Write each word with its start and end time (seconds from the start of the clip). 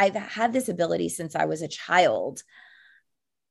I've 0.00 0.14
had 0.14 0.52
this 0.52 0.68
ability 0.68 1.08
since 1.08 1.34
I 1.34 1.46
was 1.46 1.60
a 1.60 1.66
child. 1.66 2.44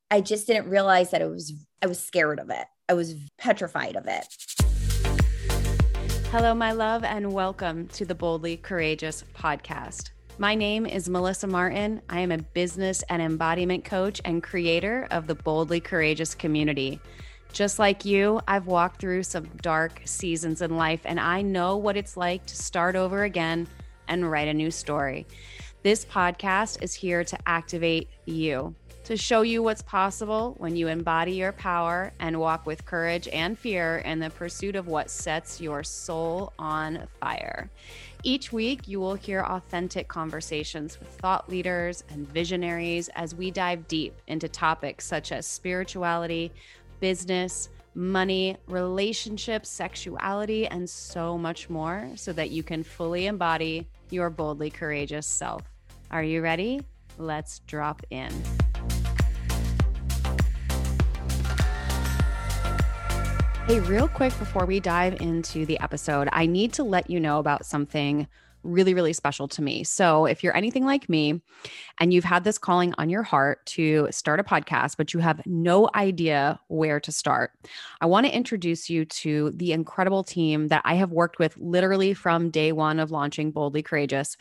I 0.09 0.21
just 0.21 0.47
didn't 0.47 0.69
realize 0.69 1.11
that 1.11 1.21
it 1.21 1.29
was, 1.29 1.51
I 1.81 1.87
was 1.87 1.99
scared 1.99 2.39
of 2.39 2.49
it. 2.49 2.65
I 2.87 2.93
was 2.93 3.15
petrified 3.37 3.97
of 3.97 4.05
it. 4.07 4.25
Hello, 6.31 6.53
my 6.53 6.71
love, 6.71 7.03
and 7.03 7.33
welcome 7.33 7.87
to 7.87 8.05
the 8.05 8.15
Boldly 8.15 8.55
Courageous 8.55 9.25
podcast. 9.35 10.11
My 10.37 10.55
name 10.55 10.85
is 10.85 11.09
Melissa 11.09 11.47
Martin. 11.47 12.01
I 12.07 12.21
am 12.21 12.31
a 12.31 12.37
business 12.37 13.03
and 13.09 13.21
embodiment 13.21 13.83
coach 13.83 14.21
and 14.23 14.41
creator 14.41 15.05
of 15.11 15.27
the 15.27 15.35
Boldly 15.35 15.81
Courageous 15.81 16.33
community. 16.33 17.01
Just 17.51 17.77
like 17.77 18.05
you, 18.05 18.39
I've 18.47 18.67
walked 18.67 19.01
through 19.01 19.23
some 19.23 19.49
dark 19.61 19.99
seasons 20.05 20.61
in 20.61 20.77
life, 20.77 21.01
and 21.03 21.19
I 21.19 21.41
know 21.41 21.75
what 21.75 21.97
it's 21.97 22.15
like 22.15 22.45
to 22.45 22.55
start 22.55 22.95
over 22.95 23.23
again 23.23 23.67
and 24.07 24.31
write 24.31 24.47
a 24.47 24.53
new 24.53 24.71
story. 24.71 25.27
This 25.83 26.03
podcast 26.03 26.81
is 26.81 26.95
here 26.95 27.23
to 27.23 27.37
activate 27.45 28.09
you, 28.25 28.73
to 29.03 29.15
show 29.15 29.43
you 29.43 29.61
what's 29.61 29.83
possible 29.83 30.55
when 30.57 30.75
you 30.75 30.87
embody 30.87 31.33
your 31.33 31.51
power 31.51 32.11
and 32.19 32.39
walk 32.39 32.65
with 32.65 32.83
courage 32.83 33.27
and 33.27 33.57
fear 33.57 33.99
in 33.99 34.19
the 34.19 34.31
pursuit 34.31 34.75
of 34.75 34.87
what 34.87 35.11
sets 35.11 35.61
your 35.61 35.83
soul 35.83 36.51
on 36.57 37.07
fire. 37.21 37.69
Each 38.23 38.51
week, 38.51 38.87
you 38.87 38.99
will 38.99 39.13
hear 39.13 39.43
authentic 39.43 40.07
conversations 40.07 40.99
with 40.99 41.09
thought 41.09 41.47
leaders 41.47 42.03
and 42.09 42.27
visionaries 42.27 43.07
as 43.09 43.35
we 43.35 43.51
dive 43.51 43.87
deep 43.87 44.19
into 44.25 44.49
topics 44.49 45.05
such 45.05 45.31
as 45.31 45.45
spirituality, 45.45 46.51
business, 46.99 47.69
money, 47.93 48.57
relationships, 48.67 49.69
sexuality, 49.69 50.67
and 50.67 50.89
so 50.89 51.37
much 51.37 51.69
more 51.69 52.09
so 52.15 52.33
that 52.33 52.49
you 52.49 52.63
can 52.63 52.83
fully 52.83 53.27
embody 53.27 53.87
your 54.11 54.29
boldly 54.29 54.69
courageous 54.69 55.27
self. 55.27 55.63
Are 56.11 56.23
you 56.23 56.41
ready? 56.41 56.81
Let's 57.17 57.59
drop 57.59 58.01
in. 58.09 58.31
Hey, 63.67 63.81
real 63.81 64.07
quick 64.07 64.37
before 64.39 64.65
we 64.65 64.79
dive 64.79 65.19
into 65.19 65.65
the 65.65 65.77
episode, 65.81 66.29
I 66.31 66.45
need 66.45 66.71
to 66.73 66.83
let 66.83 67.09
you 67.09 67.19
know 67.19 67.39
about 67.39 67.65
something 67.65 68.27
really, 68.67 68.93
really 68.93 69.13
special 69.13 69.47
to 69.49 69.61
me. 69.61 69.83
So, 69.83 70.25
if 70.25 70.43
you're 70.43 70.55
anything 70.55 70.85
like 70.85 71.09
me 71.09 71.41
and 71.99 72.13
you've 72.13 72.23
had 72.23 72.43
this 72.43 72.57
calling 72.57 72.93
on 72.97 73.09
your 73.09 73.23
heart 73.23 73.65
to 73.67 74.07
start 74.11 74.39
a 74.39 74.43
podcast, 74.43 74.97
but 74.97 75.13
you 75.13 75.19
have 75.19 75.41
no 75.45 75.89
idea 75.95 76.59
where 76.67 76.99
to 76.99 77.11
start, 77.11 77.51
I 78.01 78.05
want 78.05 78.25
to 78.25 78.35
introduce 78.35 78.89
you 78.89 79.05
to 79.05 79.51
the 79.55 79.71
incredible 79.71 80.23
team 80.23 80.67
that 80.67 80.81
I 80.85 80.95
have 80.95 81.11
worked 81.11 81.39
with 81.39 81.57
literally 81.57 82.13
from 82.13 82.49
day 82.49 82.71
one 82.71 82.99
of 82.99 83.11
launching 83.11 83.51
Boldly 83.51 83.81
Courageous 83.81 84.37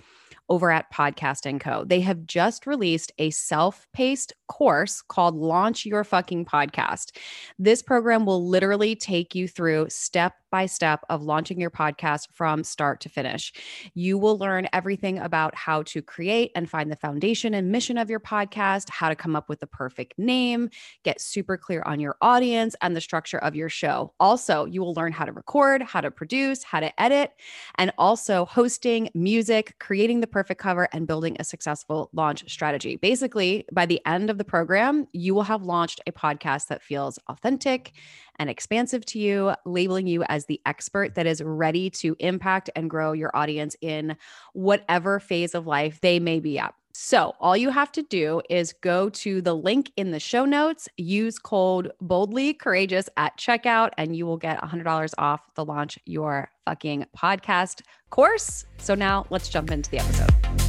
over 0.48 0.70
at 0.70 0.92
Podcast 0.92 1.46
and 1.46 1.60
Co. 1.60 1.84
They 1.84 2.00
have 2.00 2.26
just 2.26 2.66
released 2.66 3.12
a 3.18 3.30
self-paced 3.30 4.32
course 4.46 5.02
called 5.02 5.34
Launch 5.34 5.84
Your 5.84 6.04
Fucking 6.04 6.44
Podcast. 6.44 7.16
This 7.58 7.82
program 7.82 8.26
will 8.26 8.48
literally 8.48 8.94
take 8.94 9.34
you 9.34 9.48
through 9.48 9.86
step 9.88 10.34
by 10.56 10.64
step 10.64 11.04
of 11.10 11.22
launching 11.22 11.60
your 11.60 11.70
podcast 11.70 12.28
from 12.32 12.64
start 12.64 12.98
to 12.98 13.10
finish. 13.10 13.52
You 13.92 14.16
will 14.16 14.38
learn 14.38 14.66
everything 14.72 15.18
about 15.18 15.54
how 15.54 15.82
to 15.82 16.00
create 16.00 16.50
and 16.54 16.66
find 16.66 16.90
the 16.90 16.96
foundation 16.96 17.52
and 17.52 17.70
mission 17.70 17.98
of 17.98 18.08
your 18.08 18.20
podcast, 18.20 18.88
how 18.88 19.10
to 19.10 19.14
come 19.14 19.36
up 19.36 19.50
with 19.50 19.60
the 19.60 19.66
perfect 19.66 20.14
name, 20.16 20.70
get 21.04 21.20
super 21.20 21.58
clear 21.58 21.82
on 21.84 22.00
your 22.00 22.16
audience 22.22 22.74
and 22.80 22.96
the 22.96 23.02
structure 23.02 23.36
of 23.36 23.54
your 23.54 23.68
show. 23.68 24.14
Also, 24.18 24.64
you 24.64 24.80
will 24.80 24.94
learn 24.94 25.12
how 25.12 25.26
to 25.26 25.32
record, 25.32 25.82
how 25.82 26.00
to 26.00 26.10
produce, 26.10 26.62
how 26.62 26.80
to 26.80 27.02
edit, 27.02 27.32
and 27.74 27.92
also 27.98 28.46
hosting, 28.46 29.10
music, 29.12 29.74
creating 29.78 30.20
the 30.20 30.26
perfect 30.26 30.58
cover, 30.58 30.88
and 30.94 31.06
building 31.06 31.36
a 31.38 31.44
successful 31.44 32.08
launch 32.14 32.50
strategy. 32.50 32.96
Basically, 32.96 33.66
by 33.72 33.84
the 33.84 34.00
end 34.06 34.30
of 34.30 34.38
the 34.38 34.44
program, 34.44 35.06
you 35.12 35.34
will 35.34 35.42
have 35.42 35.64
launched 35.64 36.00
a 36.06 36.12
podcast 36.12 36.68
that 36.68 36.82
feels 36.82 37.18
authentic 37.28 37.92
and 38.38 38.50
expansive 38.50 39.04
to 39.06 39.18
you, 39.18 39.54
labeling 39.64 40.06
you 40.06 40.22
as 40.24 40.46
the 40.46 40.60
expert 40.66 41.14
that 41.14 41.26
is 41.26 41.42
ready 41.42 41.90
to 41.90 42.16
impact 42.18 42.70
and 42.76 42.90
grow 42.90 43.12
your 43.12 43.30
audience 43.34 43.76
in 43.80 44.16
whatever 44.52 45.20
phase 45.20 45.54
of 45.54 45.66
life 45.66 46.00
they 46.00 46.18
may 46.18 46.40
be 46.40 46.58
at. 46.58 46.74
So, 46.98 47.34
all 47.40 47.58
you 47.58 47.68
have 47.68 47.92
to 47.92 48.02
do 48.02 48.40
is 48.48 48.72
go 48.72 49.10
to 49.10 49.42
the 49.42 49.54
link 49.54 49.92
in 49.98 50.12
the 50.12 50.18
show 50.18 50.46
notes, 50.46 50.88
use 50.96 51.38
code 51.38 51.92
boldly 52.00 52.54
courageous 52.54 53.10
at 53.18 53.36
checkout, 53.36 53.90
and 53.98 54.16
you 54.16 54.24
will 54.24 54.38
get 54.38 54.58
$100 54.62 55.12
off 55.18 55.42
the 55.56 55.64
launch 55.64 55.98
your 56.06 56.50
fucking 56.64 57.04
podcast 57.14 57.82
course. 58.08 58.64
So, 58.78 58.94
now 58.94 59.26
let's 59.28 59.50
jump 59.50 59.70
into 59.70 59.90
the 59.90 59.98
episode. 59.98 60.65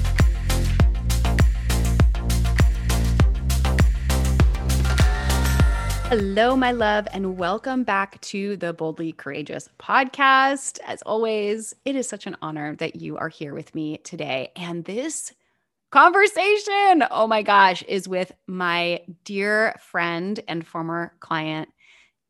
Hello, 6.09 6.55
my 6.55 6.71
love, 6.71 7.05
and 7.11 7.37
welcome 7.37 7.83
back 7.83 8.21
to 8.21 8.55
the 8.55 8.71
Boldly 8.71 9.11
Courageous 9.11 9.67
podcast. 9.77 10.79
As 10.85 11.01
always, 11.01 11.75
it 11.83 11.97
is 11.97 12.07
such 12.07 12.25
an 12.25 12.37
honor 12.41 12.77
that 12.77 12.95
you 12.95 13.17
are 13.17 13.27
here 13.27 13.53
with 13.53 13.75
me 13.75 13.97
today. 13.97 14.53
And 14.55 14.85
this 14.85 15.33
conversation, 15.91 17.03
oh 17.11 17.27
my 17.27 17.41
gosh, 17.41 17.83
is 17.89 18.07
with 18.07 18.31
my 18.47 19.01
dear 19.25 19.75
friend 19.81 20.39
and 20.47 20.65
former 20.65 21.11
client, 21.19 21.67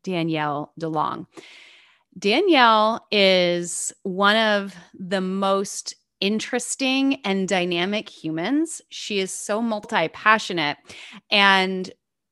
Danielle 0.02 0.72
DeLong. 0.80 1.26
Danielle 2.18 3.06
is 3.12 3.92
one 4.02 4.34
of 4.34 4.74
the 4.92 5.20
most 5.20 5.94
interesting 6.20 7.20
and 7.24 7.46
dynamic 7.46 8.08
humans. 8.08 8.82
She 8.88 9.20
is 9.20 9.30
so 9.30 9.62
multi 9.62 10.08
passionate. 10.08 10.78
And 11.30 11.88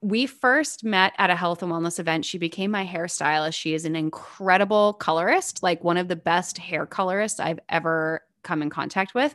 we 0.07 0.25
first 0.25 0.85
met 0.85 1.15
at 1.19 1.31
a 1.31 1.35
health 1.35 1.65
and 1.65 1.73
wellness 1.73 1.99
event. 1.99 2.25
She 2.25 2.39
became 2.39 2.71
my 2.71 2.87
hairstylist. 2.87 3.55
She 3.55 3.75
is 3.75 3.85
an 3.85 3.97
incredible 3.97 4.93
colorist, 4.93 5.65
like 5.65 5.83
one 5.83 5.97
of 5.97 6.07
the 6.07 6.15
best 6.15 6.59
hair 6.59 6.87
colorists 6.87 7.41
I've 7.41 7.59
ever 7.69 8.23
come 8.45 8.63
in 8.63 8.71
contact 8.71 9.15
with. 9.15 9.35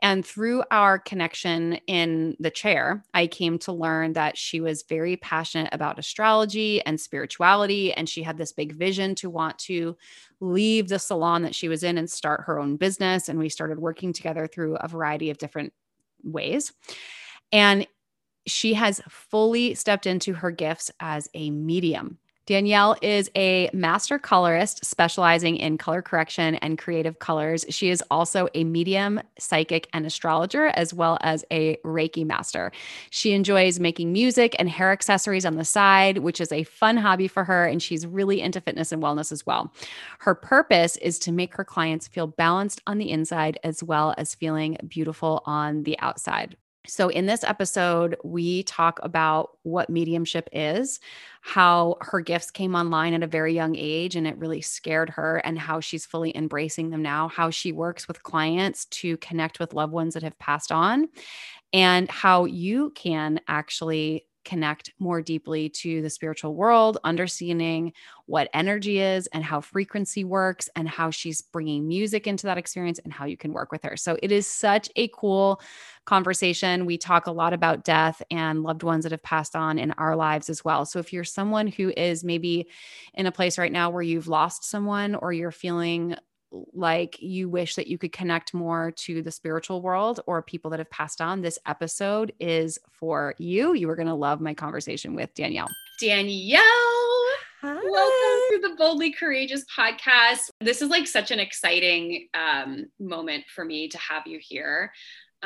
And 0.00 0.24
through 0.24 0.64
our 0.70 0.98
connection 0.98 1.74
in 1.86 2.34
the 2.40 2.50
chair, 2.50 3.04
I 3.12 3.26
came 3.26 3.58
to 3.58 3.72
learn 3.72 4.14
that 4.14 4.38
she 4.38 4.58
was 4.58 4.84
very 4.84 5.18
passionate 5.18 5.68
about 5.74 5.98
astrology 5.98 6.80
and 6.86 6.98
spirituality. 6.98 7.92
And 7.92 8.08
she 8.08 8.22
had 8.22 8.38
this 8.38 8.52
big 8.52 8.72
vision 8.72 9.16
to 9.16 9.28
want 9.28 9.58
to 9.58 9.98
leave 10.40 10.88
the 10.88 10.98
salon 10.98 11.42
that 11.42 11.54
she 11.54 11.68
was 11.68 11.82
in 11.82 11.98
and 11.98 12.08
start 12.08 12.44
her 12.46 12.58
own 12.58 12.76
business. 12.76 13.28
And 13.28 13.38
we 13.38 13.50
started 13.50 13.78
working 13.78 14.14
together 14.14 14.46
through 14.46 14.76
a 14.76 14.88
variety 14.88 15.28
of 15.28 15.36
different 15.36 15.74
ways. 16.24 16.72
And 17.52 17.86
she 18.46 18.74
has 18.74 19.00
fully 19.08 19.74
stepped 19.74 20.06
into 20.06 20.34
her 20.34 20.50
gifts 20.50 20.90
as 21.00 21.28
a 21.34 21.50
medium. 21.50 22.18
Danielle 22.46 22.96
is 23.02 23.28
a 23.36 23.68
master 23.72 24.20
colorist 24.20 24.84
specializing 24.84 25.56
in 25.56 25.76
color 25.76 26.00
correction 26.00 26.54
and 26.56 26.78
creative 26.78 27.18
colors. 27.18 27.64
She 27.70 27.90
is 27.90 28.04
also 28.08 28.48
a 28.54 28.62
medium, 28.62 29.20
psychic, 29.36 29.88
and 29.92 30.06
astrologer, 30.06 30.66
as 30.66 30.94
well 30.94 31.18
as 31.22 31.44
a 31.50 31.76
Reiki 31.78 32.24
master. 32.24 32.70
She 33.10 33.32
enjoys 33.32 33.80
making 33.80 34.12
music 34.12 34.54
and 34.60 34.70
hair 34.70 34.92
accessories 34.92 35.44
on 35.44 35.56
the 35.56 35.64
side, 35.64 36.18
which 36.18 36.40
is 36.40 36.52
a 36.52 36.62
fun 36.62 36.96
hobby 36.96 37.26
for 37.26 37.42
her. 37.42 37.66
And 37.66 37.82
she's 37.82 38.06
really 38.06 38.40
into 38.40 38.60
fitness 38.60 38.92
and 38.92 39.02
wellness 39.02 39.32
as 39.32 39.44
well. 39.44 39.72
Her 40.20 40.36
purpose 40.36 40.96
is 40.98 41.18
to 41.20 41.32
make 41.32 41.52
her 41.56 41.64
clients 41.64 42.06
feel 42.06 42.28
balanced 42.28 42.80
on 42.86 42.98
the 42.98 43.10
inside 43.10 43.58
as 43.64 43.82
well 43.82 44.14
as 44.16 44.36
feeling 44.36 44.76
beautiful 44.86 45.42
on 45.46 45.82
the 45.82 45.98
outside. 45.98 46.56
So, 46.88 47.08
in 47.08 47.26
this 47.26 47.44
episode, 47.44 48.16
we 48.24 48.62
talk 48.64 49.00
about 49.02 49.58
what 49.62 49.90
mediumship 49.90 50.48
is, 50.52 51.00
how 51.40 51.96
her 52.00 52.20
gifts 52.20 52.50
came 52.50 52.74
online 52.74 53.14
at 53.14 53.22
a 53.22 53.26
very 53.26 53.54
young 53.54 53.76
age 53.76 54.16
and 54.16 54.26
it 54.26 54.38
really 54.38 54.60
scared 54.60 55.10
her, 55.10 55.38
and 55.38 55.58
how 55.58 55.80
she's 55.80 56.06
fully 56.06 56.36
embracing 56.36 56.90
them 56.90 57.02
now, 57.02 57.28
how 57.28 57.50
she 57.50 57.72
works 57.72 58.08
with 58.08 58.22
clients 58.22 58.84
to 58.86 59.16
connect 59.18 59.58
with 59.60 59.74
loved 59.74 59.92
ones 59.92 60.14
that 60.14 60.22
have 60.22 60.38
passed 60.38 60.72
on, 60.72 61.08
and 61.72 62.10
how 62.10 62.44
you 62.44 62.90
can 62.94 63.40
actually 63.48 64.26
connect 64.46 64.92
more 64.98 65.20
deeply 65.20 65.68
to 65.68 66.00
the 66.00 66.08
spiritual 66.08 66.54
world, 66.54 66.96
understanding 67.04 67.92
what 68.24 68.48
energy 68.54 69.00
is 69.00 69.26
and 69.28 69.44
how 69.44 69.60
frequency 69.60 70.24
works, 70.24 70.70
and 70.76 70.88
how 70.88 71.10
she's 71.10 71.42
bringing 71.42 71.86
music 71.86 72.26
into 72.26 72.46
that 72.46 72.56
experience 72.56 72.98
and 73.04 73.12
how 73.12 73.26
you 73.26 73.36
can 73.36 73.52
work 73.52 73.70
with 73.70 73.82
her. 73.82 73.96
So 73.96 74.16
it 74.22 74.32
is 74.32 74.46
such 74.46 74.88
a 74.96 75.08
cool 75.08 75.60
conversation. 76.06 76.86
We 76.86 76.96
talk 76.96 77.26
a 77.26 77.32
lot 77.32 77.52
about 77.52 77.84
death 77.84 78.22
and 78.30 78.62
loved 78.62 78.82
ones 78.84 79.02
that 79.02 79.12
have 79.12 79.22
passed 79.22 79.54
on 79.54 79.78
in 79.78 79.90
our 79.92 80.16
lives 80.16 80.48
as 80.48 80.64
well. 80.64 80.86
So 80.86 80.98
if 81.00 81.12
you're 81.12 81.24
someone 81.24 81.66
who 81.66 81.92
is 81.96 82.24
maybe 82.24 82.68
in 83.14 83.26
a 83.26 83.32
place 83.32 83.58
right 83.58 83.72
now 83.72 83.90
where 83.90 84.02
you've 84.02 84.28
lost 84.28 84.64
someone 84.64 85.16
or 85.16 85.32
you're 85.32 85.50
feeling 85.50 86.16
like 86.50 87.20
you 87.20 87.48
wish 87.48 87.74
that 87.74 87.86
you 87.86 87.98
could 87.98 88.12
connect 88.12 88.54
more 88.54 88.92
to 88.92 89.22
the 89.22 89.30
spiritual 89.30 89.82
world 89.82 90.20
or 90.26 90.42
people 90.42 90.70
that 90.70 90.80
have 90.80 90.90
passed 90.90 91.20
on, 91.20 91.42
this 91.42 91.58
episode 91.66 92.32
is 92.40 92.78
for 92.90 93.34
you. 93.38 93.74
You 93.74 93.90
are 93.90 93.96
going 93.96 94.08
to 94.08 94.14
love 94.14 94.40
my 94.40 94.54
conversation 94.54 95.14
with 95.14 95.34
Danielle. 95.34 95.68
Danielle, 96.00 96.60
Hi. 97.62 97.74
welcome 97.74 98.40
to 98.52 98.68
the 98.68 98.74
Boldly 98.76 99.12
Courageous 99.12 99.64
podcast. 99.74 100.50
This 100.60 100.82
is 100.82 100.90
like 100.90 101.06
such 101.06 101.30
an 101.30 101.40
exciting 101.40 102.28
um, 102.34 102.86
moment 103.00 103.44
for 103.54 103.64
me 103.64 103.88
to 103.88 103.98
have 103.98 104.26
you 104.26 104.38
here. 104.40 104.92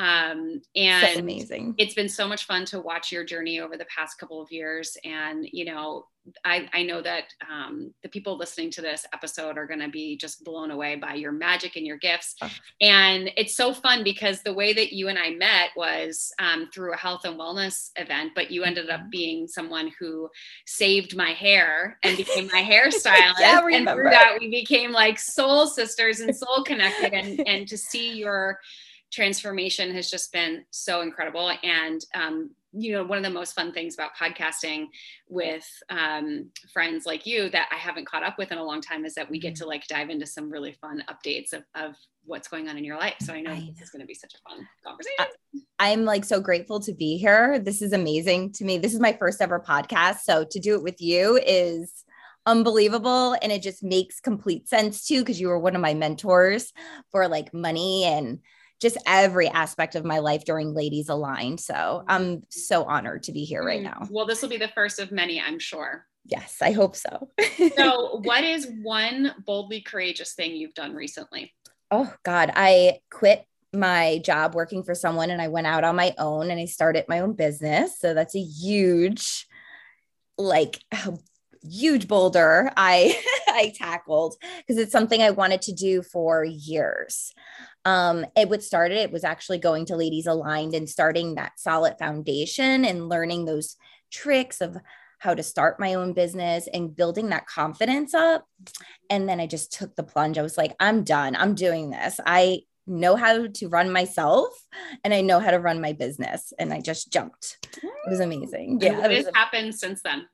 Um, 0.00 0.62
and 0.74 1.14
so 1.14 1.20
amazing. 1.20 1.74
It's 1.76 1.92
been 1.92 2.08
so 2.08 2.26
much 2.26 2.46
fun 2.46 2.64
to 2.66 2.80
watch 2.80 3.12
your 3.12 3.22
journey 3.22 3.60
over 3.60 3.76
the 3.76 3.84
past 3.84 4.18
couple 4.18 4.40
of 4.40 4.50
years. 4.50 4.96
And, 5.04 5.46
you 5.52 5.66
know, 5.66 6.06
I, 6.42 6.70
I 6.72 6.84
know 6.84 7.02
that 7.02 7.24
um, 7.50 7.92
the 8.02 8.08
people 8.08 8.38
listening 8.38 8.70
to 8.72 8.80
this 8.80 9.04
episode 9.12 9.58
are 9.58 9.66
going 9.66 9.80
to 9.80 9.90
be 9.90 10.16
just 10.16 10.42
blown 10.42 10.70
away 10.70 10.96
by 10.96 11.14
your 11.14 11.32
magic 11.32 11.76
and 11.76 11.86
your 11.86 11.98
gifts. 11.98 12.36
Oh. 12.40 12.50
And 12.80 13.30
it's 13.36 13.54
so 13.54 13.74
fun 13.74 14.02
because 14.02 14.42
the 14.42 14.54
way 14.54 14.72
that 14.72 14.94
you 14.94 15.08
and 15.08 15.18
I 15.18 15.30
met 15.30 15.70
was 15.76 16.32
um, 16.38 16.70
through 16.72 16.94
a 16.94 16.96
health 16.96 17.26
and 17.26 17.38
wellness 17.38 17.90
event, 17.96 18.32
but 18.34 18.50
you 18.50 18.64
ended 18.64 18.88
up 18.88 19.00
mm-hmm. 19.00 19.10
being 19.10 19.48
someone 19.48 19.92
who 19.98 20.30
saved 20.64 21.14
my 21.14 21.32
hair 21.32 21.98
and 22.02 22.16
became 22.16 22.46
my 22.46 22.62
hairstylist. 22.70 23.34
yeah, 23.38 23.60
and 23.70 23.86
through 23.86 24.04
that, 24.04 24.38
we 24.40 24.48
became 24.48 24.92
like 24.92 25.18
soul 25.18 25.66
sisters 25.66 26.20
and 26.20 26.34
soul 26.34 26.64
connected. 26.64 27.12
And, 27.12 27.46
and 27.46 27.68
to 27.68 27.76
see 27.76 28.12
your 28.12 28.60
transformation 29.10 29.92
has 29.94 30.10
just 30.10 30.32
been 30.32 30.64
so 30.70 31.00
incredible. 31.00 31.52
And 31.62 32.04
um, 32.14 32.50
you 32.72 32.92
know 32.92 33.02
one 33.02 33.18
of 33.18 33.24
the 33.24 33.30
most 33.30 33.54
fun 33.54 33.72
things 33.72 33.94
about 33.94 34.16
podcasting 34.16 34.86
with 35.28 35.66
um, 35.88 36.50
friends 36.72 37.04
like 37.04 37.26
you 37.26 37.50
that 37.50 37.68
i 37.72 37.74
haven't 37.74 38.06
caught 38.06 38.22
up 38.22 38.38
with 38.38 38.52
in 38.52 38.58
a 38.58 38.64
long 38.64 38.80
time 38.80 39.04
is 39.04 39.14
that 39.14 39.28
we 39.28 39.38
get 39.40 39.54
mm-hmm. 39.54 39.64
to 39.64 39.68
like 39.68 39.86
dive 39.88 40.08
into 40.08 40.24
some 40.24 40.50
really 40.50 40.72
fun 40.80 41.02
updates 41.10 41.52
of, 41.52 41.64
of 41.74 41.96
what's 42.24 42.48
going 42.48 42.68
on 42.68 42.76
in 42.76 42.84
your 42.84 42.96
life. 42.96 43.16
So 43.22 43.32
i 43.32 43.40
know 43.40 43.54
this 43.54 43.82
is 43.82 43.90
going 43.90 44.00
to 44.00 44.06
be 44.06 44.14
such 44.14 44.34
a 44.34 44.48
fun 44.48 44.66
conversation. 44.84 45.26
I'm 45.78 46.04
like 46.04 46.24
so 46.24 46.40
grateful 46.40 46.80
to 46.80 46.92
be 46.92 47.16
here. 47.16 47.58
This 47.58 47.82
is 47.82 47.92
amazing 47.92 48.52
to 48.52 48.64
me. 48.64 48.78
This 48.78 48.94
is 48.94 49.00
my 49.00 49.14
first 49.18 49.40
ever 49.40 49.58
podcast. 49.58 50.20
So 50.20 50.44
to 50.44 50.60
do 50.60 50.74
it 50.74 50.82
with 50.82 51.00
you 51.00 51.40
is 51.44 52.04
unbelievable. 52.46 53.34
And 53.40 53.50
it 53.50 53.62
just 53.62 53.82
makes 53.82 54.20
complete 54.20 54.68
sense 54.68 55.06
too 55.06 55.20
because 55.20 55.40
you 55.40 55.48
were 55.48 55.58
one 55.58 55.74
of 55.74 55.82
my 55.82 55.94
mentors 55.94 56.72
for 57.10 57.28
like 57.28 57.52
money 57.52 58.04
and 58.04 58.40
just 58.80 58.96
every 59.06 59.48
aspect 59.48 59.94
of 59.94 60.04
my 60.04 60.18
life 60.18 60.44
during 60.44 60.74
Ladies 60.74 61.08
Aligned. 61.08 61.60
So 61.60 62.02
I'm 62.08 62.42
so 62.48 62.84
honored 62.84 63.24
to 63.24 63.32
be 63.32 63.44
here 63.44 63.62
right 63.62 63.80
mm. 63.80 63.84
now. 63.84 64.06
Well, 64.10 64.26
this 64.26 64.42
will 64.42 64.48
be 64.48 64.56
the 64.56 64.68
first 64.68 64.98
of 64.98 65.12
many, 65.12 65.40
I'm 65.40 65.58
sure. 65.58 66.06
Yes, 66.24 66.58
I 66.60 66.72
hope 66.72 66.96
so. 66.96 67.30
so, 67.76 68.20
what 68.24 68.44
is 68.44 68.68
one 68.82 69.34
boldly 69.46 69.80
courageous 69.80 70.34
thing 70.34 70.54
you've 70.54 70.74
done 70.74 70.94
recently? 70.94 71.52
Oh, 71.90 72.12
God. 72.22 72.52
I 72.54 73.00
quit 73.10 73.44
my 73.72 74.20
job 74.24 74.54
working 74.54 74.82
for 74.82 74.94
someone 74.94 75.30
and 75.30 75.40
I 75.40 75.48
went 75.48 75.66
out 75.66 75.84
on 75.84 75.96
my 75.96 76.14
own 76.18 76.50
and 76.50 76.60
I 76.60 76.66
started 76.66 77.04
my 77.08 77.20
own 77.20 77.34
business. 77.34 77.98
So, 77.98 78.14
that's 78.14 78.34
a 78.34 78.42
huge, 78.42 79.46
like, 80.38 80.78
huge 81.62 82.08
boulder 82.08 82.70
I 82.76 83.20
I 83.48 83.72
tackled 83.76 84.36
because 84.58 84.78
it's 84.78 84.92
something 84.92 85.20
I 85.20 85.30
wanted 85.30 85.62
to 85.62 85.72
do 85.72 86.02
for 86.02 86.44
years. 86.44 87.32
Um, 87.84 88.26
it 88.36 88.48
would 88.48 88.62
started 88.62 88.98
it 88.98 89.12
was 89.12 89.24
actually 89.24 89.58
going 89.58 89.86
to 89.86 89.96
Ladies 89.96 90.26
Aligned 90.26 90.74
and 90.74 90.88
starting 90.88 91.34
that 91.34 91.58
solid 91.58 91.96
foundation 91.98 92.84
and 92.84 93.08
learning 93.08 93.44
those 93.44 93.76
tricks 94.10 94.60
of 94.60 94.76
how 95.18 95.34
to 95.34 95.42
start 95.42 95.78
my 95.78 95.94
own 95.94 96.14
business 96.14 96.66
and 96.72 96.96
building 96.96 97.28
that 97.28 97.46
confidence 97.46 98.14
up. 98.14 98.46
And 99.10 99.28
then 99.28 99.38
I 99.38 99.46
just 99.46 99.72
took 99.72 99.94
the 99.94 100.02
plunge. 100.02 100.38
I 100.38 100.42
was 100.42 100.56
like, 100.56 100.74
I'm 100.80 101.04
done. 101.04 101.36
I'm 101.36 101.54
doing 101.54 101.90
this. 101.90 102.18
I 102.24 102.62
know 102.86 103.16
how 103.16 103.46
to 103.46 103.68
run 103.68 103.92
myself 103.92 104.48
and 105.04 105.12
I 105.12 105.20
know 105.20 105.38
how 105.38 105.50
to 105.50 105.60
run 105.60 105.80
my 105.80 105.92
business. 105.92 106.52
And 106.58 106.72
I 106.72 106.80
just 106.80 107.12
jumped. 107.12 107.58
It 107.82 108.10
was 108.10 108.20
amazing. 108.20 108.78
Yeah. 108.80 108.98
What 108.98 109.10
has 109.10 109.28
happened 109.34 109.74
since 109.74 110.00
then? 110.02 110.26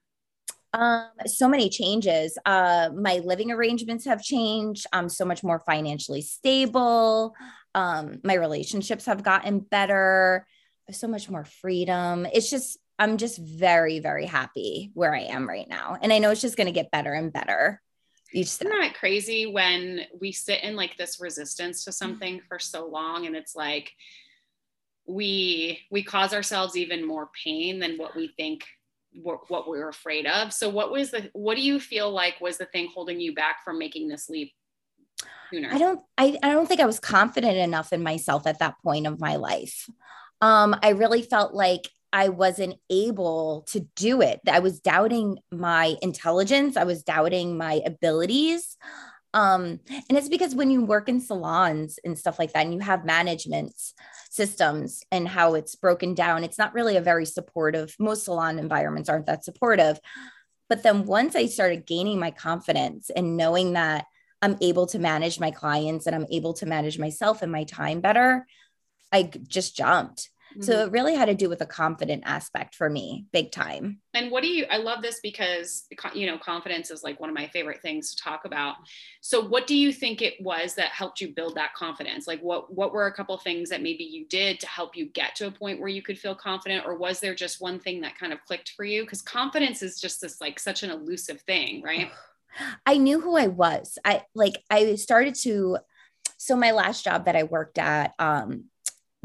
Um, 0.77 1.09
so 1.25 1.49
many 1.49 1.71
changes. 1.71 2.37
Uh, 2.45 2.91
my 2.95 3.23
living 3.25 3.51
arrangements 3.51 4.05
have 4.05 4.23
changed. 4.23 4.87
I'm 4.93 5.09
so 5.09 5.25
much 5.25 5.43
more 5.43 5.59
financially 5.61 6.21
stable. 6.21 7.35
Um, 7.75 8.21
my 8.23 8.35
relationships 8.35 9.07
have 9.07 9.23
gotten 9.23 9.61
better. 9.61 10.47
So 10.91 11.09
much 11.09 11.31
more 11.31 11.47
freedom. 11.47 12.27
It's 12.33 12.51
just, 12.51 12.79
I'm 12.99 13.17
just 13.17 13.39
very, 13.39 14.01
very 14.01 14.27
happy 14.27 14.91
where 14.95 15.15
I 15.15 15.23
am 15.23 15.49
right 15.49 15.69
now. 15.69 15.97
And 16.01 16.13
I 16.13 16.19
know 16.19 16.31
it's 16.31 16.43
just 16.43 16.57
going 16.57 16.69
to 16.69 16.73
get 16.73 16.91
better 16.91 17.15
and 17.15 17.33
better 17.33 17.81
each. 18.33 18.49
Isn't 18.49 18.69
that 18.69 18.95
crazy 18.95 19.47
when 19.47 20.03
we 20.21 20.31
sit 20.31 20.63
in 20.63 20.77
like 20.77 20.97
this 20.97 21.19
resistance 21.21 21.85
to 21.85 21.93
something 21.93 22.41
for 22.49 22.59
so 22.59 22.87
long 22.87 23.27
and 23.27 23.35
it's 23.35 23.57
like, 23.57 23.91
we 25.09 25.79
we 25.89 26.03
cause 26.03 26.35
ourselves 26.35 26.77
even 26.77 27.07
more 27.07 27.31
pain 27.45 27.79
than 27.79 27.97
what 27.97 28.17
we 28.17 28.27
think 28.37 28.65
what, 29.23 29.51
what 29.51 29.69
we 29.69 29.79
are 29.79 29.89
afraid 29.89 30.27
of. 30.27 30.53
So 30.53 30.69
what 30.69 30.91
was 30.91 31.11
the 31.11 31.31
what 31.33 31.57
do 31.57 31.63
you 31.63 31.81
feel 31.81 32.11
like 32.11 32.41
was 32.41 32.59
the 32.59 32.67
thing 32.67 32.89
holding 32.93 33.21
you 33.21 33.35
back 33.35 33.65
from 33.65 33.79
making 33.79 34.09
this 34.09 34.29
leap 34.29 34.53
sooner? 35.51 35.69
I 35.73 35.79
don't 35.79 36.01
I, 36.19 36.39
I 36.43 36.51
don't 36.51 36.67
think 36.67 36.81
I 36.81 36.87
was 36.87 37.01
confident 37.01 37.57
enough 37.57 37.93
in 37.93 38.03
myself 38.03 38.47
at 38.47 38.59
that 38.61 38.77
point 38.83 39.07
of 39.07 39.21
my 39.21 39.37
life. 39.37 39.89
Um, 40.41 40.77
I 40.83 40.91
really 40.91 41.23
felt 41.23 41.55
like 41.55 41.89
I 42.13 42.29
wasn't 42.29 42.77
able 42.89 43.67
to 43.69 43.81
do 43.97 44.23
it. 44.23 44.41
I 44.51 44.61
was 44.61 44.81
doubting 44.81 45.39
my 45.51 45.97
intelligence. 46.03 46.77
I 46.77 46.85
was 46.85 47.03
doubting 47.03 47.59
my 47.59 47.83
abilities. 47.85 48.77
Um, 49.37 49.81
and 49.91 50.17
it's 50.17 50.31
because 50.31 50.55
when 50.55 50.71
you 50.71 50.83
work 50.83 51.11
in 51.11 51.21
salons 51.21 51.99
and 52.03 52.19
stuff 52.19 52.39
like 52.39 52.55
that, 52.55 52.65
and 52.65 52.73
you 52.73 52.81
have 52.81 53.05
management 53.05 53.75
systems 54.31 55.05
and 55.13 55.29
how 55.29 55.55
it's 55.55 55.75
broken 55.75 56.15
down. 56.15 56.43
It's 56.43 56.59
not 56.59 56.73
really 56.73 56.97
a 56.97 57.03
very 57.03 57.27
supportive, 57.27 57.95
most 57.99 58.25
salon 58.25 58.59
environments 58.59 59.11
aren't 59.11 59.27
that 59.27 59.45
supportive. 59.45 60.01
But 60.71 60.83
then 60.83 61.05
once 61.05 61.37
I 61.37 61.47
started 61.47 61.87
gaining 61.87 62.19
my 62.19 62.31
confidence 62.31 63.11
and 63.11 63.37
knowing 63.37 63.75
that 63.75 64.07
I'm 64.41 64.57
able 64.63 64.87
to 64.89 64.99
manage 64.99 65.39
my 65.39 65.51
clients 65.51 66.07
and 66.07 66.17
I'm 66.17 66.27
able 66.31 66.55
to 66.55 66.67
manage 66.67 66.99
myself 66.99 67.43
and 67.43 67.53
my 67.53 67.65
time 67.65 68.01
better, 68.01 68.47
I 69.13 69.25
just 69.25 69.77
jumped. 69.77 70.31
Mm-hmm. 70.57 70.65
So 70.65 70.87
it 70.87 70.91
really 70.91 71.15
had 71.15 71.27
to 71.27 71.35
do 71.35 71.51
with 71.51 71.59
the 71.59 71.67
confident 71.67 72.23
aspect 72.25 72.75
for 72.75 72.89
me, 72.89 73.27
big 73.31 73.53
time. 73.53 74.01
And 74.15 74.31
what 74.31 74.43
do 74.43 74.49
you, 74.49 74.65
I 74.71 74.79
love 74.79 75.03
this 75.03 75.21
because, 75.23 75.85
you 76.15 76.27
know, 76.27 76.39
confidence 76.39 76.91
is 76.91 77.03
like 77.03 77.21
one 77.21 77.29
of 77.29 77.35
my 77.35 77.47
favorite 77.49 77.83
things 77.83 78.15
to 78.15 78.23
talk 78.23 78.47
about. 78.47 78.77
So 79.21 79.47
what 79.47 79.67
do 79.67 79.77
you 79.77 79.93
think 79.93 80.23
it 80.23 80.35
was 80.41 80.75
that 80.77 80.89
helped 80.93 81.21
you 81.21 81.35
build 81.35 81.57
that 81.57 81.75
confidence? 81.75 82.27
Like 82.27 82.41
what, 82.41 82.73
what 82.73 82.95
were 82.95 83.07
a 83.07 83.13
couple 83.13 83.37
things 83.37 83.69
that 83.69 83.83
maybe 83.83 84.05
you 84.05 84.27
did 84.29 84.59
to 84.61 84.67
help 84.67 84.97
you 84.97 85.07
get 85.07 85.35
to 85.37 85.49
a 85.49 85.51
point 85.51 85.79
where 85.79 85.91
you 85.91 86.01
could 86.01 86.19
feel 86.19 86.35
confident? 86.35 86.87
Or 86.87 86.97
was 86.97 87.21
there 87.21 87.35
just 87.35 87.61
one 87.61 87.79
thing 87.79 88.01
that 88.01 88.19
kind 88.19 88.33
of 88.33 88.43
clicked 88.47 88.71
for 88.71 88.87
you? 88.87 89.03
Because 89.03 89.21
confidence 89.21 89.83
is 89.83 90.01
just 90.01 90.23
this 90.23 90.41
like 90.41 90.59
such 90.59 90.83
an 90.83 90.91
elusive 90.91 91.43
thing, 91.43 91.83
right? 91.83 92.11
I 92.87 92.97
knew 92.97 93.21
who 93.21 93.37
I 93.37 93.49
was. 93.49 93.99
I 94.03 94.23
like, 94.35 94.63
I 94.71 94.95
started 94.95 95.35
to, 95.43 95.77
so 96.39 96.57
my 96.57 96.71
last 96.71 97.05
job 97.05 97.27
that 97.27 97.37
I 97.37 97.43
worked 97.43 97.79
at, 97.79 98.15
um, 98.19 98.65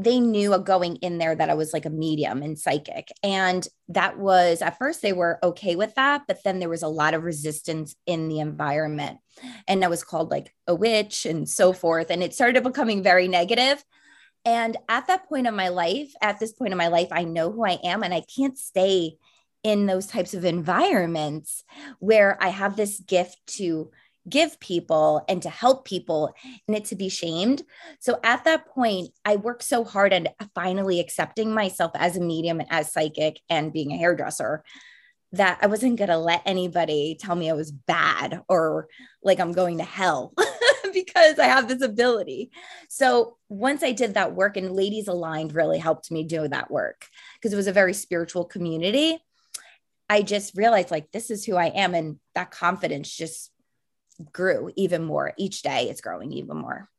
they 0.03 0.19
knew 0.19 0.57
going 0.59 0.97
in 0.97 1.17
there 1.17 1.35
that 1.35 1.49
I 1.49 1.53
was 1.53 1.73
like 1.73 1.85
a 1.85 1.89
medium 1.89 2.41
and 2.41 2.57
psychic. 2.57 3.09
And 3.23 3.67
that 3.89 4.17
was 4.17 4.61
at 4.61 4.77
first 4.77 5.01
they 5.01 5.13
were 5.13 5.39
okay 5.43 5.75
with 5.75 5.95
that, 5.95 6.23
but 6.27 6.43
then 6.43 6.59
there 6.59 6.69
was 6.69 6.83
a 6.83 6.87
lot 6.87 7.13
of 7.13 7.23
resistance 7.23 7.95
in 8.05 8.27
the 8.27 8.39
environment. 8.39 9.19
And 9.67 9.83
I 9.83 9.87
was 9.87 10.03
called 10.03 10.31
like 10.31 10.53
a 10.67 10.75
witch 10.75 11.25
and 11.25 11.47
so 11.47 11.73
forth. 11.73 12.09
And 12.09 12.23
it 12.23 12.33
started 12.33 12.63
becoming 12.63 13.03
very 13.03 13.27
negative. 13.27 13.83
And 14.43 14.77
at 14.89 15.07
that 15.07 15.29
point 15.29 15.47
of 15.47 15.53
my 15.53 15.69
life, 15.69 16.13
at 16.21 16.39
this 16.39 16.53
point 16.53 16.71
in 16.71 16.77
my 16.77 16.87
life, 16.87 17.09
I 17.11 17.23
know 17.23 17.51
who 17.51 17.65
I 17.65 17.77
am 17.83 18.03
and 18.03 18.13
I 18.13 18.23
can't 18.35 18.57
stay 18.57 19.17
in 19.63 19.85
those 19.85 20.07
types 20.07 20.33
of 20.33 20.43
environments 20.43 21.63
where 21.99 22.37
I 22.41 22.49
have 22.49 22.75
this 22.75 22.99
gift 22.99 23.37
to 23.57 23.91
give 24.29 24.59
people 24.59 25.23
and 25.27 25.41
to 25.41 25.49
help 25.49 25.85
people 25.85 26.33
and 26.67 26.77
it 26.77 26.85
to 26.85 26.95
be 26.95 27.09
shamed. 27.09 27.63
So 27.99 28.19
at 28.23 28.43
that 28.43 28.67
point, 28.67 29.09
I 29.25 29.35
worked 29.35 29.63
so 29.63 29.83
hard 29.83 30.13
and 30.13 30.29
finally 30.53 30.99
accepting 30.99 31.53
myself 31.53 31.91
as 31.95 32.17
a 32.17 32.21
medium 32.21 32.59
and 32.59 32.69
as 32.71 32.91
psychic 32.91 33.39
and 33.49 33.73
being 33.73 33.91
a 33.91 33.97
hairdresser 33.97 34.63
that 35.33 35.59
I 35.61 35.67
wasn't 35.67 35.97
going 35.97 36.09
to 36.09 36.17
let 36.17 36.41
anybody 36.45 37.17
tell 37.19 37.35
me 37.35 37.49
I 37.49 37.53
was 37.53 37.71
bad 37.71 38.41
or 38.49 38.87
like 39.23 39.39
I'm 39.39 39.53
going 39.53 39.77
to 39.77 39.83
hell 39.83 40.33
because 40.93 41.39
I 41.39 41.45
have 41.45 41.67
this 41.67 41.81
ability. 41.81 42.51
So 42.89 43.37
once 43.47 43.81
I 43.81 43.93
did 43.93 44.15
that 44.15 44.35
work 44.35 44.57
and 44.57 44.73
Ladies 44.73 45.07
Aligned 45.07 45.55
really 45.55 45.79
helped 45.79 46.11
me 46.11 46.23
do 46.23 46.47
that 46.47 46.69
work 46.69 47.07
because 47.35 47.53
it 47.53 47.57
was 47.57 47.67
a 47.67 47.73
very 47.73 47.93
spiritual 47.93 48.45
community. 48.45 49.17
I 50.09 50.21
just 50.21 50.57
realized 50.57 50.91
like 50.91 51.11
this 51.11 51.31
is 51.31 51.45
who 51.45 51.55
I 51.55 51.67
am 51.67 51.95
and 51.95 52.19
that 52.35 52.51
confidence 52.51 53.15
just 53.15 53.51
grew 54.31 54.71
even 54.75 55.03
more. 55.03 55.33
Each 55.37 55.61
day 55.61 55.89
it's 55.89 56.01
growing 56.01 56.31
even 56.31 56.57
more. 56.57 56.89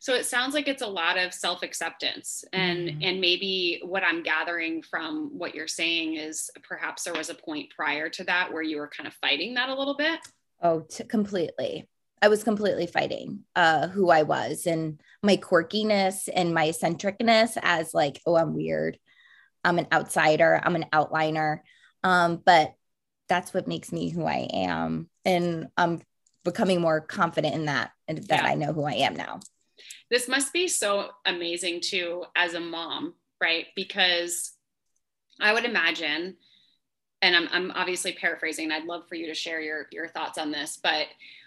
So 0.00 0.14
it 0.14 0.26
sounds 0.26 0.54
like 0.54 0.68
it's 0.68 0.82
a 0.82 0.86
lot 0.86 1.18
of 1.18 1.32
self-acceptance 1.32 2.44
and 2.52 2.88
mm-hmm. 2.88 3.02
and 3.02 3.20
maybe 3.20 3.80
what 3.84 4.02
i'm 4.02 4.22
gathering 4.22 4.82
from 4.82 5.30
what 5.32 5.54
you're 5.54 5.68
saying 5.68 6.16
is 6.16 6.50
perhaps 6.62 7.04
there 7.04 7.14
was 7.14 7.30
a 7.30 7.34
point 7.34 7.72
prior 7.74 8.08
to 8.10 8.24
that 8.24 8.52
where 8.52 8.62
you 8.62 8.76
were 8.78 8.88
kind 8.88 9.06
of 9.06 9.14
fighting 9.14 9.54
that 9.54 9.68
a 9.68 9.74
little 9.74 9.96
bit. 9.96 10.20
Oh 10.60 10.80
t- 10.80 11.04
completely. 11.04 11.88
I 12.20 12.28
was 12.28 12.44
completely 12.44 12.86
fighting 12.86 13.40
uh 13.56 13.88
who 13.88 14.10
i 14.10 14.22
was 14.22 14.66
and 14.66 15.00
my 15.22 15.36
quirkiness 15.36 16.28
and 16.32 16.54
my 16.54 16.68
eccentricness 16.68 17.56
as 17.62 17.94
like 17.94 18.20
oh 18.26 18.36
i'm 18.36 18.54
weird. 18.54 18.98
I'm 19.64 19.78
an 19.78 19.86
outsider. 19.92 20.60
I'm 20.62 20.76
an 20.76 20.86
outliner. 20.92 21.60
Um 22.02 22.42
but 22.44 22.74
that's 23.28 23.54
what 23.54 23.68
makes 23.68 23.92
me 23.92 24.10
who 24.10 24.24
i 24.24 24.48
am. 24.52 25.08
And 25.24 25.68
i'm 25.76 26.00
becoming 26.44 26.80
more 26.80 27.00
confident 27.00 27.54
in 27.54 27.66
that 27.66 27.92
and 28.08 28.18
that 28.28 28.42
yeah. 28.42 28.48
I 28.48 28.54
know 28.54 28.72
who 28.72 28.84
I 28.84 28.92
am 28.92 29.14
now. 29.14 29.40
This 30.10 30.28
must 30.28 30.52
be 30.52 30.68
so 30.68 31.10
amazing 31.24 31.80
too 31.80 32.24
as 32.36 32.54
a 32.54 32.60
mom, 32.60 33.14
right? 33.40 33.66
Because 33.74 34.52
I 35.40 35.52
would 35.52 35.64
imagine, 35.64 36.36
and 37.22 37.36
I'm, 37.36 37.48
I'm 37.50 37.70
obviously 37.72 38.12
paraphrasing, 38.12 38.70
I'd 38.70 38.84
love 38.84 39.08
for 39.08 39.14
you 39.14 39.26
to 39.28 39.34
share 39.34 39.60
your, 39.60 39.86
your 39.90 40.08
thoughts 40.08 40.38
on 40.38 40.50
this, 40.50 40.78
but 40.82 41.06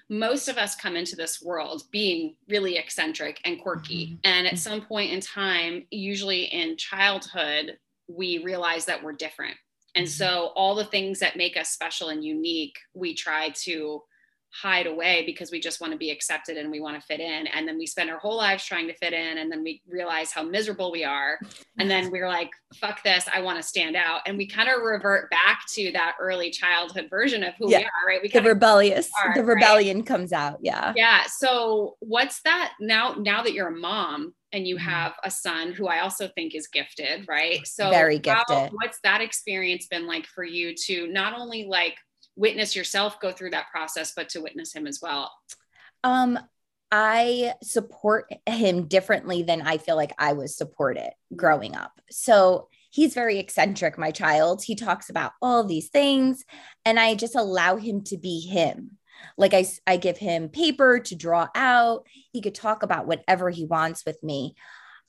most 0.10 0.48
of 0.48 0.58
us 0.58 0.76
come 0.76 0.96
into 0.96 1.16
this 1.16 1.42
world 1.42 1.84
being 1.92 2.36
really 2.48 2.78
eccentric 2.78 3.40
and 3.44 3.60
quirky. 3.62 4.08
Mm-hmm. 4.08 4.16
And 4.24 4.48
at 4.48 4.60
some 4.60 4.82
point 4.82 5.12
in 5.12 5.20
time, 5.20 5.86
usually 5.90 6.44
in 6.46 6.78
childhood, 6.78 7.78
we 8.08 8.44
realize 8.44 8.86
that 8.86 9.04
we're 9.04 9.14
different. 9.14 9.56
And 9.96 10.06
mm-hmm. 10.06 10.12
so 10.12 10.52
all 10.56 10.76
the 10.76 10.86
things 10.86 11.20
that 11.20 11.38
make 11.38 11.58
us 11.58 11.70
special 11.70 12.10
and 12.10 12.24
unique, 12.24 12.78
we 12.94 13.16
try 13.16 13.50
to 13.64 14.04
hide 14.62 14.88
away 14.88 15.24
because 15.26 15.52
we 15.52 15.60
just 15.60 15.82
want 15.82 15.92
to 15.92 16.00
be 16.00 16.12
accepted 16.12 16.56
and 16.56 16.72
we 16.72 16.80
want 16.80 17.00
to 17.00 17.06
fit 17.06 17.20
in 17.20 17.48
and 17.48 17.68
then 17.68 17.78
we 17.78 17.86
spend 17.86 18.10
our 18.10 18.18
whole 18.18 18.38
lives 18.38 18.66
trying 18.66 18.88
to 18.88 18.94
fit 18.96 19.12
in 19.12 19.38
and 19.38 19.52
then 19.52 19.62
we 19.62 19.82
realize 19.88 20.32
how 20.32 20.42
miserable 20.42 20.94
we 20.94 21.04
are 21.04 21.38
and 21.78 21.92
then 21.92 22.10
we're 22.10 22.28
like 22.28 22.50
fuck 22.76 23.04
this 23.04 23.28
i 23.34 23.42
want 23.42 23.58
to 23.58 23.64
stand 23.64 23.98
out 23.98 24.22
and 24.26 24.38
we 24.38 24.48
kind 24.48 24.70
of 24.70 24.82
revert 24.82 25.30
back 25.30 25.64
to 25.68 25.92
that 25.92 26.16
early 26.22 26.50
childhood 26.50 27.08
version 27.10 27.44
of 27.44 27.54
who 27.60 27.70
yeah. 27.70 27.80
we 27.80 27.84
are 27.84 28.08
right 28.08 28.22
we 28.24 28.30
the 28.30 28.42
rebellious 28.42 29.12
are, 29.22 29.34
the 29.36 29.44
rebellion 29.44 29.98
right? 29.98 30.06
comes 30.06 30.32
out 30.32 30.58
yeah 30.62 30.94
yeah 30.96 31.24
so 31.28 31.98
what's 32.00 32.42
that 32.44 32.74
now 32.80 33.14
now 33.20 33.44
that 33.44 33.52
you're 33.52 33.68
a 33.68 33.78
mom 33.78 34.34
and 34.54 34.66
you 34.66 34.78
mm-hmm. 34.78 34.90
have 34.90 35.14
a 35.26 35.30
son 35.30 35.74
who 35.74 35.88
I 35.88 36.00
also 36.00 36.30
think 36.30 36.56
is 36.56 36.68
gifted, 36.68 37.28
right? 37.28 37.68
So 37.68 37.90
very 37.90 38.20
gifted. 38.20 38.56
How, 38.56 38.70
what's 38.72 39.00
that 39.04 39.20
experience 39.20 39.88
been 39.88 40.08
like 40.08 40.26
for 40.28 40.46
you 40.46 40.74
to 40.86 41.08
not 41.08 41.38
only 41.38 41.66
like 41.66 41.96
witness 42.36 42.76
yourself 42.76 43.20
go 43.20 43.32
through 43.32 43.52
that 43.52 43.70
process, 43.72 44.14
but 44.16 44.30
to 44.30 44.42
witness 44.42 44.74
him 44.74 44.88
as 44.88 45.00
well? 45.02 45.32
Um, 46.04 46.40
I 46.92 47.54
support 47.64 48.32
him 48.46 48.88
differently 48.88 49.44
than 49.44 49.62
I 49.62 49.78
feel 49.78 49.96
like 49.96 50.14
I 50.18 50.34
was 50.34 50.56
supported 50.56 51.12
growing 51.36 51.76
up. 51.76 52.00
So 52.10 52.70
he's 52.92 53.14
very 53.14 53.40
eccentric, 53.40 53.98
my 53.98 54.12
child. 54.12 54.64
He 54.64 54.76
talks 54.76 55.10
about 55.10 55.34
all 55.42 55.64
these 55.64 55.90
things, 55.90 56.46
and 56.86 57.00
I 57.00 57.16
just 57.16 57.36
allow 57.36 57.78
him 57.78 58.04
to 58.06 58.18
be 58.18 58.40
him. 58.40 58.98
Like 59.38 59.54
I, 59.54 59.66
I 59.88 59.98
give 59.98 60.18
him 60.18 60.50
paper 60.50 61.00
to 61.00 61.16
draw 61.16 61.48
out. 61.56 62.06
He 62.32 62.42
could 62.42 62.56
talk 62.56 62.84
about 62.84 63.08
whatever 63.08 63.50
he 63.50 63.66
wants 63.66 64.06
with 64.06 64.22
me. 64.24 64.56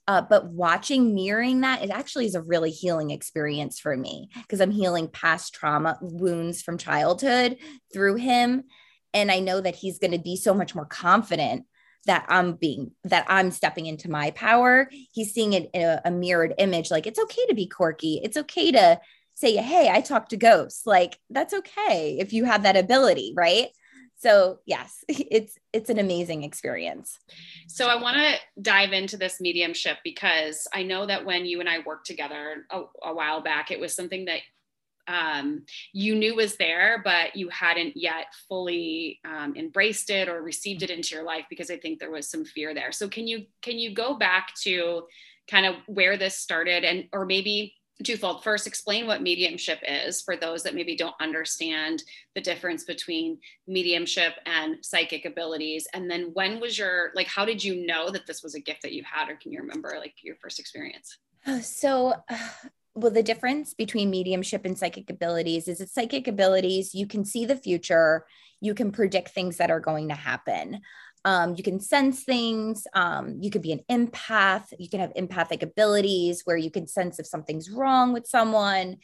Uh, 0.08 0.22
but 0.22 0.46
watching 0.46 1.14
mirroring 1.14 1.62
that 1.62 1.82
it 1.82 1.90
actually 1.90 2.26
is 2.26 2.36
a 2.36 2.42
really 2.42 2.70
healing 2.70 3.10
experience 3.10 3.80
for 3.80 3.96
me 3.96 4.30
because 4.42 4.60
I'm 4.60 4.70
healing 4.70 5.08
past 5.08 5.52
trauma 5.52 5.98
wounds 6.00 6.62
from 6.62 6.78
childhood 6.78 7.56
through 7.92 8.16
him. 8.16 8.64
And 9.12 9.32
I 9.32 9.40
know 9.40 9.60
that 9.60 9.74
he's 9.74 9.98
going 9.98 10.12
to 10.12 10.18
be 10.18 10.36
so 10.36 10.54
much 10.54 10.74
more 10.74 10.84
confident 10.84 11.64
that 12.04 12.24
I'm 12.28 12.52
being, 12.52 12.92
that 13.04 13.26
I'm 13.28 13.50
stepping 13.50 13.86
into 13.86 14.08
my 14.08 14.30
power. 14.30 14.88
He's 15.12 15.32
seeing 15.32 15.54
it 15.54 15.70
in 15.74 15.82
a, 15.82 16.02
a 16.04 16.10
mirrored 16.12 16.54
image. 16.58 16.90
Like 16.90 17.08
it's 17.08 17.18
okay 17.18 17.44
to 17.46 17.54
be 17.54 17.66
quirky. 17.66 18.20
It's 18.22 18.36
okay 18.36 18.70
to 18.72 19.00
say, 19.34 19.56
Hey, 19.56 19.90
I 19.90 20.02
talk 20.02 20.28
to 20.28 20.36
ghosts. 20.36 20.86
Like 20.86 21.18
that's 21.30 21.52
okay 21.52 22.18
if 22.20 22.32
you 22.32 22.44
have 22.44 22.62
that 22.62 22.76
ability. 22.76 23.34
Right 23.36 23.68
so 24.16 24.58
yes 24.66 25.04
it's 25.08 25.58
it's 25.72 25.90
an 25.90 25.98
amazing 25.98 26.42
experience. 26.42 27.18
So 27.68 27.88
i 27.88 28.00
want 28.00 28.16
to 28.16 28.62
dive 28.62 28.92
into 28.92 29.16
this 29.16 29.40
mediumship 29.40 29.98
because 30.04 30.66
i 30.72 30.82
know 30.82 31.06
that 31.06 31.24
when 31.24 31.46
you 31.46 31.60
and 31.60 31.68
i 31.68 31.80
worked 31.80 32.06
together 32.06 32.66
a, 32.70 32.82
a 33.04 33.14
while 33.14 33.42
back 33.42 33.70
it 33.70 33.80
was 33.80 33.94
something 33.94 34.26
that 34.26 34.40
um, 35.08 35.62
you 35.92 36.16
knew 36.16 36.34
was 36.34 36.56
there 36.56 37.00
but 37.04 37.36
you 37.36 37.48
hadn't 37.48 37.96
yet 37.96 38.26
fully 38.48 39.20
um, 39.24 39.54
embraced 39.56 40.10
it 40.10 40.28
or 40.28 40.42
received 40.42 40.82
it 40.82 40.90
into 40.90 41.14
your 41.14 41.24
life 41.24 41.44
because 41.48 41.70
i 41.70 41.76
think 41.76 41.98
there 41.98 42.10
was 42.10 42.28
some 42.28 42.44
fear 42.44 42.74
there. 42.74 42.92
So 42.92 43.08
can 43.08 43.26
you 43.26 43.46
can 43.62 43.78
you 43.78 43.94
go 43.94 44.14
back 44.14 44.54
to 44.62 45.02
kind 45.48 45.66
of 45.66 45.76
where 45.86 46.16
this 46.16 46.36
started 46.36 46.84
and 46.84 47.08
or 47.12 47.24
maybe 47.24 47.74
twofold. 48.04 48.44
First, 48.44 48.66
explain 48.66 49.06
what 49.06 49.22
mediumship 49.22 49.78
is 49.86 50.20
for 50.20 50.36
those 50.36 50.62
that 50.62 50.74
maybe 50.74 50.96
don't 50.96 51.14
understand 51.20 52.02
the 52.34 52.40
difference 52.40 52.84
between 52.84 53.38
mediumship 53.66 54.34
and 54.44 54.84
psychic 54.84 55.24
abilities. 55.24 55.88
And 55.94 56.10
then 56.10 56.30
when 56.34 56.60
was 56.60 56.78
your, 56.78 57.10
like, 57.14 57.26
how 57.26 57.44
did 57.44 57.64
you 57.64 57.86
know 57.86 58.10
that 58.10 58.26
this 58.26 58.42
was 58.42 58.54
a 58.54 58.60
gift 58.60 58.82
that 58.82 58.92
you 58.92 59.02
had, 59.10 59.30
or 59.30 59.36
can 59.36 59.50
you 59.52 59.60
remember 59.60 59.94
like 59.98 60.14
your 60.22 60.36
first 60.36 60.60
experience? 60.60 61.16
So, 61.62 62.14
uh, 62.28 62.48
well, 62.94 63.12
the 63.12 63.22
difference 63.22 63.74
between 63.74 64.10
mediumship 64.10 64.64
and 64.64 64.76
psychic 64.76 65.10
abilities 65.10 65.68
is 65.68 65.78
that 65.78 65.90
psychic 65.90 66.28
abilities, 66.28 66.94
you 66.94 67.06
can 67.06 67.24
see 67.24 67.44
the 67.44 67.56
future, 67.56 68.26
you 68.60 68.74
can 68.74 68.90
predict 68.90 69.30
things 69.30 69.58
that 69.58 69.70
are 69.70 69.80
going 69.80 70.08
to 70.08 70.14
happen. 70.14 70.80
Um, 71.26 71.56
you 71.56 71.64
can 71.64 71.80
sense 71.80 72.22
things. 72.22 72.86
Um, 72.94 73.38
you 73.40 73.50
could 73.50 73.60
be 73.60 73.72
an 73.72 73.80
empath. 73.90 74.72
You 74.78 74.88
can 74.88 75.00
have 75.00 75.10
empathic 75.16 75.64
abilities 75.64 76.42
where 76.44 76.56
you 76.56 76.70
can 76.70 76.86
sense 76.86 77.18
if 77.18 77.26
something's 77.26 77.68
wrong 77.68 78.12
with 78.12 78.28
someone. 78.28 78.98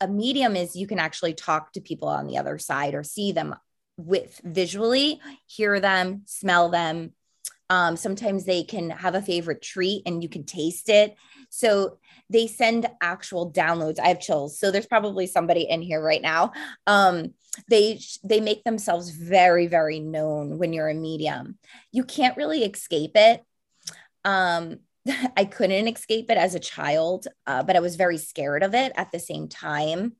A 0.00 0.08
medium 0.08 0.56
is 0.56 0.74
you 0.74 0.88
can 0.88 0.98
actually 0.98 1.34
talk 1.34 1.72
to 1.72 1.80
people 1.80 2.08
on 2.08 2.26
the 2.26 2.36
other 2.36 2.58
side 2.58 2.94
or 2.94 3.04
see 3.04 3.30
them 3.30 3.54
with 3.96 4.40
visually, 4.42 5.20
hear 5.46 5.78
them, 5.78 6.22
smell 6.26 6.68
them. 6.68 7.12
Um, 7.70 7.96
sometimes 7.96 8.44
they 8.44 8.64
can 8.64 8.90
have 8.90 9.14
a 9.14 9.22
favorite 9.22 9.62
treat 9.62 10.02
and 10.04 10.24
you 10.24 10.28
can 10.28 10.42
taste 10.42 10.88
it. 10.88 11.14
So 11.48 11.98
they 12.30 12.46
send 12.46 12.86
actual 13.00 13.52
downloads. 13.52 13.98
I 13.98 14.08
have 14.08 14.20
chills. 14.20 14.58
So 14.58 14.70
there's 14.70 14.86
probably 14.86 15.26
somebody 15.26 15.62
in 15.62 15.82
here 15.82 16.02
right 16.02 16.22
now. 16.22 16.52
Um, 16.86 17.34
they 17.68 18.00
they 18.24 18.40
make 18.40 18.64
themselves 18.64 19.10
very 19.10 19.66
very 19.66 20.00
known 20.00 20.58
when 20.58 20.72
you're 20.72 20.88
a 20.88 20.94
medium. 20.94 21.58
You 21.92 22.04
can't 22.04 22.36
really 22.36 22.64
escape 22.64 23.12
it. 23.14 23.42
Um, 24.24 24.80
I 25.36 25.44
couldn't 25.44 25.88
escape 25.88 26.30
it 26.30 26.38
as 26.38 26.54
a 26.54 26.60
child, 26.60 27.26
uh, 27.46 27.62
but 27.62 27.76
I 27.76 27.80
was 27.80 27.96
very 27.96 28.18
scared 28.18 28.62
of 28.62 28.74
it 28.74 28.92
at 28.96 29.12
the 29.12 29.20
same 29.20 29.48
time. 29.48 30.16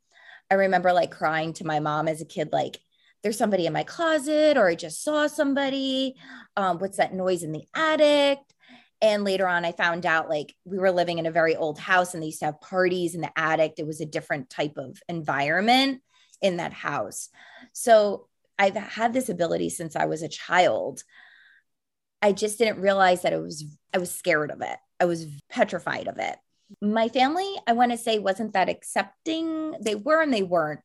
I 0.51 0.55
remember 0.55 0.93
like 0.93 1.11
crying 1.11 1.53
to 1.55 1.67
my 1.67 1.81
mom 1.81 2.09
as 2.09 2.21
a 2.21 2.25
kid, 2.27 2.51
like, 2.53 2.79
there's 3.23 3.39
somebody 3.39 3.67
in 3.67 3.73
my 3.73 3.83
closet, 3.83 4.57
or 4.57 4.69
I 4.69 4.77
just 4.77 5.03
saw 5.03 5.27
somebody. 5.27 6.15
Um, 6.57 6.79
what's 6.79 6.99
that 6.99 7.13
noise 7.13 7.43
in 7.43 7.51
the 7.51 7.65
attic? 7.75 8.39
And 9.03 9.25
later 9.25 9.47
on, 9.47 9.65
I 9.65 9.73
found 9.73 10.07
out 10.07 10.29
like 10.29 10.55
we 10.65 10.79
were 10.79 10.91
living 10.91 11.19
in 11.19 11.27
a 11.27 11.31
very 11.31 11.55
old 11.55 11.79
house 11.79 12.15
and 12.15 12.23
they 12.23 12.29
used 12.29 12.41
to 12.41 12.47
have 12.47 12.61
parties 12.61 13.15
in 13.15 13.21
the 13.21 13.39
attic. 13.39 13.75
It 13.79 13.87
was 13.87 14.01
a 14.01 14.07
different 14.07 14.49
type 14.49 14.77
of 14.77 14.99
environment 15.09 16.01
in 16.41 16.57
that 16.57 16.73
house. 16.73 17.29
So 17.73 18.29
I've 18.59 18.75
had 18.75 19.13
this 19.13 19.29
ability 19.29 19.71
since 19.71 19.97
I 19.97 20.07
was 20.07 20.23
a 20.23 20.29
child. 20.29 21.03
I 22.23 22.33
just 22.33 22.59
didn't 22.59 22.81
realize 22.81 23.23
that 23.23 23.35
it 23.35 23.41
was, 23.41 23.65
I 23.93 23.99
was 23.99 24.11
scared 24.11 24.51
of 24.51 24.63
it. 24.63 24.79
I 24.99 25.05
was 25.05 25.27
petrified 25.51 26.09
of 26.09 26.19
it. 26.19 26.37
My 26.81 27.09
family, 27.09 27.55
I 27.67 27.75
want 27.75 27.93
to 27.93 27.99
say, 27.99 28.19
wasn't 28.19 28.55
that 28.55 28.69
accepting. 28.69 29.75
They 29.81 29.95
were 29.95 30.23
and 30.23 30.33
they 30.33 30.43
weren't. 30.43 30.81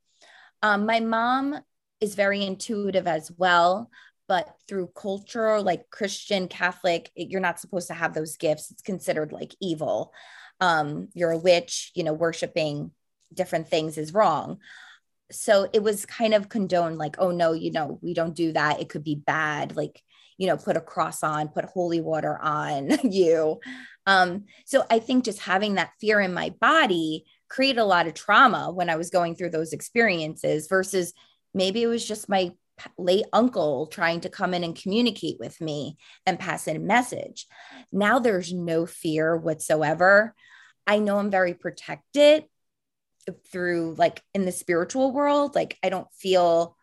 Um, 0.61 0.85
my 0.85 0.99
mom 0.99 1.59
is 2.01 2.15
very 2.15 2.43
intuitive 2.43 3.07
as 3.07 3.31
well, 3.37 3.89
but 4.31 4.55
through 4.65 4.87
culture 4.95 5.59
like 5.59 5.89
christian 5.89 6.47
catholic 6.47 7.11
you're 7.17 7.41
not 7.41 7.59
supposed 7.59 7.87
to 7.87 7.93
have 7.93 8.13
those 8.13 8.37
gifts. 8.37 8.71
It's 8.71 8.81
considered 8.81 9.33
like 9.33 9.53
evil. 9.59 10.13
Um, 10.61 11.09
you're 11.13 11.31
a 11.31 11.37
witch 11.37 11.91
you 11.95 12.05
know 12.05 12.13
worshiping 12.13 12.91
different 13.33 13.67
things 13.67 13.97
is 13.97 14.13
wrong. 14.13 14.59
So 15.33 15.67
it 15.73 15.83
was 15.83 16.05
kind 16.05 16.33
of 16.33 16.47
condoned 16.47 16.97
like 16.97 17.17
oh 17.19 17.31
no 17.31 17.51
you 17.51 17.71
know 17.73 17.99
we 18.01 18.13
don't 18.13 18.33
do 18.33 18.53
that. 18.53 18.79
It 18.79 18.87
could 18.87 19.03
be 19.03 19.15
bad. 19.15 19.75
Like 19.75 20.01
you 20.37 20.47
know 20.47 20.55
put 20.55 20.77
a 20.77 20.81
cross 20.81 21.23
on 21.23 21.49
put 21.49 21.65
holy 21.65 21.99
water 21.99 22.39
on 22.41 22.89
you. 23.03 23.59
Um, 24.07 24.45
so 24.65 24.85
i 24.89 24.97
think 24.99 25.25
just 25.25 25.39
having 25.39 25.75
that 25.75 25.91
fear 25.99 26.21
in 26.21 26.33
my 26.33 26.49
body 26.61 27.25
created 27.49 27.79
a 27.81 27.91
lot 27.93 28.07
of 28.07 28.13
trauma 28.13 28.71
when 28.71 28.89
i 28.89 28.95
was 28.95 29.11
going 29.11 29.35
through 29.35 29.51
those 29.51 29.73
experiences 29.73 30.67
versus 30.67 31.13
maybe 31.53 31.83
it 31.83 31.87
was 31.87 32.03
just 32.07 32.27
my 32.27 32.51
late 32.97 33.25
uncle 33.33 33.87
trying 33.87 34.21
to 34.21 34.29
come 34.29 34.53
in 34.53 34.63
and 34.63 34.79
communicate 34.79 35.37
with 35.39 35.59
me 35.61 35.97
and 36.25 36.39
pass 36.39 36.67
in 36.67 36.75
a 36.75 36.79
message. 36.79 37.47
Now 37.91 38.19
there's 38.19 38.53
no 38.53 38.85
fear 38.85 39.35
whatsoever. 39.35 40.35
I 40.87 40.99
know 40.99 41.17
I'm 41.17 41.31
very 41.31 41.53
protected 41.53 42.45
through 43.51 43.95
like 43.97 44.21
in 44.33 44.45
the 44.45 44.51
spiritual 44.51 45.11
world. 45.11 45.55
Like 45.55 45.77
I 45.83 45.89
don't 45.89 46.11
feel 46.13 46.75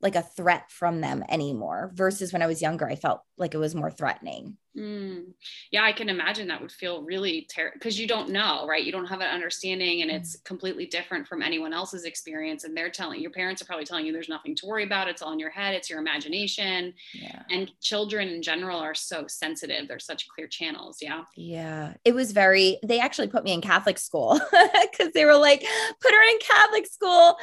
like 0.00 0.16
a 0.16 0.22
threat 0.22 0.70
from 0.70 1.00
them 1.00 1.24
anymore 1.28 1.90
versus 1.94 2.32
when 2.32 2.42
I 2.42 2.46
was 2.46 2.62
younger, 2.62 2.88
I 2.88 2.96
felt 2.96 3.22
like 3.38 3.54
it 3.54 3.58
was 3.58 3.74
more 3.74 3.90
threatening. 3.90 4.58
Mm. 4.76 5.32
Yeah, 5.70 5.84
I 5.84 5.92
can 5.92 6.08
imagine 6.08 6.48
that 6.48 6.60
would 6.60 6.72
feel 6.72 7.02
really 7.02 7.46
terrible 7.48 7.74
because 7.78 7.98
you 7.98 8.06
don't 8.06 8.28
know, 8.28 8.66
right? 8.66 8.84
You 8.84 8.92
don't 8.92 9.06
have 9.06 9.20
an 9.20 9.28
understanding 9.28 10.02
and 10.02 10.10
it's 10.10 10.36
completely 10.40 10.86
different 10.86 11.26
from 11.26 11.40
anyone 11.40 11.72
else's 11.72 12.04
experience. 12.04 12.64
And 12.64 12.76
they're 12.76 12.90
telling 12.90 13.20
your 13.20 13.30
parents 13.30 13.62
are 13.62 13.64
probably 13.64 13.86
telling 13.86 14.04
you 14.04 14.12
there's 14.12 14.28
nothing 14.28 14.54
to 14.56 14.66
worry 14.66 14.84
about. 14.84 15.08
It's 15.08 15.22
all 15.22 15.32
in 15.32 15.38
your 15.38 15.50
head, 15.50 15.74
it's 15.74 15.88
your 15.88 15.98
imagination. 15.98 16.92
Yeah. 17.14 17.42
And 17.50 17.70
children 17.80 18.28
in 18.28 18.42
general 18.42 18.78
are 18.78 18.94
so 18.94 19.26
sensitive. 19.26 19.88
They're 19.88 19.98
such 19.98 20.28
clear 20.28 20.46
channels. 20.46 20.98
Yeah. 21.00 21.24
Yeah. 21.36 21.94
It 22.04 22.14
was 22.14 22.32
very, 22.32 22.78
they 22.84 23.00
actually 23.00 23.28
put 23.28 23.44
me 23.44 23.54
in 23.54 23.62
Catholic 23.62 23.98
school 23.98 24.38
because 24.82 25.12
they 25.14 25.24
were 25.24 25.36
like, 25.36 25.60
put 26.00 26.12
her 26.12 26.30
in 26.30 26.38
Catholic 26.40 26.86
school. 26.86 27.36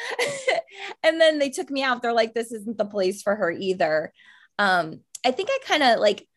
and 1.04 1.20
then 1.20 1.40
they 1.40 1.50
took 1.50 1.72
me 1.72 1.82
out. 1.82 2.02
They're 2.02 2.14
like, 2.14 2.36
this 2.36 2.52
isn't 2.52 2.78
the 2.78 2.86
place 2.86 3.24
for 3.24 3.36
her 3.36 3.50
either. 3.50 4.14
Um, 4.60 5.00
I 5.26 5.32
think 5.32 5.50
I 5.52 5.60
kind 5.66 5.84
of 5.84 6.00
like 6.00 6.28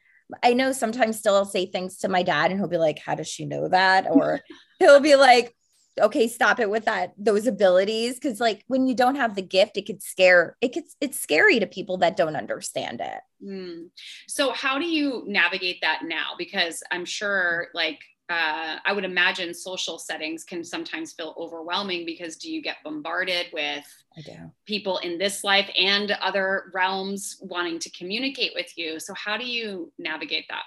I 0.42 0.54
know 0.54 0.72
sometimes 0.72 1.18
still 1.18 1.36
I'll 1.36 1.44
say 1.44 1.66
things 1.66 1.98
to 1.98 2.08
my 2.08 2.22
dad 2.22 2.50
and 2.50 2.60
he'll 2.60 2.68
be 2.68 2.78
like, 2.78 2.98
How 2.98 3.14
does 3.14 3.28
she 3.28 3.44
know 3.46 3.68
that? 3.68 4.06
Or 4.10 4.40
he'll 4.78 5.00
be 5.00 5.16
like, 5.16 5.54
Okay, 5.98 6.28
stop 6.28 6.60
it 6.60 6.68
with 6.68 6.84
that, 6.84 7.12
those 7.16 7.46
abilities. 7.46 8.18
Cause 8.18 8.40
like 8.40 8.64
when 8.66 8.86
you 8.86 8.94
don't 8.94 9.16
have 9.16 9.34
the 9.34 9.42
gift, 9.42 9.76
it 9.76 9.86
could 9.86 10.02
scare, 10.02 10.56
it 10.60 10.74
gets 10.74 10.94
it's 11.00 11.18
scary 11.18 11.58
to 11.60 11.66
people 11.66 11.98
that 11.98 12.16
don't 12.16 12.36
understand 12.36 13.00
it. 13.00 13.20
Mm. 13.44 13.90
So 14.28 14.52
how 14.52 14.78
do 14.78 14.86
you 14.86 15.24
navigate 15.26 15.78
that 15.82 16.02
now? 16.04 16.34
Because 16.36 16.82
I'm 16.90 17.04
sure 17.04 17.68
like 17.72 18.00
uh, 18.28 18.78
I 18.84 18.92
would 18.92 19.04
imagine 19.04 19.54
social 19.54 19.98
settings 19.98 20.42
can 20.42 20.64
sometimes 20.64 21.12
feel 21.12 21.34
overwhelming 21.38 22.04
because 22.04 22.36
do 22.36 22.50
you 22.50 22.60
get 22.60 22.76
bombarded 22.82 23.46
with 23.52 23.84
people 24.66 24.98
in 24.98 25.16
this 25.16 25.44
life 25.44 25.70
and 25.78 26.10
other 26.20 26.72
realms 26.74 27.36
wanting 27.40 27.78
to 27.78 27.90
communicate 27.90 28.52
with 28.54 28.76
you? 28.76 28.98
So, 28.98 29.14
how 29.14 29.36
do 29.36 29.46
you 29.46 29.92
navigate 29.98 30.46
that? 30.48 30.64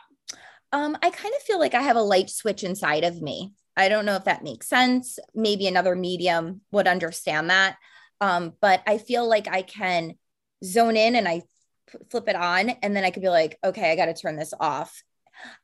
Um, 0.72 0.98
I 1.02 1.10
kind 1.10 1.34
of 1.36 1.42
feel 1.42 1.60
like 1.60 1.74
I 1.74 1.82
have 1.82 1.98
a 1.98 2.02
light 2.02 2.30
switch 2.30 2.64
inside 2.64 3.04
of 3.04 3.22
me. 3.22 3.54
I 3.76 3.90
don't 3.90 4.06
know 4.06 4.16
if 4.16 4.26
that 4.26 4.44
makes 4.44 4.68
sense. 4.68 5.20
Maybe 5.36 5.68
another 5.68 5.96
medium 5.96 6.62
would 6.72 6.88
understand 6.88 7.50
that. 7.50 7.78
Um, 8.22 8.54
but 8.62 8.82
I 8.88 9.00
feel 9.00 9.28
like 9.28 9.48
I 9.50 9.64
can 9.64 10.16
zone 10.64 10.96
in 10.96 11.16
and 11.16 11.28
I 11.28 11.42
flip 12.10 12.30
it 12.30 12.36
on, 12.36 12.70
and 12.70 12.96
then 12.96 13.04
I 13.04 13.10
could 13.10 13.24
be 13.24 13.30
like, 13.30 13.58
okay, 13.64 13.92
I 13.92 13.96
got 13.96 14.06
to 14.06 14.14
turn 14.14 14.38
this 14.38 14.54
off 14.60 15.04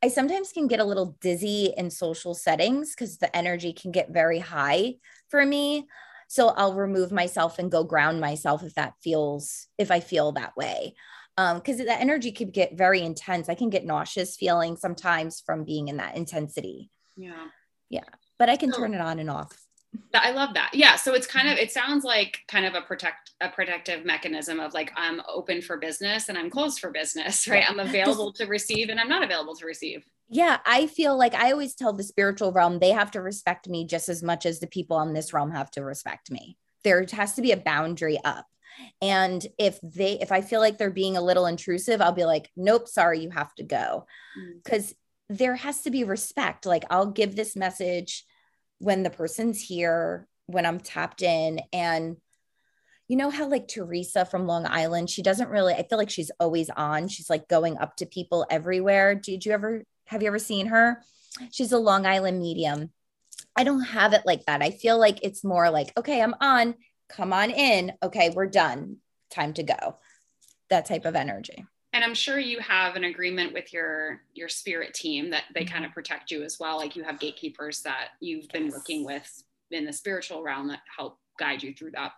I 0.03 0.07
sometimes 0.07 0.51
can 0.51 0.67
get 0.67 0.79
a 0.79 0.85
little 0.85 1.17
dizzy 1.21 1.73
in 1.75 1.89
social 1.89 2.33
settings 2.33 2.93
because 2.93 3.17
the 3.17 3.35
energy 3.35 3.73
can 3.73 3.91
get 3.91 4.09
very 4.11 4.39
high 4.39 4.95
for 5.29 5.45
me. 5.45 5.87
So 6.27 6.49
I'll 6.49 6.73
remove 6.73 7.11
myself 7.11 7.59
and 7.59 7.71
go 7.71 7.83
ground 7.83 8.19
myself 8.19 8.63
if 8.63 8.73
that 8.75 8.93
feels, 9.03 9.67
if 9.77 9.91
I 9.91 9.99
feel 9.99 10.31
that 10.33 10.57
way. 10.57 10.95
Um, 11.37 11.57
because 11.57 11.77
the 11.77 11.99
energy 11.99 12.31
could 12.31 12.53
get 12.53 12.77
very 12.77 13.01
intense. 13.01 13.49
I 13.49 13.55
can 13.55 13.69
get 13.69 13.85
nauseous 13.85 14.37
feeling 14.37 14.77
sometimes 14.77 15.43
from 15.45 15.65
being 15.65 15.89
in 15.89 15.97
that 15.97 16.15
intensity. 16.15 16.89
Yeah. 17.17 17.47
Yeah. 17.89 18.07
But 18.39 18.49
I 18.49 18.55
can 18.55 18.71
turn 18.71 18.93
it 18.93 19.01
on 19.01 19.19
and 19.19 19.29
off. 19.29 19.64
I 20.13 20.31
love 20.31 20.53
that. 20.53 20.71
Yeah. 20.73 20.95
So 20.95 21.13
it's 21.13 21.27
kind 21.27 21.47
of, 21.49 21.57
it 21.57 21.71
sounds 21.71 22.03
like 22.03 22.39
kind 22.47 22.65
of 22.65 22.73
a 22.73 22.81
protect, 22.81 23.31
a 23.41 23.49
protective 23.49 24.05
mechanism 24.05 24.59
of 24.59 24.73
like, 24.73 24.91
I'm 24.95 25.21
open 25.27 25.61
for 25.61 25.77
business 25.77 26.29
and 26.29 26.37
I'm 26.37 26.49
closed 26.49 26.79
for 26.79 26.91
business, 26.91 27.47
right? 27.47 27.63
I'm 27.67 27.79
available 27.79 28.33
to 28.33 28.45
receive 28.45 28.89
and 28.89 28.99
I'm 28.99 29.09
not 29.09 29.23
available 29.23 29.55
to 29.55 29.65
receive. 29.65 30.05
Yeah. 30.29 30.59
I 30.65 30.87
feel 30.87 31.17
like 31.17 31.33
I 31.33 31.51
always 31.51 31.75
tell 31.75 31.93
the 31.93 32.03
spiritual 32.03 32.51
realm, 32.51 32.79
they 32.79 32.91
have 32.91 33.11
to 33.11 33.21
respect 33.21 33.69
me 33.69 33.85
just 33.85 34.09
as 34.09 34.23
much 34.23 34.45
as 34.45 34.59
the 34.59 34.67
people 34.67 34.97
on 34.97 35.13
this 35.13 35.33
realm 35.33 35.51
have 35.51 35.71
to 35.71 35.83
respect 35.83 36.31
me. 36.31 36.57
There 36.83 37.05
has 37.13 37.33
to 37.33 37.41
be 37.41 37.51
a 37.51 37.57
boundary 37.57 38.19
up. 38.23 38.45
And 39.01 39.45
if 39.57 39.79
they, 39.81 40.19
if 40.19 40.31
I 40.31 40.41
feel 40.41 40.59
like 40.59 40.77
they're 40.77 40.89
being 40.89 41.15
a 41.15 41.21
little 41.21 41.45
intrusive, 41.45 42.01
I'll 42.01 42.11
be 42.11 42.25
like, 42.25 42.49
nope, 42.57 42.87
sorry, 42.87 43.19
you 43.19 43.29
have 43.29 43.55
to 43.55 43.63
go. 43.63 44.05
Because 44.63 44.91
mm. 44.91 45.37
there 45.37 45.55
has 45.55 45.81
to 45.83 45.91
be 45.91 46.03
respect. 46.03 46.65
Like, 46.65 46.83
I'll 46.89 47.05
give 47.05 47.35
this 47.35 47.55
message 47.55 48.25
when 48.79 49.03
the 49.03 49.09
person's 49.09 49.61
here, 49.61 50.27
when 50.47 50.65
I'm 50.65 50.79
tapped 50.79 51.21
in. 51.21 51.59
And 51.73 52.17
you 53.07 53.17
know 53.17 53.29
how, 53.29 53.47
like 53.47 53.67
Theresa 53.67 54.25
from 54.25 54.47
Long 54.47 54.65
Island, 54.65 55.09
she 55.09 55.21
doesn't 55.21 55.49
really, 55.49 55.73
I 55.73 55.83
feel 55.87 55.97
like 55.97 56.09
she's 56.09 56.31
always 56.39 56.69
on. 56.69 57.07
She's 57.07 57.29
like 57.29 57.47
going 57.47 57.77
up 57.77 57.97
to 57.97 58.05
people 58.05 58.45
everywhere. 58.49 59.15
Did 59.15 59.45
you 59.45 59.51
ever, 59.51 59.83
have 60.07 60.21
you 60.21 60.27
ever 60.27 60.39
seen 60.39 60.67
her? 60.67 61.03
She's 61.51 61.71
a 61.71 61.77
Long 61.77 62.05
Island 62.05 62.39
medium. 62.39 62.91
I 63.55 63.63
don't 63.63 63.81
have 63.81 64.13
it 64.13 64.23
like 64.25 64.45
that. 64.45 64.61
I 64.61 64.71
feel 64.71 64.99
like 64.99 65.19
it's 65.23 65.43
more 65.43 65.69
like, 65.69 65.93
okay, 65.97 66.21
I'm 66.21 66.35
on, 66.41 66.75
come 67.09 67.31
on 67.31 67.51
in. 67.51 67.93
Okay, 68.03 68.31
we're 68.35 68.47
done. 68.47 68.97
Time 69.29 69.53
to 69.53 69.63
go. 69.63 69.97
That 70.69 70.85
type 70.85 71.05
of 71.05 71.15
energy 71.15 71.65
and 71.95 72.03
i'm 72.03 72.13
sure 72.13 72.37
you 72.37 72.59
have 72.59 72.95
an 72.95 73.05
agreement 73.05 73.53
with 73.53 73.73
your 73.73 74.21
your 74.35 74.49
spirit 74.49 74.93
team 74.93 75.31
that 75.31 75.45
they 75.55 75.63
kind 75.63 75.85
of 75.85 75.89
mm-hmm. 75.89 75.95
protect 75.95 76.29
you 76.29 76.43
as 76.43 76.59
well. 76.59 76.77
Like 76.77 76.95
you 76.95 77.03
have 77.03 77.19
gatekeepers 77.19 77.81
that 77.83 78.09
you've 78.19 78.49
been 78.49 78.69
working 78.69 79.05
with 79.05 79.43
in 79.71 79.85
the 79.85 79.93
spiritual 79.93 80.43
realm 80.43 80.67
that 80.67 80.81
help 80.95 81.17
guide 81.39 81.63
you 81.63 81.73
through 81.73 81.91
that. 81.91 82.11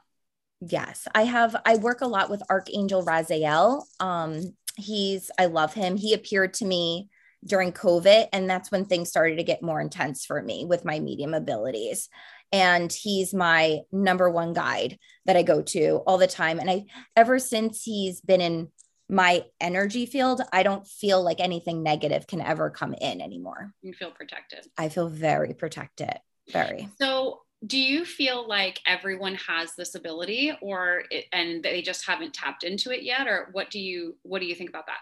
Yes. 0.60 1.07
I 1.13 1.24
have 1.24 1.55
i 1.66 1.77
work 1.77 2.01
a 2.01 2.07
lot 2.07 2.29
with 2.29 2.44
archangel 2.50 3.05
raziel. 3.05 3.83
Um 4.00 4.55
he's 4.75 5.31
i 5.40 5.46
love 5.46 5.74
him. 5.74 5.96
He 5.96 6.13
appeared 6.13 6.55
to 6.55 6.66
me 6.66 7.09
during 7.46 7.72
covid 7.72 8.27
and 8.33 8.50
that's 8.50 8.72
when 8.72 8.83
things 8.83 9.09
started 9.09 9.37
to 9.37 9.44
get 9.44 9.61
more 9.61 9.79
intense 9.79 10.25
for 10.25 10.42
me 10.42 10.66
with 10.66 10.83
my 10.83 11.00
medium 11.00 11.35
abilities. 11.35 12.09
And 12.51 12.92
he's 12.92 13.33
my 13.33 13.79
number 13.92 14.29
one 14.29 14.53
guide 14.53 14.98
that 15.25 15.35
I 15.35 15.44
go 15.44 15.61
to 15.61 16.01
all 16.07 16.18
the 16.18 16.27
time. 16.27 16.59
And 16.59 16.70
I, 16.70 16.85
ever 17.16 17.40
since 17.40 17.83
he's 17.83 18.22
been 18.22 18.40
in 18.40 18.70
my 19.09 19.46
energy 19.61 20.05
field, 20.05 20.41
I 20.51 20.63
don't 20.63 20.85
feel 20.85 21.24
like 21.24 21.39
anything 21.39 21.83
negative 21.83 22.27
can 22.27 22.41
ever 22.41 22.70
come 22.70 22.93
in 22.93 23.22
anymore. 23.22 23.74
You 23.81 23.93
feel 23.93 24.11
protected. 24.11 24.67
I 24.77 24.89
feel 24.89 25.07
very 25.07 25.53
protected. 25.53 26.13
Very. 26.51 26.89
So, 27.00 27.41
do 27.65 27.79
you 27.79 28.05
feel 28.05 28.48
like 28.48 28.79
everyone 28.85 29.35
has 29.35 29.74
this 29.75 29.96
ability 29.96 30.55
or 30.61 31.03
it, 31.09 31.25
and 31.31 31.63
they 31.63 31.81
just 31.81 32.05
haven't 32.05 32.33
tapped 32.33 32.63
into 32.63 32.91
it 32.91 33.01
yet 33.01 33.27
or 33.27 33.50
what 33.51 33.72
do 33.72 33.79
you 33.79 34.15
what 34.22 34.39
do 34.39 34.46
you 34.46 34.53
think 34.53 34.70
about 34.70 34.85
that? 34.85 35.00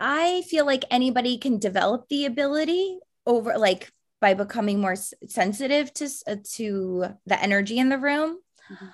I 0.00 0.42
feel 0.42 0.66
like 0.66 0.84
anybody 0.90 1.38
can 1.38 1.58
develop 1.58 2.08
the 2.08 2.26
ability 2.26 2.98
over 3.26 3.56
like 3.58 3.92
by 4.20 4.34
becoming 4.34 4.80
more 4.80 4.96
sensitive 4.96 5.92
to 5.94 6.08
uh, 6.26 6.36
to 6.54 7.06
the 7.26 7.40
energy 7.40 7.78
in 7.78 7.90
the 7.90 7.98
room. 7.98 8.38
Mm-hmm. 8.70 8.86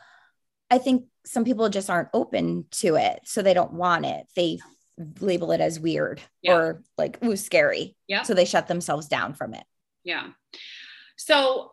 I 0.70 0.78
think 0.78 1.06
some 1.24 1.44
people 1.44 1.68
just 1.68 1.90
aren't 1.90 2.08
open 2.12 2.66
to 2.72 2.96
it. 2.96 3.20
So 3.24 3.42
they 3.42 3.54
don't 3.54 3.74
want 3.74 4.06
it. 4.06 4.26
They 4.34 4.58
label 5.20 5.52
it 5.52 5.60
as 5.60 5.80
weird 5.80 6.20
yeah. 6.42 6.54
or 6.54 6.82
like, 6.98 7.22
ooh, 7.24 7.36
scary. 7.36 7.96
Yeah. 8.08 8.22
So 8.22 8.34
they 8.34 8.44
shut 8.44 8.68
themselves 8.68 9.08
down 9.08 9.34
from 9.34 9.54
it. 9.54 9.64
Yeah. 10.04 10.28
So 11.16 11.72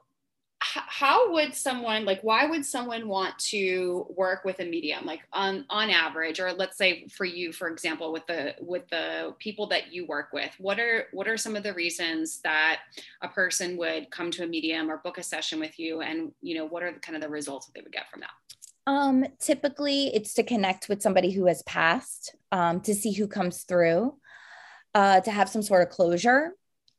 how 0.62 1.32
would 1.32 1.56
someone 1.56 2.04
like 2.04 2.22
why 2.22 2.46
would 2.46 2.66
someone 2.66 3.08
want 3.08 3.38
to 3.40 4.06
work 4.10 4.44
with 4.44 4.60
a 4.60 4.66
medium 4.66 5.06
like 5.06 5.22
on 5.32 5.66
on 5.70 5.90
average 5.90 6.40
or 6.40 6.52
let's 6.52 6.78
say 6.78 7.08
for 7.08 7.24
you 7.24 7.54
for 7.54 7.70
example 7.70 8.12
with 8.12 8.28
the 8.28 8.54
with 8.60 8.88
the 8.90 9.34
people 9.40 9.68
that 9.68 9.94
you 9.94 10.06
work 10.06 10.34
with 10.34 10.54
what 10.58 10.78
are 10.78 11.06
what 11.14 11.30
are 11.30 11.38
some 11.38 11.56
of 11.56 11.64
the 11.64 11.74
reasons 11.74 12.42
that 12.42 12.82
a 13.22 13.28
person 13.30 13.78
would 13.78 14.12
come 14.12 14.30
to 14.30 14.44
a 14.44 14.48
medium 14.48 14.92
or 14.92 14.98
book 14.98 15.18
a 15.18 15.24
session 15.24 15.62
with 15.62 15.80
you 15.80 16.02
and 16.02 16.34
you 16.42 16.56
know 16.56 16.66
what 16.66 16.84
are 16.84 16.92
the 16.92 17.00
kind 17.00 17.16
of 17.16 17.22
the 17.22 17.30
results 17.30 17.66
that 17.66 17.74
they 17.74 17.82
would 17.82 17.94
get 17.94 18.10
from 18.12 18.20
that 18.20 18.32
um, 18.90 19.24
typically, 19.40 20.08
it's 20.08 20.34
to 20.34 20.44
connect 20.44 20.90
with 20.90 21.04
somebody 21.04 21.30
who 21.30 21.46
has 21.46 21.62
passed, 21.62 22.36
um, 22.52 22.82
to 22.82 22.96
see 22.96 23.12
who 23.12 23.28
comes 23.28 23.62
through, 23.62 24.16
uh, 24.96 25.20
to 25.22 25.30
have 25.30 25.48
some 25.48 25.62
sort 25.62 25.84
of 25.84 25.90
closure 25.90 26.54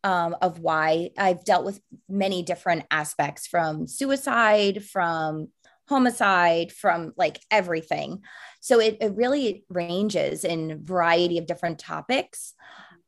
um, 0.05 0.37
of 0.41 0.61
why 0.61 1.11
I've 1.19 1.45
dealt 1.45 1.65
with 1.65 1.81
many 2.09 2.45
different 2.45 2.85
aspects 2.93 3.49
from 3.49 3.89
suicide, 3.89 4.85
from 4.85 5.49
homicide, 5.89 6.71
from 6.71 7.13
like 7.17 7.41
everything. 7.51 8.23
So 8.61 8.79
it, 8.79 8.99
it 9.01 9.17
really 9.17 9.65
ranges 9.69 10.45
in 10.45 10.85
variety 10.85 11.39
of 11.39 11.47
different 11.47 11.81
topics 11.81 12.55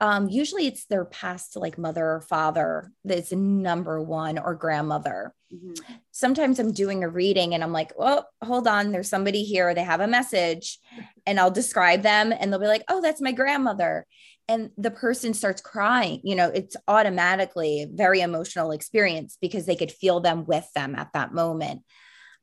um, 0.03 0.29
usually 0.29 0.67
it's 0.67 0.87
their 0.87 1.05
past 1.05 1.55
like 1.55 1.79
mother 1.79 2.05
or 2.05 2.21
father 2.21 2.91
that's 3.05 3.31
number 3.31 4.03
one 4.03 4.37
or 4.37 4.57
grandmother. 4.57 5.33
Mm-hmm. 5.55 5.95
Sometimes 6.11 6.59
I'm 6.59 6.73
doing 6.73 7.05
a 7.05 7.09
reading 7.09 7.55
and 7.55 7.63
I'm 7.63 7.73
like, 7.73 7.93
oh, 7.99 8.25
hold 8.43 8.67
on, 8.67 8.93
there's 8.93 9.09
somebody 9.09 9.45
here. 9.45 9.75
They 9.75 9.83
have 9.83 10.01
a 10.01 10.07
message, 10.07 10.79
and 11.27 11.39
I'll 11.39 11.51
describe 11.51 12.03
them, 12.03 12.33
and 12.33 12.53
they'll 12.53 12.61
be 12.61 12.67
like, 12.67 12.85
oh, 12.89 13.03
that's 13.03 13.21
my 13.21 13.33
grandmother. 13.33 14.07
And 14.49 14.71
the 14.77 14.91
person 14.91 15.35
starts 15.35 15.61
crying. 15.61 16.21
You 16.25 16.35
know, 16.37 16.49
it's 16.49 16.77
automatically 16.89 17.83
a 17.83 17.89
very 17.91 18.21
emotional 18.21 18.73
experience 18.73 19.39
because 19.41 19.67
they 19.67 19.77
could 19.77 19.93
feel 19.93 20.21
them 20.21 20.45
with 20.47 20.69
them 20.75 20.95
at 20.95 21.13
that 21.13 21.33
moment. 21.35 21.83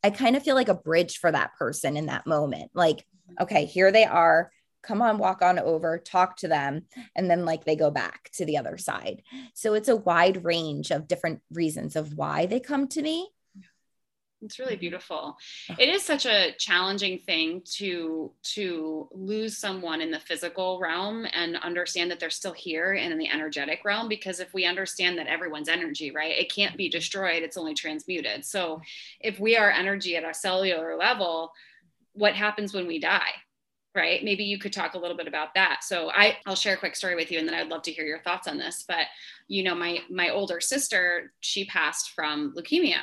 I 0.03 0.11
kind 0.11 0.35
of 0.35 0.43
feel 0.43 0.55
like 0.55 0.69
a 0.69 0.75
bridge 0.75 1.17
for 1.17 1.31
that 1.31 1.55
person 1.57 1.97
in 1.97 2.05
that 2.05 2.25
moment. 2.25 2.71
Like, 2.73 2.97
mm-hmm. 2.97 3.43
okay, 3.43 3.65
here 3.65 3.91
they 3.91 4.05
are 4.05 4.51
come 4.81 5.01
on 5.01 5.17
walk 5.17 5.41
on 5.41 5.59
over 5.59 5.97
talk 5.97 6.37
to 6.37 6.47
them 6.47 6.83
and 7.15 7.29
then 7.29 7.45
like 7.45 7.65
they 7.65 7.75
go 7.75 7.91
back 7.91 8.29
to 8.33 8.45
the 8.45 8.57
other 8.57 8.77
side. 8.77 9.23
So 9.53 9.73
it's 9.73 9.89
a 9.89 9.95
wide 9.95 10.43
range 10.43 10.91
of 10.91 11.07
different 11.07 11.41
reasons 11.51 11.95
of 11.95 12.13
why 12.13 12.45
they 12.45 12.59
come 12.59 12.87
to 12.89 13.01
me. 13.01 13.29
It's 14.41 14.57
really 14.57 14.73
mm-hmm. 14.73 14.79
beautiful. 14.79 15.37
It 15.77 15.89
is 15.89 16.03
such 16.03 16.25
a 16.25 16.53
challenging 16.57 17.19
thing 17.19 17.61
to 17.73 18.31
to 18.55 19.09
lose 19.11 19.57
someone 19.57 20.01
in 20.01 20.11
the 20.11 20.19
physical 20.19 20.79
realm 20.79 21.27
and 21.33 21.57
understand 21.57 22.09
that 22.11 22.19
they're 22.19 22.29
still 22.29 22.53
here 22.53 22.93
and 22.93 23.11
in 23.11 23.19
the 23.19 23.29
energetic 23.29 23.83
realm 23.83 24.07
because 24.07 24.39
if 24.39 24.53
we 24.53 24.65
understand 24.65 25.17
that 25.17 25.27
everyone's 25.27 25.67
energy 25.67 26.11
right 26.11 26.37
it 26.37 26.53
can't 26.53 26.77
be 26.77 26.89
destroyed 26.89 27.43
it's 27.43 27.57
only 27.57 27.73
transmuted. 27.73 28.45
So 28.45 28.81
if 29.19 29.39
we 29.39 29.57
are 29.57 29.71
energy 29.71 30.15
at 30.15 30.23
a 30.23 30.33
cellular 30.33 30.95
level 30.95 31.51
what 32.13 32.33
happens 32.33 32.73
when 32.73 32.87
we 32.87 32.99
die 32.99 33.33
right? 33.95 34.23
Maybe 34.23 34.43
you 34.43 34.59
could 34.59 34.73
talk 34.73 34.93
a 34.93 34.97
little 34.97 35.17
bit 35.17 35.27
about 35.27 35.53
that. 35.55 35.83
So 35.83 36.11
i 36.11 36.37
i'll 36.45 36.55
share 36.55 36.75
a 36.75 36.77
quick 36.77 36.95
story 36.95 37.15
with 37.15 37.31
you 37.31 37.39
and 37.39 37.47
then 37.47 37.55
i'd 37.55 37.69
love 37.69 37.81
to 37.83 37.91
hear 37.91 38.05
your 38.05 38.19
thoughts 38.19 38.47
on 38.47 38.57
this. 38.57 38.85
But 38.87 39.07
you 39.47 39.63
know 39.63 39.75
my 39.75 39.99
my 40.09 40.29
older 40.29 40.59
sister 40.61 41.33
she 41.39 41.65
passed 41.65 42.11
from 42.11 42.53
leukemia. 42.55 42.99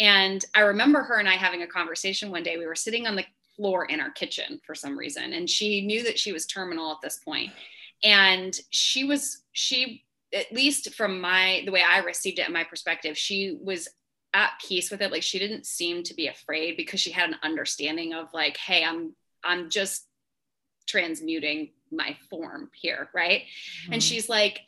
And 0.00 0.44
i 0.54 0.60
remember 0.60 1.02
her 1.02 1.18
and 1.18 1.28
i 1.28 1.34
having 1.34 1.62
a 1.62 1.66
conversation 1.66 2.30
one 2.30 2.42
day. 2.42 2.56
We 2.56 2.66
were 2.66 2.74
sitting 2.74 3.06
on 3.06 3.16
the 3.16 3.24
floor 3.56 3.84
in 3.84 4.00
our 4.00 4.10
kitchen 4.10 4.60
for 4.66 4.74
some 4.74 4.98
reason 4.98 5.32
and 5.32 5.48
she 5.48 5.86
knew 5.86 6.02
that 6.04 6.18
she 6.18 6.32
was 6.32 6.46
terminal 6.46 6.90
at 6.90 6.98
this 7.02 7.18
point. 7.18 7.52
And 8.02 8.58
she 8.70 9.04
was 9.04 9.42
she 9.52 10.04
at 10.34 10.52
least 10.52 10.94
from 10.94 11.20
my 11.20 11.62
the 11.64 11.70
way 11.70 11.82
i 11.86 11.98
received 11.98 12.38
it 12.38 12.48
in 12.48 12.52
my 12.52 12.64
perspective 12.64 13.16
she 13.16 13.56
was 13.62 13.88
at 14.34 14.50
peace 14.66 14.90
with 14.90 15.00
it. 15.00 15.12
Like 15.12 15.22
she 15.22 15.38
didn't 15.38 15.64
seem 15.64 16.02
to 16.02 16.14
be 16.14 16.26
afraid 16.26 16.76
because 16.76 17.00
she 17.00 17.12
had 17.12 17.30
an 17.30 17.36
understanding 17.42 18.12
of 18.12 18.34
like 18.34 18.56
hey 18.56 18.84
i'm 18.84 19.14
i'm 19.44 19.70
just 19.70 20.06
transmuting 20.86 21.70
my 21.90 22.16
form 22.28 22.70
here 22.74 23.08
right 23.14 23.42
mm-hmm. 23.42 23.94
and 23.94 24.02
she's 24.02 24.28
like 24.28 24.60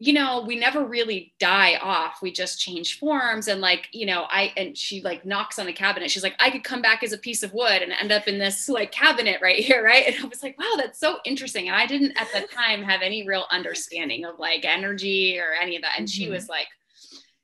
you 0.00 0.12
know, 0.12 0.44
we 0.46 0.56
never 0.56 0.84
really 0.84 1.34
die 1.40 1.76
off. 1.76 2.22
We 2.22 2.30
just 2.30 2.60
change 2.60 2.98
forms. 3.00 3.48
And 3.48 3.60
like, 3.60 3.88
you 3.92 4.06
know, 4.06 4.26
I, 4.30 4.52
and 4.56 4.78
she 4.78 5.02
like 5.02 5.26
knocks 5.26 5.58
on 5.58 5.66
the 5.66 5.72
cabinet. 5.72 6.10
She's 6.10 6.22
like, 6.22 6.36
I 6.38 6.50
could 6.50 6.62
come 6.62 6.80
back 6.80 7.02
as 7.02 7.12
a 7.12 7.18
piece 7.18 7.42
of 7.42 7.52
wood 7.52 7.82
and 7.82 7.92
end 7.92 8.12
up 8.12 8.28
in 8.28 8.38
this 8.38 8.68
like 8.68 8.92
cabinet 8.92 9.40
right 9.42 9.58
here. 9.58 9.78
Right. 9.88 10.06
And 10.06 10.22
I 10.22 10.28
was 10.28 10.42
like, 10.42 10.58
wow, 10.58 10.74
that's 10.76 11.00
so 11.00 11.18
interesting. 11.24 11.68
And 11.68 11.74
I 11.76 11.86
didn't 11.86 12.20
at 12.20 12.28
the 12.32 12.46
time 12.46 12.82
have 12.82 13.00
any 13.00 13.26
real 13.26 13.46
understanding 13.50 14.26
of 14.26 14.38
like 14.38 14.66
energy 14.66 15.38
or 15.38 15.54
any 15.58 15.76
of 15.76 15.82
that. 15.82 15.94
And 15.96 16.06
mm-hmm. 16.06 16.24
she 16.24 16.28
was 16.28 16.46
like, 16.46 16.66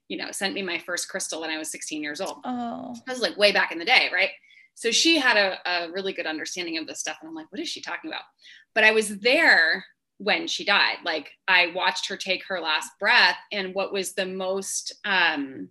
you 0.09 0.18
know, 0.18 0.31
sent 0.31 0.53
me 0.53 0.61
my 0.61 0.79
first 0.79 1.09
crystal 1.09 1.40
when 1.40 1.48
I 1.48 1.57
was 1.57 1.70
16 1.70 2.03
years 2.03 2.20
old. 2.20 2.40
Oh, 2.44 2.94
that 3.07 3.12
was 3.12 3.22
like 3.22 3.38
way 3.38 3.50
back 3.50 3.72
in 3.72 3.79
the 3.79 3.85
day. 3.87 4.11
Right. 4.12 4.31
So 4.74 4.90
she 4.90 5.18
had 5.18 5.37
a, 5.37 5.58
a 5.68 5.92
really 5.92 6.12
good 6.12 6.26
understanding 6.26 6.78
of 6.78 6.87
this 6.87 7.00
stuff. 7.00 7.18
And 7.20 7.28
I'm 7.28 7.34
like, 7.34 7.50
what 7.50 7.60
is 7.60 7.68
she 7.68 7.80
talking 7.80 8.10
about? 8.10 8.22
But 8.74 8.84
I 8.84 8.90
was 8.90 9.18
there 9.20 9.84
when 10.18 10.46
she 10.46 10.64
died. 10.64 10.98
Like 11.04 11.30
I 11.48 11.72
watched 11.74 12.08
her 12.08 12.16
take 12.16 12.44
her 12.46 12.60
last 12.60 12.90
breath. 12.98 13.37
And 13.52 13.74
what 13.74 13.92
was 13.92 14.14
the 14.14 14.26
most 14.26 14.94
um, 15.04 15.68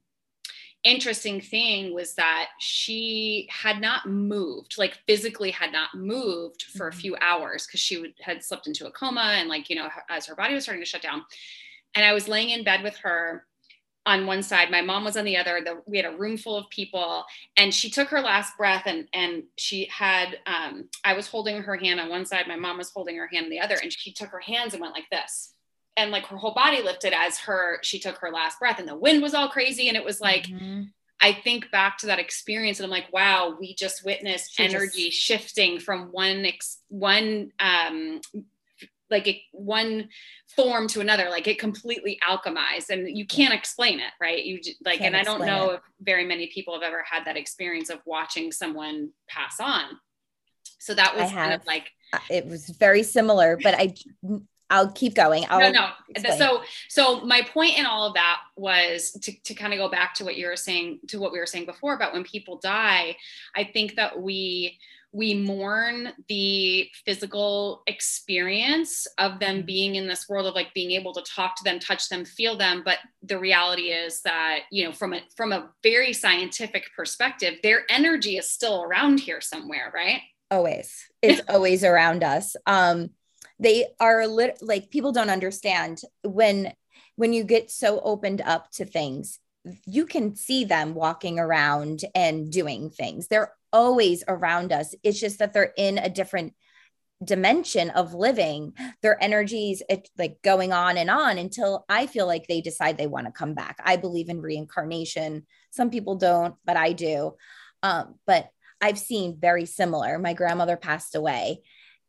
interesting 0.83 1.39
thing 1.39 1.93
was 1.93 2.15
that 2.15 2.49
she 2.59 3.47
had 3.49 3.79
not 3.79 4.05
moved, 4.07 4.75
like 4.77 4.97
physically 5.07 5.51
had 5.51 5.71
not 5.71 5.95
moved 5.95 6.63
for 6.75 6.87
a 6.87 6.91
mm-hmm. 6.91 6.99
few 6.99 7.17
hours 7.21 7.65
because 7.65 7.79
she 7.79 7.97
would, 7.97 8.13
had 8.21 8.43
slipped 8.43 8.67
into 8.67 8.87
a 8.87 8.91
coma 8.91 9.35
and 9.37 9.49
like, 9.49 9.69
you 9.69 9.75
know, 9.75 9.89
as 10.09 10.25
her 10.25 10.35
body 10.35 10.53
was 10.53 10.63
starting 10.63 10.83
to 10.83 10.89
shut 10.89 11.01
down. 11.01 11.23
And 11.95 12.05
I 12.05 12.13
was 12.13 12.27
laying 12.27 12.49
in 12.49 12.63
bed 12.63 12.83
with 12.83 12.97
her 12.97 13.45
on 14.05 14.25
one 14.25 14.43
side 14.43 14.69
my 14.69 14.81
mom 14.81 15.03
was 15.03 15.15
on 15.15 15.25
the 15.25 15.37
other 15.37 15.61
the, 15.63 15.81
we 15.85 15.97
had 15.97 16.11
a 16.11 16.17
room 16.17 16.37
full 16.37 16.57
of 16.57 16.69
people 16.69 17.23
and 17.57 17.73
she 17.73 17.89
took 17.89 18.09
her 18.09 18.21
last 18.21 18.57
breath 18.57 18.83
and 18.85 19.07
and 19.13 19.43
she 19.57 19.85
had 19.85 20.39
um, 20.45 20.85
i 21.03 21.13
was 21.13 21.27
holding 21.27 21.61
her 21.61 21.75
hand 21.75 21.99
on 21.99 22.09
one 22.09 22.25
side 22.25 22.47
my 22.47 22.55
mom 22.55 22.77
was 22.77 22.91
holding 22.91 23.15
her 23.17 23.27
hand 23.27 23.45
on 23.45 23.49
the 23.49 23.59
other 23.59 23.77
and 23.81 23.93
she 23.93 24.11
took 24.11 24.29
her 24.29 24.39
hands 24.39 24.73
and 24.73 24.81
went 24.81 24.93
like 24.93 25.09
this 25.09 25.53
and 25.95 26.11
like 26.11 26.25
her 26.25 26.37
whole 26.37 26.53
body 26.53 26.81
lifted 26.81 27.13
as 27.13 27.39
her 27.39 27.79
she 27.81 27.99
took 27.99 28.17
her 28.17 28.31
last 28.31 28.59
breath 28.59 28.79
and 28.79 28.87
the 28.87 28.95
wind 28.95 29.21
was 29.21 29.33
all 29.33 29.49
crazy 29.49 29.87
and 29.87 29.97
it 29.97 30.03
was 30.03 30.19
like 30.19 30.47
mm-hmm. 30.47 30.83
i 31.21 31.31
think 31.31 31.71
back 31.71 31.97
to 31.97 32.07
that 32.07 32.19
experience 32.19 32.79
and 32.79 32.85
i'm 32.85 32.91
like 32.91 33.11
wow 33.13 33.55
we 33.59 33.73
just 33.75 34.03
witnessed 34.03 34.55
she 34.55 34.63
energy 34.63 35.09
just... 35.09 35.21
shifting 35.21 35.79
from 35.79 36.09
one 36.11 36.45
ex- 36.45 36.79
one 36.89 37.51
um 37.59 38.19
like 39.13 39.28
it, 39.28 39.38
one 39.52 40.10
form 40.56 40.88
to 40.89 40.99
another 40.99 41.30
like 41.30 41.47
it 41.47 41.58
completely 41.58 42.19
alchemized 42.28 42.89
and 42.89 43.17
you 43.17 43.26
can't 43.26 43.54
explain 43.54 43.99
it 43.99 44.12
right 44.19 44.43
you 44.43 44.60
just, 44.60 44.84
like 44.84 44.99
can't 44.99 45.15
and 45.15 45.15
i 45.15 45.23
don't 45.23 45.45
know 45.45 45.71
it. 45.71 45.76
if 45.76 45.82
very 46.02 46.26
many 46.26 46.47
people 46.47 46.73
have 46.73 46.84
ever 46.84 47.04
had 47.10 47.23
that 47.23 47.38
experience 47.38 47.89
of 47.89 47.99
watching 48.06 48.52
someone 48.52 49.10
pass 49.30 49.60
on 49.62 49.86
so 50.80 50.93
that 50.93 51.15
was 51.15 51.32
kind 51.32 51.54
of 51.54 51.65
like 51.65 51.89
uh, 52.12 52.19
it 52.30 52.45
was 52.45 52.69
very 52.69 53.04
similar 53.04 53.58
but 53.63 53.73
i 53.76 53.93
I'll 54.69 54.91
keep 54.91 55.13
going. 55.13 55.45
I'll 55.49 55.60
no, 55.60 55.71
no. 55.71 56.36
So, 56.36 56.63
so 56.89 57.21
my 57.21 57.43
point 57.43 57.78
in 57.78 57.86
all 57.86 58.08
of 58.08 58.15
that 58.15 58.39
was 58.56 59.12
to, 59.21 59.32
to 59.43 59.54
kind 59.54 59.71
of 59.71 59.78
go 59.78 59.88
back 59.88 60.15
to 60.15 60.23
what 60.23 60.36
you 60.36 60.47
were 60.47 60.56
saying, 60.56 61.02
to 61.10 61.19
what 61.19 61.32
we 61.32 61.38
were 61.38 61.45
saying 61.45 61.65
before 61.67 61.93
about 61.93 62.12
when 62.12 62.23
people 62.23 62.58
die. 62.58 63.15
I 63.56 63.65
think 63.65 63.97
that 63.97 64.19
we 64.19 64.80
we 65.13 65.36
mourn 65.36 66.12
the 66.28 66.89
physical 67.06 67.84
experience 67.86 69.06
of 69.19 69.39
them 69.39 69.58
mm-hmm. 69.58 69.65
being 69.67 69.95
in 69.95 70.08
this 70.08 70.28
world 70.28 70.47
of 70.47 70.56
like 70.56 70.73
being 70.73 70.91
able 70.91 71.13
to 71.13 71.21
talk 71.21 71.56
to 71.56 71.63
them 71.63 71.80
touch 71.80 72.10
them 72.10 72.26
feel 72.26 72.58
them. 72.58 72.82
But 72.84 72.97
the 73.21 73.39
reality 73.39 73.84
is 73.84 74.21
that 74.21 74.62
you 74.71 74.86
know 74.86 74.91
from 74.91 75.13
a 75.13 75.21
from 75.38 75.54
a 75.54 75.69
very 75.84 76.12
scientific 76.12 76.86
perspective 76.95 77.60
their 77.62 77.84
energy 77.89 78.38
is 78.38 78.49
still 78.49 78.84
around 78.84 79.19
here 79.19 79.39
somewhere 79.39 79.91
right? 79.93 80.21
Always. 80.49 81.06
It's 81.21 81.41
always 81.49 81.84
around 81.84 82.23
us. 82.23 82.56
Um 82.65 83.12
they 83.60 83.86
are 83.99 84.28
lit- 84.28 84.62
like 84.62 84.89
people 84.89 85.12
don't 85.12 85.30
understand 85.30 86.02
when 86.23 86.73
when 87.15 87.34
you 87.34 87.43
get 87.43 87.69
so 87.69 87.99
opened 87.99 88.41
up 88.41 88.71
to 88.71 88.86
things 88.86 89.39
you 89.86 90.06
can 90.06 90.36
see 90.36 90.65
them 90.65 90.93
walking 90.93 91.39
around 91.39 92.02
and 92.13 92.52
doing 92.52 92.89
things. 92.89 93.28
They're 93.28 93.54
always 93.71 94.23
around 94.28 94.71
us. 94.71 94.93
It's 95.04 95.19
just 95.19 95.39
that 95.39 95.54
they're 95.54 95.73
in 95.78 95.97
a 95.97 96.10
different 96.10 96.54
dimension 97.23 97.89
of 97.91 98.13
living. 98.13 98.73
Their 99.02 99.21
energies 99.21 99.82
it, 99.89 100.10
like 100.17 100.41
going 100.43 100.73
on 100.73 100.97
and 100.97 101.10
on 101.10 101.38
until 101.38 101.86
i 101.88 102.06
feel 102.06 102.28
like 102.28 102.47
they 102.47 102.60
decide 102.60 102.97
they 102.97 103.08
want 103.08 103.28
to 103.28 103.32
come 103.32 103.54
back. 103.54 103.78
I 103.84 103.95
believe 103.95 104.30
in 104.30 104.41
reincarnation. 104.41 105.45
Some 105.71 105.89
people 105.89 106.15
don't 106.15 106.56
but 106.65 106.78
i 106.78 106.91
do. 106.93 107.36
Um, 107.82 108.15
but 108.28 108.49
i've 108.82 108.99
seen 108.99 109.38
very 109.39 109.65
similar. 109.65 110.19
My 110.19 110.34
grandmother 110.34 110.76
passed 110.76 111.15
away 111.15 111.62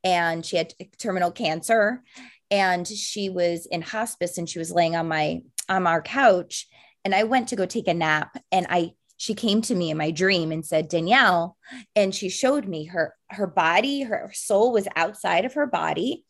and 0.02 0.44
she 0.44 0.56
had 0.56 0.74
terminal 0.98 1.30
cancer 1.30 2.02
and 2.50 2.86
she 2.86 3.30
was 3.30 3.66
in 3.66 3.82
hospice 3.82 4.36
and 4.38 4.48
she 4.48 4.58
was 4.58 4.72
laying 4.72 4.96
on 4.96 5.06
my 5.06 5.42
on 5.68 5.86
our 5.86 6.02
couch 6.02 6.66
and 7.04 7.14
i 7.14 7.22
went 7.22 7.48
to 7.48 7.56
go 7.56 7.66
take 7.66 7.88
a 7.88 7.94
nap 7.94 8.36
and 8.52 8.66
i 8.70 8.92
she 9.16 9.34
came 9.34 9.62
to 9.62 9.74
me 9.74 9.90
in 9.90 9.96
my 9.96 10.10
dream 10.10 10.50
and 10.50 10.66
said 10.66 10.88
danielle 10.88 11.56
and 11.94 12.14
she 12.14 12.28
showed 12.28 12.66
me 12.66 12.84
her 12.84 13.14
her 13.34 13.46
body 13.46 14.02
her 14.02 14.30
soul 14.32 14.72
was 14.72 14.88
outside 14.96 15.44
of 15.44 15.54
her 15.54 15.66
body. 15.66 16.24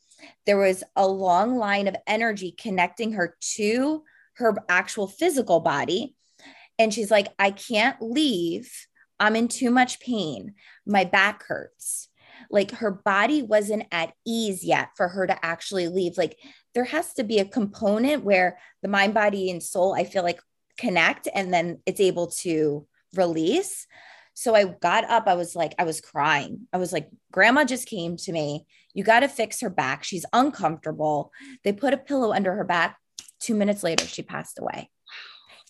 There 0.46 0.58
was 0.58 0.82
a 0.96 1.06
long 1.06 1.56
line 1.56 1.88
of 1.88 1.96
energy 2.06 2.54
connecting 2.58 3.12
her 3.12 3.36
to 3.56 4.02
her 4.34 4.54
actual 4.68 5.06
physical 5.06 5.60
body. 5.60 6.16
And 6.78 6.92
she's 6.92 7.10
like 7.10 7.28
i 7.38 7.50
can't 7.50 8.00
leave. 8.00 8.70
I'm 9.20 9.36
in 9.36 9.48
too 9.48 9.70
much 9.70 10.00
pain. 10.00 10.54
My 10.86 11.04
back 11.04 11.44
hurts. 11.44 12.08
Like 12.50 12.72
her 12.72 12.90
body 12.90 13.42
wasn't 13.42 13.84
at 13.92 14.12
ease 14.26 14.64
yet 14.64 14.88
for 14.96 15.08
her 15.08 15.26
to 15.26 15.44
actually 15.44 15.88
leave. 15.88 16.18
Like 16.18 16.36
there 16.74 16.84
has 16.84 17.14
to 17.14 17.24
be 17.24 17.38
a 17.38 17.44
component 17.44 18.24
where 18.24 18.58
the 18.82 18.88
mind 18.88 19.14
body 19.14 19.50
and 19.50 19.62
soul 19.62 19.94
i 19.94 20.02
feel 20.04 20.24
like 20.24 20.40
connect 20.78 21.28
and 21.34 21.52
then 21.52 21.80
it's 21.86 22.00
able 22.00 22.28
to 22.28 22.86
release. 23.14 23.86
So 24.34 24.54
I 24.54 24.64
got 24.64 25.08
up. 25.08 25.24
I 25.26 25.34
was 25.34 25.54
like, 25.54 25.74
I 25.78 25.84
was 25.84 26.00
crying. 26.00 26.66
I 26.72 26.78
was 26.78 26.92
like, 26.92 27.08
Grandma 27.32 27.64
just 27.64 27.86
came 27.86 28.16
to 28.18 28.32
me. 28.32 28.66
You 28.92 29.04
got 29.04 29.20
to 29.20 29.28
fix 29.28 29.60
her 29.60 29.70
back. 29.70 30.04
She's 30.04 30.26
uncomfortable. 30.32 31.32
They 31.62 31.72
put 31.72 31.94
a 31.94 31.98
pillow 31.98 32.32
under 32.32 32.54
her 32.54 32.64
back. 32.64 32.96
Two 33.40 33.54
minutes 33.54 33.82
later, 33.82 34.06
she 34.06 34.22
passed 34.22 34.58
away. 34.58 34.90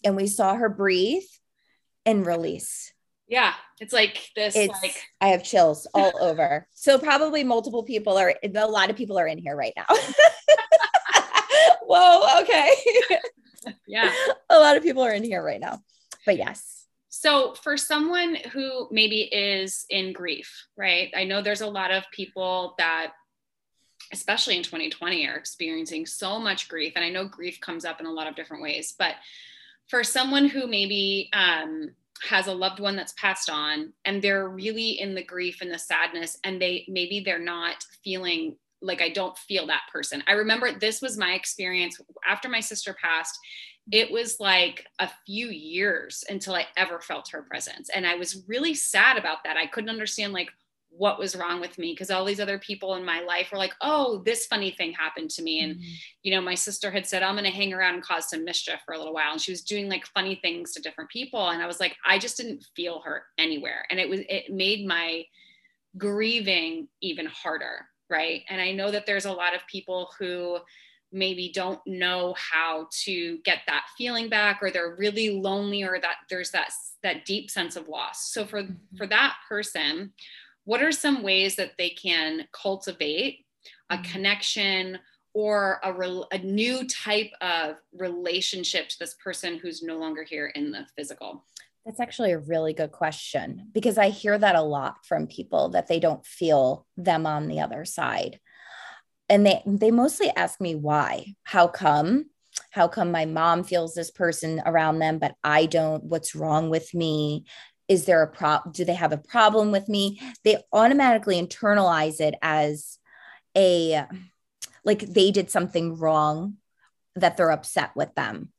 And 0.04 0.16
we 0.16 0.26
saw 0.26 0.54
her 0.54 0.68
breathe 0.68 1.22
and 2.06 2.26
release. 2.26 2.92
Yeah, 3.26 3.54
it's 3.80 3.92
like 3.92 4.28
this. 4.36 4.54
It's, 4.54 4.82
like 4.82 4.96
I 5.20 5.28
have 5.28 5.42
chills 5.42 5.86
all 5.94 6.12
over. 6.20 6.66
So 6.74 6.98
probably 6.98 7.42
multiple 7.42 7.82
people 7.82 8.18
are. 8.18 8.34
A 8.44 8.66
lot 8.66 8.90
of 8.90 8.96
people 8.96 9.18
are 9.18 9.26
in 9.26 9.38
here 9.38 9.56
right 9.56 9.72
now. 9.76 9.86
Whoa. 11.86 12.42
Okay 12.42 12.70
yeah. 13.86 14.12
A 14.50 14.58
lot 14.58 14.76
of 14.76 14.82
people 14.82 15.02
are 15.02 15.12
in 15.12 15.24
here 15.24 15.42
right 15.42 15.60
now. 15.60 15.80
But 16.26 16.36
yes. 16.36 16.86
So, 17.08 17.54
for 17.54 17.76
someone 17.76 18.36
who 18.52 18.88
maybe 18.90 19.22
is 19.22 19.86
in 19.88 20.12
grief, 20.12 20.66
right? 20.76 21.12
I 21.16 21.24
know 21.24 21.42
there's 21.42 21.60
a 21.60 21.66
lot 21.66 21.92
of 21.92 22.04
people 22.12 22.74
that, 22.78 23.12
especially 24.12 24.56
in 24.56 24.64
2020, 24.64 25.26
are 25.28 25.36
experiencing 25.36 26.06
so 26.06 26.40
much 26.40 26.68
grief. 26.68 26.94
And 26.96 27.04
I 27.04 27.10
know 27.10 27.28
grief 27.28 27.60
comes 27.60 27.84
up 27.84 28.00
in 28.00 28.06
a 28.06 28.12
lot 28.12 28.26
of 28.26 28.34
different 28.34 28.62
ways. 28.62 28.94
But 28.98 29.14
for 29.88 30.02
someone 30.02 30.48
who 30.48 30.66
maybe 30.66 31.30
um, 31.32 31.90
has 32.28 32.46
a 32.46 32.52
loved 32.52 32.80
one 32.80 32.96
that's 32.96 33.12
passed 33.12 33.48
on 33.48 33.92
and 34.04 34.20
they're 34.20 34.48
really 34.48 35.00
in 35.00 35.14
the 35.14 35.22
grief 35.22 35.60
and 35.60 35.70
the 35.70 35.78
sadness, 35.78 36.38
and 36.42 36.60
they 36.60 36.84
maybe 36.88 37.20
they're 37.20 37.38
not 37.38 37.84
feeling 38.02 38.56
like 38.84 39.02
I 39.02 39.08
don't 39.08 39.36
feel 39.36 39.66
that 39.66 39.82
person. 39.92 40.22
I 40.26 40.32
remember 40.32 40.72
this 40.72 41.00
was 41.00 41.16
my 41.16 41.32
experience 41.32 42.00
after 42.28 42.48
my 42.48 42.60
sister 42.60 42.96
passed. 43.02 43.38
It 43.90 44.10
was 44.10 44.40
like 44.40 44.86
a 44.98 45.10
few 45.26 45.48
years 45.48 46.24
until 46.28 46.54
I 46.54 46.66
ever 46.76 47.00
felt 47.00 47.30
her 47.30 47.42
presence. 47.42 47.90
And 47.90 48.06
I 48.06 48.14
was 48.14 48.44
really 48.46 48.74
sad 48.74 49.16
about 49.16 49.44
that. 49.44 49.56
I 49.56 49.66
couldn't 49.66 49.90
understand 49.90 50.32
like 50.32 50.50
what 50.96 51.18
was 51.18 51.34
wrong 51.34 51.60
with 51.60 51.76
me 51.76 51.92
because 51.92 52.10
all 52.10 52.24
these 52.24 52.40
other 52.40 52.58
people 52.58 52.94
in 52.94 53.04
my 53.04 53.20
life 53.20 53.50
were 53.50 53.58
like, 53.58 53.74
oh, 53.80 54.22
this 54.24 54.46
funny 54.46 54.70
thing 54.70 54.92
happened 54.92 55.28
to 55.28 55.42
me. 55.42 55.60
And, 55.60 55.74
mm-hmm. 55.74 55.92
you 56.22 56.32
know, 56.32 56.40
my 56.40 56.54
sister 56.54 56.90
had 56.90 57.06
said, 57.06 57.22
I'm 57.22 57.34
going 57.34 57.44
to 57.44 57.50
hang 57.50 57.72
around 57.72 57.94
and 57.94 58.02
cause 58.02 58.30
some 58.30 58.44
mischief 58.44 58.80
for 58.86 58.94
a 58.94 58.98
little 58.98 59.12
while. 59.12 59.32
And 59.32 59.40
she 59.40 59.50
was 59.50 59.62
doing 59.62 59.88
like 59.88 60.06
funny 60.06 60.38
things 60.40 60.72
to 60.72 60.82
different 60.82 61.10
people. 61.10 61.48
And 61.48 61.62
I 61.62 61.66
was 61.66 61.80
like, 61.80 61.96
I 62.06 62.18
just 62.18 62.36
didn't 62.36 62.64
feel 62.76 63.00
her 63.00 63.24
anywhere. 63.38 63.84
And 63.90 63.98
it 63.98 64.08
was, 64.08 64.20
it 64.28 64.52
made 64.52 64.86
my 64.86 65.24
grieving 65.98 66.88
even 67.00 67.26
harder 67.26 67.86
right? 68.10 68.42
And 68.48 68.60
I 68.60 68.72
know 68.72 68.90
that 68.90 69.06
there's 69.06 69.24
a 69.24 69.32
lot 69.32 69.54
of 69.54 69.66
people 69.66 70.10
who 70.18 70.58
maybe 71.12 71.50
don't 71.54 71.80
know 71.86 72.34
how 72.36 72.88
to 73.04 73.38
get 73.44 73.60
that 73.66 73.84
feeling 73.96 74.28
back 74.28 74.58
or 74.60 74.70
they're 74.70 74.96
really 74.96 75.30
lonely 75.40 75.82
or 75.82 75.98
that 76.00 76.16
there's 76.28 76.50
that 76.50 76.70
that 77.02 77.24
deep 77.24 77.50
sense 77.50 77.76
of 77.76 77.88
loss. 77.88 78.32
So 78.32 78.44
for 78.44 78.62
mm-hmm. 78.62 78.96
for 78.96 79.06
that 79.06 79.36
person, 79.48 80.12
what 80.64 80.82
are 80.82 80.92
some 80.92 81.22
ways 81.22 81.56
that 81.56 81.72
they 81.78 81.90
can 81.90 82.48
cultivate 82.52 83.44
a 83.90 83.96
mm-hmm. 83.96 84.12
connection 84.12 84.98
or 85.34 85.80
a, 85.82 85.92
re- 85.92 86.24
a 86.32 86.38
new 86.38 86.86
type 86.86 87.30
of 87.40 87.76
relationship 87.92 88.88
to 88.88 88.98
this 88.98 89.14
person 89.22 89.58
who's 89.58 89.82
no 89.82 89.96
longer 89.96 90.24
here 90.24 90.46
in 90.54 90.70
the 90.70 90.86
physical? 90.96 91.44
That's 91.84 92.00
actually 92.00 92.32
a 92.32 92.38
really 92.38 92.72
good 92.72 92.92
question 92.92 93.68
because 93.72 93.98
I 93.98 94.08
hear 94.08 94.38
that 94.38 94.56
a 94.56 94.62
lot 94.62 95.04
from 95.04 95.26
people 95.26 95.70
that 95.70 95.86
they 95.86 96.00
don't 96.00 96.24
feel 96.24 96.86
them 96.96 97.26
on 97.26 97.46
the 97.46 97.60
other 97.60 97.84
side. 97.84 98.40
And 99.28 99.44
they 99.46 99.62
they 99.66 99.90
mostly 99.90 100.30
ask 100.30 100.60
me 100.60 100.74
why. 100.74 101.34
How 101.42 101.68
come? 101.68 102.26
How 102.70 102.88
come 102.88 103.10
my 103.10 103.26
mom 103.26 103.64
feels 103.64 103.94
this 103.94 104.10
person 104.10 104.62
around 104.64 104.98
them 104.98 105.18
but 105.18 105.34
I 105.44 105.66
don't? 105.66 106.04
What's 106.04 106.34
wrong 106.34 106.70
with 106.70 106.94
me? 106.94 107.44
Is 107.86 108.06
there 108.06 108.22
a 108.22 108.28
problem? 108.32 108.72
Do 108.72 108.86
they 108.86 108.94
have 108.94 109.12
a 109.12 109.18
problem 109.18 109.70
with 109.70 109.86
me? 109.86 110.20
They 110.42 110.62
automatically 110.72 111.40
internalize 111.40 112.20
it 112.20 112.34
as 112.40 112.98
a 113.54 114.06
like 114.84 115.00
they 115.00 115.30
did 115.30 115.50
something 115.50 115.98
wrong 115.98 116.56
that 117.14 117.36
they're 117.36 117.50
upset 117.50 117.90
with 117.94 118.14
them. 118.14 118.53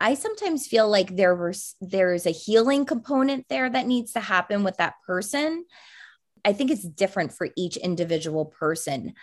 I 0.00 0.14
sometimes 0.14 0.66
feel 0.66 0.88
like 0.88 1.16
there 1.16 1.34
was 1.34 1.74
there 1.80 2.12
is 2.12 2.26
a 2.26 2.30
healing 2.30 2.84
component 2.84 3.46
there 3.48 3.68
that 3.68 3.86
needs 3.86 4.12
to 4.12 4.20
happen 4.20 4.62
with 4.62 4.76
that 4.76 4.94
person. 5.06 5.64
I 6.44 6.52
think 6.52 6.70
it's 6.70 6.86
different 6.86 7.32
for 7.32 7.48
each 7.56 7.76
individual 7.76 8.46
person. 8.46 9.14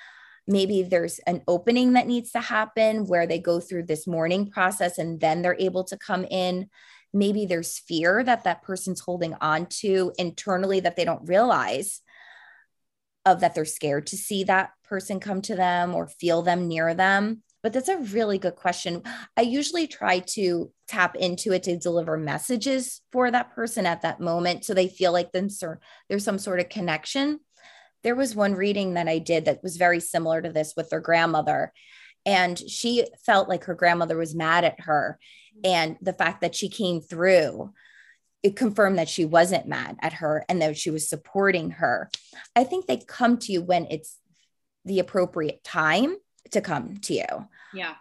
Maybe 0.48 0.84
there's 0.84 1.20
an 1.20 1.42
opening 1.48 1.94
that 1.94 2.08
needs 2.08 2.32
to 2.32 2.42
happen 2.42 3.06
where 3.06 3.28
they 3.28 3.40
go 3.40 3.60
through 3.60 3.84
this 3.84 4.08
mourning 4.08 4.50
process 4.50 4.98
and 4.98 5.20
then 5.20 5.42
they're 5.42 5.56
able 5.58 5.86
to 5.86 5.98
come 5.98 6.26
in. 6.26 6.70
Maybe 7.14 7.46
there's 7.46 7.80
fear 7.80 8.24
that 8.24 8.44
that 8.44 8.64
person's 8.64 9.00
holding 9.00 9.36
on 9.36 9.68
to 9.82 10.12
internally 10.18 10.82
that 10.82 10.96
they 10.96 11.06
don't 11.06 11.30
realize 11.30 12.02
of 13.26 13.40
that 13.40 13.56
they're 13.56 13.66
scared 13.66 14.08
to 14.08 14.18
see 14.18 14.44
that 14.44 14.72
person 14.84 15.20
come 15.20 15.42
to 15.44 15.56
them 15.56 15.96
or 15.96 16.08
feel 16.08 16.42
them 16.42 16.68
near 16.68 16.94
them? 16.94 17.42
But 17.64 17.74
that's 17.74 17.90
a 17.90 17.98
really 17.98 18.38
good 18.38 18.56
question. 18.56 19.02
I 19.38 19.42
usually 19.42 19.88
try 19.88 20.20
to 20.20 20.70
tap 20.88 21.16
into 21.16 21.54
it 21.54 21.64
to 21.64 21.78
deliver 21.78 22.18
messages 22.18 23.02
for 23.12 23.32
that 23.32 23.56
person 23.56 23.86
at 23.86 24.02
that 24.02 24.20
moment 24.20 24.66
so 24.66 24.74
they 24.74 24.90
feel 24.90 25.14
like 25.14 25.32
there's 25.32 25.58
some 26.20 26.38
sort 26.38 26.60
of 26.60 26.70
connection. 26.70 27.40
There 28.04 28.16
was 28.16 28.36
one 28.36 28.54
reading 28.54 28.96
that 28.96 29.08
I 29.08 29.20
did 29.20 29.46
that 29.46 29.64
was 29.64 29.78
very 29.78 30.02
similar 30.02 30.42
to 30.42 30.52
this 30.52 30.74
with 30.76 30.90
their 30.90 31.00
grandmother. 31.00 31.72
And 32.26 32.60
she 32.60 33.06
felt 33.26 33.48
like 33.48 33.64
her 33.64 33.76
grandmother 33.76 34.18
was 34.18 34.36
mad 34.36 34.66
at 34.66 34.82
her. 34.82 35.18
And 35.64 35.96
the 36.02 36.14
fact 36.14 36.42
that 36.42 36.56
she 36.56 36.68
came 36.68 37.00
through 37.00 37.74
it 38.44 38.58
confirmed 38.58 38.98
that 38.98 39.08
she 39.08 39.24
wasn't 39.24 39.70
mad 39.70 39.96
at 40.02 40.14
her 40.14 40.44
and 40.50 40.62
that 40.62 40.78
she 40.78 40.92
was 40.92 41.08
supporting 41.08 41.72
her. 41.72 42.10
I 42.58 42.66
think 42.66 42.86
they 42.86 42.98
come 42.98 43.38
to 43.38 43.54
you 43.54 43.62
when 43.62 43.88
it's 43.90 44.18
the 44.84 45.00
appropriate 45.00 45.64
time 45.64 46.18
to 46.52 46.62
come 46.62 46.98
to 46.98 47.14
you. 47.14 47.48
Yeah. 47.74 47.96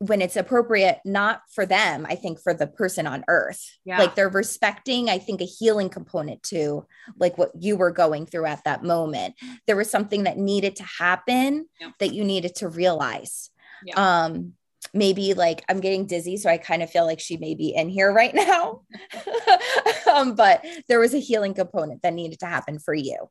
When 0.00 0.22
it's 0.22 0.36
appropriate, 0.36 1.00
not 1.04 1.42
for 1.52 1.66
them, 1.66 2.06
I 2.08 2.14
think 2.14 2.40
for 2.40 2.54
the 2.54 2.68
person 2.68 3.06
on 3.06 3.24
earth. 3.26 3.64
Yeah. 3.84 3.98
Like 3.98 4.14
they're 4.14 4.28
respecting, 4.28 5.10
I 5.10 5.18
think, 5.18 5.40
a 5.40 5.44
healing 5.44 5.88
component 5.88 6.42
to 6.44 6.86
like 7.18 7.36
what 7.36 7.50
you 7.58 7.76
were 7.76 7.90
going 7.90 8.26
through 8.26 8.46
at 8.46 8.62
that 8.64 8.84
moment. 8.84 9.34
There 9.66 9.76
was 9.76 9.90
something 9.90 10.24
that 10.24 10.38
needed 10.38 10.76
to 10.76 10.84
happen 10.84 11.66
yeah. 11.80 11.90
that 11.98 12.14
you 12.14 12.24
needed 12.24 12.56
to 12.56 12.68
realize. 12.68 13.50
Yeah. 13.84 14.24
Um, 14.24 14.52
maybe 14.94 15.34
like 15.34 15.64
I'm 15.68 15.80
getting 15.80 16.06
dizzy, 16.06 16.36
so 16.36 16.48
I 16.48 16.58
kind 16.58 16.82
of 16.82 16.90
feel 16.90 17.04
like 17.04 17.20
she 17.20 17.36
may 17.36 17.54
be 17.54 17.74
in 17.74 17.88
here 17.88 18.12
right 18.12 18.34
now. 18.34 18.82
um, 20.12 20.34
but 20.34 20.64
there 20.88 21.00
was 21.00 21.14
a 21.14 21.20
healing 21.20 21.54
component 21.54 22.02
that 22.02 22.14
needed 22.14 22.40
to 22.40 22.46
happen 22.46 22.78
for 22.78 22.94
you. 22.94 23.28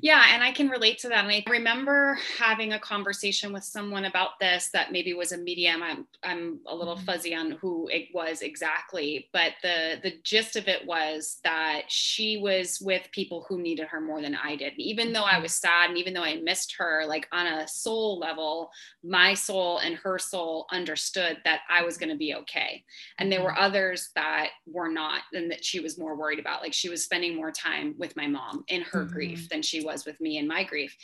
Yeah, 0.00 0.24
and 0.32 0.42
I 0.42 0.52
can 0.52 0.68
relate 0.68 0.98
to 0.98 1.08
that. 1.08 1.24
And 1.24 1.32
I 1.32 1.44
remember 1.48 2.18
having 2.38 2.72
a 2.72 2.78
conversation 2.78 3.52
with 3.52 3.64
someone 3.64 4.06
about 4.06 4.40
this 4.40 4.70
that 4.72 4.92
maybe 4.92 5.14
was 5.14 5.32
a 5.32 5.38
medium. 5.38 5.82
I'm 5.82 6.06
I'm 6.22 6.60
a 6.66 6.74
little 6.74 6.96
mm-hmm. 6.96 7.04
fuzzy 7.04 7.34
on 7.34 7.52
who 7.52 7.88
it 7.88 8.08
was 8.12 8.42
exactly, 8.42 9.28
but 9.32 9.52
the 9.62 10.00
the 10.02 10.14
gist 10.22 10.56
of 10.56 10.68
it 10.68 10.86
was 10.86 11.38
that 11.44 11.82
she 11.88 12.36
was 12.36 12.80
with 12.80 13.08
people 13.12 13.44
who 13.48 13.60
needed 13.60 13.86
her 13.88 14.00
more 14.00 14.20
than 14.20 14.34
I 14.34 14.56
did. 14.56 14.74
Even 14.76 15.12
though 15.12 15.24
I 15.24 15.34
mm-hmm. 15.34 15.42
was 15.42 15.54
sad 15.54 15.90
and 15.90 15.98
even 15.98 16.14
though 16.14 16.24
I 16.24 16.36
missed 16.36 16.74
her, 16.78 17.04
like 17.06 17.28
on 17.32 17.46
a 17.46 17.68
soul 17.68 18.18
level, 18.18 18.70
my 19.02 19.34
soul 19.34 19.78
and 19.78 19.96
her 19.96 20.18
soul 20.18 20.66
understood 20.72 21.38
that 21.44 21.60
I 21.68 21.82
was 21.84 21.98
going 21.98 22.10
to 22.10 22.16
be 22.16 22.34
okay. 22.34 22.84
And 23.18 23.30
there 23.30 23.42
were 23.42 23.50
mm-hmm. 23.50 23.64
others 23.64 24.10
that 24.14 24.48
were 24.66 24.88
not 24.88 25.22
and 25.32 25.50
that 25.50 25.64
she 25.64 25.80
was 25.80 25.98
more 25.98 26.16
worried 26.16 26.38
about. 26.38 26.62
Like 26.62 26.72
she 26.72 26.88
was 26.88 27.04
spending 27.04 27.36
more 27.36 27.52
time 27.52 27.94
with 27.98 28.16
my 28.16 28.26
mom 28.26 28.64
in 28.68 28.82
her 28.82 29.04
mm-hmm. 29.04 29.12
grief 29.12 29.48
than 29.48 29.62
she 29.62 29.83
was 29.84 30.04
with 30.04 30.20
me 30.20 30.38
in 30.38 30.48
my 30.48 30.64
grief. 30.64 30.96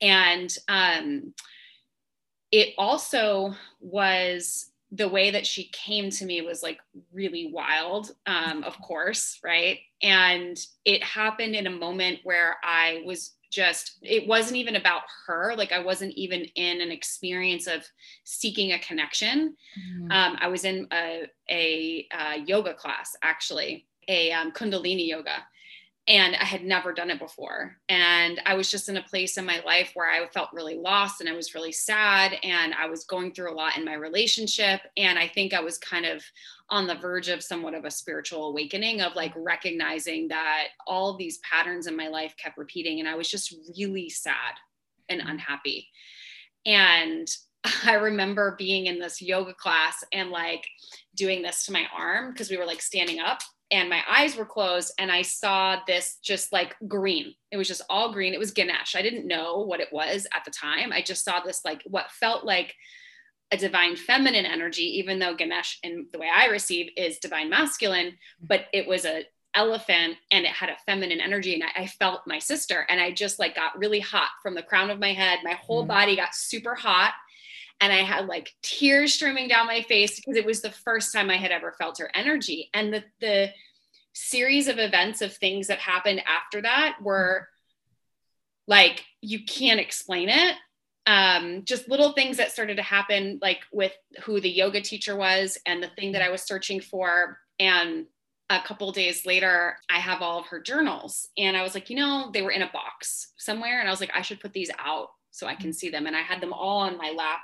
And 0.00 0.54
um, 0.68 1.34
it 2.50 2.74
also 2.78 3.54
was 3.80 4.70
the 4.92 5.08
way 5.08 5.30
that 5.30 5.46
she 5.46 5.70
came 5.72 6.10
to 6.10 6.24
me 6.24 6.42
was 6.42 6.62
like 6.62 6.78
really 7.12 7.50
wild, 7.52 8.12
um, 8.26 8.64
of 8.64 8.80
course, 8.80 9.38
right? 9.44 9.78
And 10.02 10.58
it 10.84 11.02
happened 11.04 11.54
in 11.54 11.68
a 11.68 11.70
moment 11.70 12.20
where 12.24 12.56
I 12.62 13.02
was 13.06 13.34
just 13.50 13.98
it 14.02 14.26
wasn't 14.26 14.56
even 14.56 14.76
about 14.76 15.02
her 15.26 15.54
like 15.56 15.72
i 15.72 15.78
wasn't 15.78 16.12
even 16.14 16.44
in 16.54 16.80
an 16.80 16.90
experience 16.92 17.66
of 17.66 17.84
seeking 18.24 18.72
a 18.72 18.78
connection 18.78 19.56
mm-hmm. 19.78 20.12
um, 20.12 20.38
i 20.40 20.46
was 20.46 20.64
in 20.64 20.86
a, 20.92 21.26
a, 21.50 22.06
a, 22.12 22.38
yoga 22.46 22.72
class 22.72 23.16
actually 23.22 23.86
a 24.08 24.30
um, 24.32 24.52
kundalini 24.52 25.08
yoga 25.08 25.44
and 26.10 26.34
I 26.34 26.44
had 26.44 26.64
never 26.64 26.92
done 26.92 27.08
it 27.08 27.20
before. 27.20 27.76
And 27.88 28.40
I 28.44 28.54
was 28.54 28.68
just 28.68 28.88
in 28.88 28.96
a 28.96 29.02
place 29.02 29.36
in 29.36 29.46
my 29.46 29.60
life 29.64 29.92
where 29.94 30.10
I 30.10 30.26
felt 30.26 30.48
really 30.52 30.74
lost 30.74 31.20
and 31.20 31.30
I 31.30 31.36
was 31.36 31.54
really 31.54 31.70
sad 31.70 32.36
and 32.42 32.74
I 32.74 32.86
was 32.86 33.04
going 33.04 33.32
through 33.32 33.52
a 33.52 33.54
lot 33.54 33.78
in 33.78 33.84
my 33.84 33.94
relationship. 33.94 34.80
And 34.96 35.20
I 35.20 35.28
think 35.28 35.54
I 35.54 35.60
was 35.60 35.78
kind 35.78 36.04
of 36.04 36.24
on 36.68 36.88
the 36.88 36.96
verge 36.96 37.28
of 37.28 37.44
somewhat 37.44 37.74
of 37.74 37.84
a 37.84 37.92
spiritual 37.92 38.48
awakening 38.48 39.00
of 39.02 39.14
like 39.14 39.32
recognizing 39.36 40.26
that 40.28 40.68
all 40.84 41.16
these 41.16 41.38
patterns 41.38 41.86
in 41.86 41.96
my 41.96 42.08
life 42.08 42.34
kept 42.42 42.58
repeating. 42.58 42.98
And 42.98 43.08
I 43.08 43.14
was 43.14 43.30
just 43.30 43.54
really 43.78 44.10
sad 44.10 44.34
and 45.08 45.20
mm-hmm. 45.20 45.30
unhappy. 45.30 45.90
And 46.66 47.28
I 47.84 47.94
remember 47.94 48.56
being 48.58 48.86
in 48.86 48.98
this 48.98 49.22
yoga 49.22 49.54
class 49.54 50.02
and 50.12 50.30
like 50.30 50.66
doing 51.14 51.42
this 51.42 51.66
to 51.66 51.72
my 51.72 51.84
arm 51.96 52.32
because 52.32 52.50
we 52.50 52.56
were 52.56 52.66
like 52.66 52.82
standing 52.82 53.20
up 53.20 53.42
and 53.70 53.88
my 53.88 54.02
eyes 54.10 54.36
were 54.36 54.44
closed 54.44 54.92
and 54.98 55.10
I 55.12 55.22
saw 55.22 55.78
this 55.86 56.18
just 56.22 56.52
like 56.52 56.74
green. 56.88 57.34
It 57.50 57.56
was 57.56 57.68
just 57.68 57.82
all 57.88 58.12
green. 58.12 58.34
It 58.34 58.40
was 58.40 58.50
Ganesh. 58.50 58.96
I 58.96 59.02
didn't 59.02 59.28
know 59.28 59.58
what 59.58 59.80
it 59.80 59.92
was 59.92 60.26
at 60.34 60.44
the 60.44 60.50
time. 60.50 60.92
I 60.92 61.02
just 61.02 61.24
saw 61.24 61.40
this 61.40 61.64
like 61.64 61.82
what 61.86 62.10
felt 62.10 62.44
like 62.44 62.74
a 63.52 63.56
divine 63.56 63.96
feminine 63.96 64.46
energy, 64.46 64.98
even 64.98 65.18
though 65.18 65.34
Ganesh, 65.34 65.78
in 65.82 66.06
the 66.12 66.18
way 66.18 66.28
I 66.32 66.46
receive, 66.46 66.90
is 66.96 67.18
divine 67.18 67.50
masculine, 67.50 68.16
but 68.40 68.66
it 68.72 68.86
was 68.86 69.04
a 69.04 69.24
elephant 69.54 70.14
and 70.30 70.44
it 70.44 70.52
had 70.52 70.68
a 70.68 70.76
feminine 70.86 71.20
energy 71.20 71.54
and 71.54 71.64
I, 71.64 71.82
I, 71.82 71.86
felt 71.88 72.20
my 72.24 72.38
sister 72.38 72.86
and 72.88 73.00
I 73.00 73.10
just 73.10 73.40
like 73.40 73.56
got 73.56 73.76
really 73.76 73.98
hot 73.98 74.28
from 74.44 74.54
the 74.54 74.62
crown 74.62 74.90
of 74.90 75.00
my 75.00 75.12
head. 75.12 75.40
My 75.42 75.54
whole 75.54 75.84
mm. 75.84 75.88
body 75.88 76.14
got 76.14 76.36
super 76.36 76.76
hot 76.76 77.14
and 77.80 77.92
I 77.92 78.02
had 78.02 78.26
like 78.26 78.54
tears 78.62 79.14
streaming 79.14 79.48
down 79.48 79.66
my 79.66 79.82
face 79.82 80.16
because 80.16 80.36
it 80.36 80.44
was 80.44 80.60
the 80.60 80.70
first 80.70 81.12
time 81.12 81.30
I 81.30 81.36
had 81.36 81.50
ever 81.50 81.72
felt 81.72 81.98
her 81.98 82.10
energy. 82.14 82.70
And 82.74 82.92
the 82.92 83.04
the 83.20 83.50
series 84.12 84.68
of 84.68 84.78
events 84.78 85.22
of 85.22 85.34
things 85.34 85.68
that 85.68 85.78
happened 85.78 86.22
after 86.26 86.62
that 86.62 86.96
were 87.00 87.48
like 88.66 89.04
you 89.20 89.44
can't 89.44 89.80
explain 89.80 90.28
it. 90.28 90.56
Um, 91.06 91.64
just 91.64 91.88
little 91.88 92.12
things 92.12 92.36
that 92.36 92.52
started 92.52 92.76
to 92.76 92.82
happen, 92.82 93.38
like 93.40 93.60
with 93.72 93.92
who 94.22 94.40
the 94.40 94.50
yoga 94.50 94.80
teacher 94.80 95.16
was 95.16 95.58
and 95.66 95.82
the 95.82 95.90
thing 95.96 96.12
that 96.12 96.22
I 96.22 96.30
was 96.30 96.42
searching 96.42 96.80
for. 96.80 97.38
And 97.58 98.06
a 98.50 98.60
couple 98.60 98.92
days 98.92 99.24
later, 99.24 99.76
I 99.88 99.98
have 99.98 100.22
all 100.22 100.40
of 100.40 100.46
her 100.46 100.60
journals. 100.60 101.28
And 101.38 101.56
I 101.56 101.62
was 101.62 101.74
like, 101.74 101.88
you 101.88 101.96
know, 101.96 102.30
they 102.32 102.42
were 102.42 102.50
in 102.50 102.62
a 102.62 102.70
box 102.72 103.32
somewhere. 103.38 103.80
And 103.80 103.88
I 103.88 103.90
was 103.90 104.00
like, 104.00 104.12
I 104.14 104.22
should 104.22 104.40
put 104.40 104.52
these 104.52 104.70
out 104.78 105.08
so 105.30 105.46
I 105.46 105.54
can 105.54 105.72
see 105.72 105.88
them. 105.88 106.06
And 106.06 106.16
I 106.16 106.20
had 106.20 106.40
them 106.40 106.52
all 106.52 106.80
on 106.80 106.98
my 106.98 107.12
lap 107.16 107.40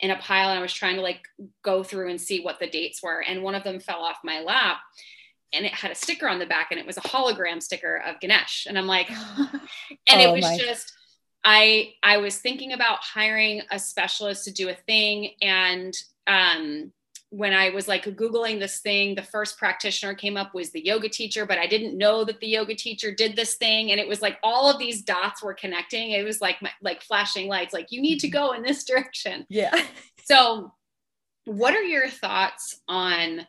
in 0.00 0.10
a 0.10 0.16
pile 0.16 0.50
and 0.50 0.58
I 0.58 0.62
was 0.62 0.72
trying 0.72 0.96
to 0.96 1.02
like 1.02 1.26
go 1.62 1.82
through 1.82 2.10
and 2.10 2.20
see 2.20 2.40
what 2.40 2.58
the 2.58 2.66
dates 2.66 3.02
were. 3.02 3.22
And 3.22 3.42
one 3.42 3.54
of 3.54 3.64
them 3.64 3.80
fell 3.80 4.02
off 4.02 4.18
my 4.24 4.40
lap 4.40 4.78
and 5.52 5.64
it 5.64 5.72
had 5.72 5.90
a 5.90 5.94
sticker 5.94 6.28
on 6.28 6.38
the 6.38 6.46
back 6.46 6.68
and 6.70 6.80
it 6.80 6.86
was 6.86 6.96
a 6.96 7.02
hologram 7.02 7.62
sticker 7.62 8.02
of 8.06 8.20
Ganesh. 8.20 8.66
And 8.68 8.76
I'm 8.76 8.86
like, 8.86 9.10
and 9.38 9.50
oh 10.10 10.18
it 10.18 10.32
was 10.32 10.42
my. 10.42 10.58
just, 10.58 10.92
I, 11.44 11.92
I 12.02 12.18
was 12.18 12.38
thinking 12.38 12.72
about 12.72 12.98
hiring 13.00 13.62
a 13.70 13.78
specialist 13.78 14.44
to 14.44 14.52
do 14.52 14.68
a 14.68 14.74
thing. 14.74 15.30
And, 15.40 15.94
um, 16.26 16.92
when 17.36 17.52
I 17.52 17.70
was 17.70 17.88
like 17.88 18.04
Googling 18.04 18.60
this 18.60 18.78
thing, 18.78 19.16
the 19.16 19.22
first 19.22 19.58
practitioner 19.58 20.14
came 20.14 20.36
up 20.36 20.54
was 20.54 20.70
the 20.70 20.84
yoga 20.84 21.08
teacher, 21.08 21.44
but 21.44 21.58
I 21.58 21.66
didn't 21.66 21.98
know 21.98 22.22
that 22.24 22.38
the 22.38 22.46
yoga 22.46 22.76
teacher 22.76 23.12
did 23.12 23.34
this 23.34 23.56
thing. 23.56 23.90
And 23.90 23.98
it 23.98 24.06
was 24.06 24.22
like 24.22 24.38
all 24.44 24.70
of 24.70 24.78
these 24.78 25.02
dots 25.02 25.42
were 25.42 25.52
connecting. 25.52 26.12
It 26.12 26.24
was 26.24 26.40
like, 26.40 26.62
my, 26.62 26.70
like 26.80 27.02
flashing 27.02 27.48
lights, 27.48 27.74
like 27.74 27.90
you 27.90 28.00
need 28.00 28.20
to 28.20 28.28
go 28.28 28.52
in 28.52 28.62
this 28.62 28.84
direction. 28.88 29.46
Yeah. 29.48 29.74
So 30.26 30.72
what 31.44 31.74
are 31.74 31.82
your 31.82 32.08
thoughts 32.08 32.80
on 32.88 33.46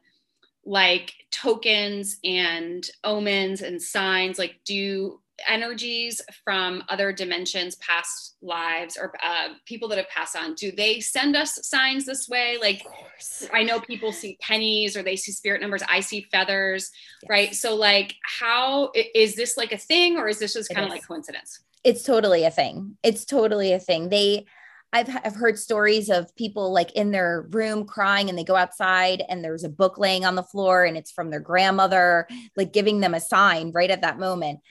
like 0.65 1.13
tokens 1.31 2.17
and 2.25 2.85
omens 3.01 3.61
and 3.61 3.81
signs? 3.81 4.37
Like 4.37 4.59
do, 4.65 5.21
energies 5.47 6.21
from 6.43 6.83
other 6.89 7.11
dimensions, 7.11 7.75
past 7.75 8.37
lives, 8.41 8.97
or 8.97 9.13
uh, 9.23 9.49
people 9.65 9.87
that 9.89 9.97
have 9.97 10.09
passed 10.09 10.35
on, 10.35 10.53
do 10.55 10.71
they 10.71 10.99
send 10.99 11.35
us 11.35 11.59
signs 11.63 12.05
this 12.05 12.27
way? 12.29 12.57
Like, 12.59 12.83
I 13.53 13.63
know 13.63 13.79
people 13.79 14.11
see 14.11 14.37
pennies 14.41 14.95
or 14.95 15.03
they 15.03 15.15
see 15.15 15.31
spirit 15.31 15.61
numbers. 15.61 15.83
I 15.89 15.99
see 15.99 16.27
feathers, 16.31 16.91
yes. 17.23 17.29
right? 17.29 17.55
So, 17.55 17.75
like, 17.75 18.15
how 18.23 18.91
is 19.13 19.35
this 19.35 19.57
like 19.57 19.71
a 19.71 19.77
thing, 19.77 20.17
or 20.17 20.27
is 20.27 20.39
this 20.39 20.53
just 20.53 20.69
kind 20.69 20.85
of 20.85 20.91
like 20.91 21.07
coincidence? 21.07 21.59
It's 21.83 22.03
totally 22.03 22.45
a 22.45 22.51
thing. 22.51 22.97
It's 23.03 23.25
totally 23.25 23.71
a 23.73 23.79
thing. 23.79 24.09
They, 24.09 24.45
I've, 24.91 25.09
I've 25.23 25.35
heard 25.35 25.59
stories 25.59 26.09
of 26.09 26.35
people 26.35 26.71
like 26.71 26.93
in 26.93 27.11
their 27.11 27.45
room 27.51 27.85
crying 27.85 28.29
and 28.29 28.37
they 28.37 28.43
go 28.43 28.55
outside 28.55 29.23
and 29.29 29.43
there's 29.43 29.63
a 29.63 29.69
book 29.69 29.99
laying 29.99 30.25
on 30.25 30.35
the 30.35 30.41
floor 30.41 30.85
and 30.85 30.97
it's 30.97 31.11
from 31.11 31.29
their 31.29 31.39
grandmother, 31.39 32.27
like 32.55 32.73
giving 32.73 33.01
them 33.01 33.13
a 33.13 33.19
sign 33.19 33.71
right 33.71 33.91
at 33.91 34.01
that 34.01 34.17
moment 34.17 34.61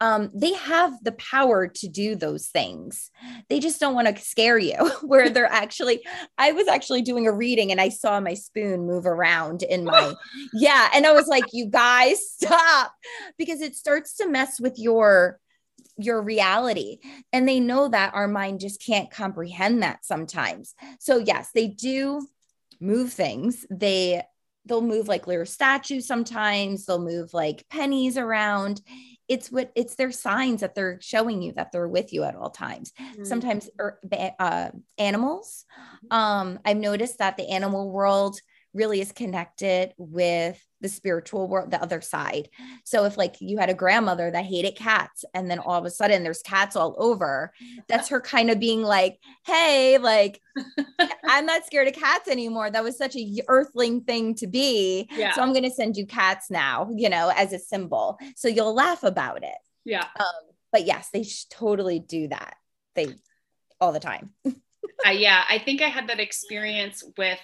um, 0.00 0.30
they 0.34 0.52
have 0.54 0.92
the 1.02 1.12
power 1.12 1.68
to 1.68 1.88
do 1.88 2.16
those 2.16 2.48
things. 2.48 3.10
They 3.48 3.60
just 3.60 3.80
don't 3.80 3.94
want 3.94 4.14
to 4.14 4.22
scare 4.22 4.58
you. 4.58 4.74
Where 5.02 5.30
they're 5.30 5.50
actually, 5.50 6.04
I 6.36 6.52
was 6.52 6.68
actually 6.68 7.02
doing 7.02 7.26
a 7.26 7.32
reading 7.32 7.70
and 7.70 7.80
I 7.80 7.88
saw 7.88 8.20
my 8.20 8.34
spoon 8.34 8.86
move 8.86 9.06
around 9.06 9.62
in 9.62 9.84
my, 9.84 10.14
yeah. 10.54 10.90
And 10.94 11.06
I 11.06 11.12
was 11.12 11.28
like, 11.28 11.44
you 11.52 11.66
guys 11.66 12.18
stop 12.28 12.92
because 13.38 13.60
it 13.60 13.76
starts 13.76 14.16
to 14.16 14.28
mess 14.28 14.60
with 14.60 14.78
your 14.78 15.40
your 15.96 16.20
reality 16.20 16.98
and 17.32 17.48
they 17.48 17.60
know 17.60 17.86
that 17.86 18.12
our 18.14 18.26
mind 18.26 18.58
just 18.58 18.84
can't 18.84 19.12
comprehend 19.12 19.80
that 19.80 20.04
sometimes 20.04 20.74
so 20.98 21.18
yes 21.18 21.50
they 21.54 21.68
do 21.68 22.26
move 22.80 23.12
things 23.12 23.64
they 23.70 24.20
they'll 24.66 24.82
move 24.82 25.06
like 25.06 25.28
little 25.28 25.46
statues 25.46 26.04
sometimes 26.04 26.84
they'll 26.84 26.98
move 26.98 27.32
like 27.32 27.64
pennies 27.70 28.18
around 28.18 28.80
it's 29.28 29.50
what 29.50 29.72
it's 29.74 29.94
their 29.94 30.12
signs 30.12 30.60
that 30.60 30.74
they're 30.74 30.98
showing 31.00 31.42
you 31.42 31.52
that 31.52 31.72
they're 31.72 31.88
with 31.88 32.12
you 32.12 32.24
at 32.24 32.36
all 32.36 32.50
times 32.50 32.92
mm-hmm. 33.00 33.24
sometimes 33.24 33.70
er, 33.80 33.98
uh, 34.38 34.68
animals 34.98 35.64
mm-hmm. 35.78 36.16
um 36.16 36.58
i've 36.64 36.76
noticed 36.76 37.18
that 37.18 37.36
the 37.36 37.48
animal 37.48 37.90
world 37.90 38.38
really 38.74 39.00
is 39.00 39.12
connected 39.12 39.94
with 39.96 40.62
the 40.80 40.88
spiritual 40.88 41.48
world, 41.48 41.70
the 41.70 41.80
other 41.80 42.00
side. 42.00 42.48
So 42.84 43.04
if 43.04 43.16
like 43.16 43.36
you 43.40 43.56
had 43.56 43.70
a 43.70 43.74
grandmother 43.74 44.30
that 44.30 44.44
hated 44.44 44.76
cats 44.76 45.24
and 45.32 45.50
then 45.50 45.58
all 45.58 45.78
of 45.78 45.84
a 45.86 45.90
sudden 45.90 46.22
there's 46.22 46.42
cats 46.42 46.76
all 46.76 46.94
over, 46.98 47.52
that's 47.88 48.08
her 48.08 48.20
kind 48.20 48.50
of 48.50 48.60
being 48.60 48.82
like, 48.82 49.18
hey, 49.46 49.96
like 49.98 50.40
I'm 51.24 51.46
not 51.46 51.64
scared 51.64 51.88
of 51.88 51.94
cats 51.94 52.28
anymore. 52.28 52.70
That 52.70 52.84
was 52.84 52.98
such 52.98 53.16
a 53.16 53.42
earthling 53.48 54.02
thing 54.02 54.34
to 54.36 54.46
be. 54.46 55.08
Yeah. 55.16 55.32
So 55.32 55.42
I'm 55.42 55.52
going 55.52 55.64
to 55.64 55.70
send 55.70 55.96
you 55.96 56.06
cats 56.06 56.50
now, 56.50 56.90
you 56.94 57.08
know, 57.08 57.32
as 57.34 57.52
a 57.52 57.58
symbol. 57.58 58.18
So 58.36 58.48
you'll 58.48 58.74
laugh 58.74 59.04
about 59.04 59.42
it. 59.42 59.56
Yeah. 59.84 60.04
Um, 60.18 60.50
but 60.72 60.84
yes, 60.86 61.08
they 61.12 61.24
totally 61.50 62.00
do 62.00 62.28
that. 62.28 62.56
They 62.94 63.14
all 63.80 63.92
the 63.92 64.00
time. 64.00 64.30
uh, 65.06 65.10
yeah, 65.10 65.44
I 65.48 65.58
think 65.58 65.82
I 65.82 65.88
had 65.88 66.08
that 66.08 66.20
experience 66.20 67.04
with 67.16 67.38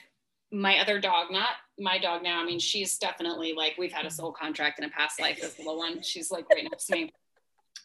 my 0.53 0.79
other 0.79 1.01
dog, 1.01 1.31
not 1.31 1.51
my 1.79 1.99
dog 1.99 2.23
now. 2.23 2.41
I 2.41 2.45
mean, 2.45 2.59
she's 2.59 2.99
definitely 2.99 3.53
like 3.53 3.75
we've 3.79 3.93
had 3.93 4.07
a 4.07 4.11
soul 4.11 4.33
contract 4.33 4.79
in 4.79 4.85
a 4.85 4.91
past 4.91 5.21
life. 5.21 5.41
This 5.41 5.59
little 5.59 5.79
one, 5.79 6.03
she's 6.03 6.31
like 6.31 6.47
right 6.53 6.65
next 6.65 6.87
to 6.87 6.93
me 6.93 7.13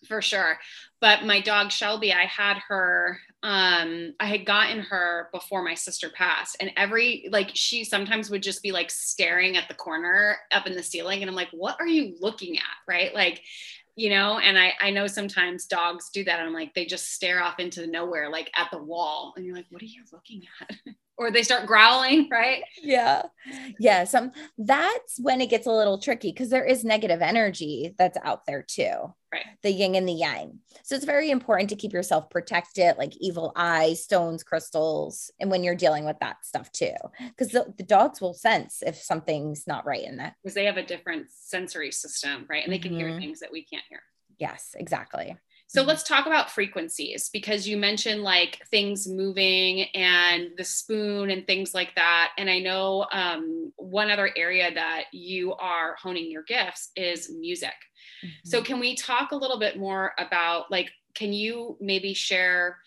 for 0.08 0.22
sure. 0.22 0.58
But 1.02 1.26
my 1.26 1.42
dog 1.42 1.72
Shelby, 1.72 2.14
I 2.14 2.26
had 2.26 2.58
her. 2.68 3.20
Um, 3.44 4.14
I 4.20 4.26
had 4.26 4.46
gotten 4.46 4.80
her 4.80 5.30
before 5.32 5.64
my 5.64 5.76
sister 5.76 6.10
passed, 6.10 6.58
and 6.60 6.72
every 6.78 7.28
like 7.32 7.52
she 7.54 7.84
sometimes 7.84 8.30
would 8.30 8.44
just 8.44 8.64
be 8.64 8.72
like 8.72 8.90
staring 8.90 9.58
at 9.58 9.68
the 9.68 9.76
corner 9.76 10.38
up 10.52 10.68
in 10.68 10.76
the 10.76 10.84
ceiling, 10.84 11.22
and 11.22 11.30
I'm 11.30 11.36
like, 11.36 11.50
"What 11.52 11.78
are 11.80 11.88
you 11.88 12.16
looking 12.20 12.58
at?" 12.58 12.64
Right? 12.88 13.14
Like, 13.14 13.42
you 13.98 14.10
know 14.10 14.40
and 14.40 14.60
i 14.60 14.74
i 14.82 14.90
know 14.90 15.08
sometimes 15.08 15.68
dogs 15.68 16.10
do 16.10 16.24
that 16.26 16.42
i'm 16.42 16.52
like 16.52 16.74
they 16.74 16.86
just 16.86 17.14
stare 17.14 17.42
off 17.42 17.60
into 17.60 17.88
nowhere 17.88 18.30
like 18.30 18.52
at 18.58 18.70
the 18.70 18.78
wall 18.78 19.34
and 19.38 19.46
you're 19.46 19.56
like 19.56 19.68
what 19.70 19.82
are 19.82 19.86
you 19.86 20.04
looking 20.12 20.44
at 20.62 20.76
or 21.18 21.32
they 21.32 21.44
start 21.44 21.66
growling, 21.66 22.28
right? 22.32 22.64
Yeah. 22.82 23.24
Yeah. 23.80 24.04
Some 24.04 24.32
that's 24.58 25.20
when 25.20 25.42
it 25.42 25.50
gets 25.50 25.68
a 25.68 25.72
little 25.72 25.98
tricky 25.98 26.32
because 26.32 26.50
there 26.50 26.66
is 26.66 26.84
negative 26.84 27.22
energy 27.22 27.94
that's 27.98 28.18
out 28.24 28.46
there 28.46 28.64
too. 28.64 29.14
Right. 29.32 29.46
The 29.64 29.72
yin 29.72 29.96
and 29.96 30.08
the 30.08 30.14
yang. 30.14 30.60
So 30.84 30.96
it's 30.96 31.04
very 31.04 31.30
important 31.30 31.70
to 31.70 31.76
keep 31.76 31.92
yourself 31.92 32.30
protected, 32.30 32.98
like 32.98 33.18
evil 33.18 33.52
eyes, 33.56 34.02
stones, 34.02 34.44
crystals, 34.44 35.30
and 35.40 35.52
when 35.52 35.64
you're 35.64 35.76
dealing 35.76 36.06
with 36.06 36.18
that 36.20 36.46
stuff 36.46 36.72
too. 36.72 36.94
Because 37.20 37.50
the, 37.50 37.74
the, 37.78 37.84
dogs 37.84 38.22
will 38.22 38.34
sense 38.34 38.82
if 38.86 38.96
something's 38.96 39.68
not 39.68 39.86
right 39.86 40.06
in 40.06 40.18
that. 40.18 40.36
Because 40.42 40.56
they 40.56 40.66
have 40.66 40.78
a 40.78 40.86
different 40.86 41.28
sensory 41.32 41.92
system, 41.92 42.46
right? 42.50 42.64
And 42.64 42.72
they 42.72 42.80
can 42.80 42.92
mm-hmm. 42.94 43.10
hear 43.10 43.20
things 43.20 43.42
that 43.42 43.52
we 43.52 43.66
can't 43.66 43.84
hear. 43.90 44.02
Yes, 44.38 44.76
exactly. 44.78 45.36
So 45.68 45.82
let's 45.82 46.04
talk 46.04 46.26
about 46.26 46.52
frequencies 46.52 47.30
because 47.34 47.68
you 47.68 47.76
mentioned 47.76 48.22
like 48.22 48.62
things 48.70 49.08
moving 49.08 49.84
and 49.96 50.52
the 50.58 50.64
spoon 50.64 51.32
and 51.32 51.46
things 51.46 51.74
like 51.74 51.96
that. 51.96 52.32
And 52.38 52.50
I 52.50 52.60
know 52.60 53.08
um, 53.12 53.74
one 53.76 54.12
other 54.12 54.32
area 54.38 54.74
that 54.74 55.06
you 55.12 55.54
are 55.56 55.96
honing 56.02 56.30
your 56.30 56.44
gifts 56.44 56.92
is 56.96 57.32
music. 57.32 57.74
Mm-hmm. 58.24 58.50
So 58.50 58.62
can 58.62 58.80
we 58.80 58.96
talk 58.96 59.32
a 59.32 59.36
little 59.36 59.60
bit 59.60 59.78
more 59.78 60.14
about 60.20 60.72
like, 60.72 60.92
can 61.16 61.34
you 61.34 61.78
maybe 61.82 62.14
share 62.14 62.78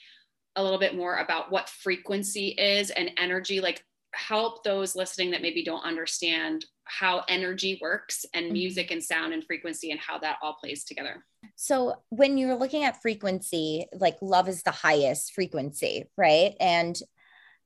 a 0.57 0.63
little 0.63 0.79
bit 0.79 0.97
more 0.97 1.19
about 1.19 1.51
what 1.51 1.69
frequency 1.69 2.49
is 2.49 2.91
and 2.91 3.11
energy? 3.19 3.61
Like 3.61 3.85
help 4.15 4.65
those 4.65 4.97
listening 4.97 5.33
that 5.33 5.43
maybe 5.43 5.65
don't 5.65 5.85
understand 5.85 6.65
how 6.85 7.25
energy 7.29 7.79
works 7.83 8.25
and 8.35 8.47
mm-hmm. 8.47 8.55
music 8.55 8.91
and 8.91 9.03
sound 9.03 9.33
and 9.35 9.45
frequency 9.45 9.91
and 9.91 10.01
how 10.01 10.19
that 10.19 10.39
all 10.43 10.55
plays 10.55 10.85
together. 10.85 11.25
So, 11.57 12.03
when 12.09 12.39
you're 12.39 12.57
looking 12.57 12.85
at 12.85 13.03
frequency, 13.03 13.87
like 13.93 14.17
love 14.21 14.49
is 14.49 14.63
the 14.63 14.71
highest 14.71 15.35
frequency, 15.35 16.05
right? 16.17 16.55
And 16.61 16.99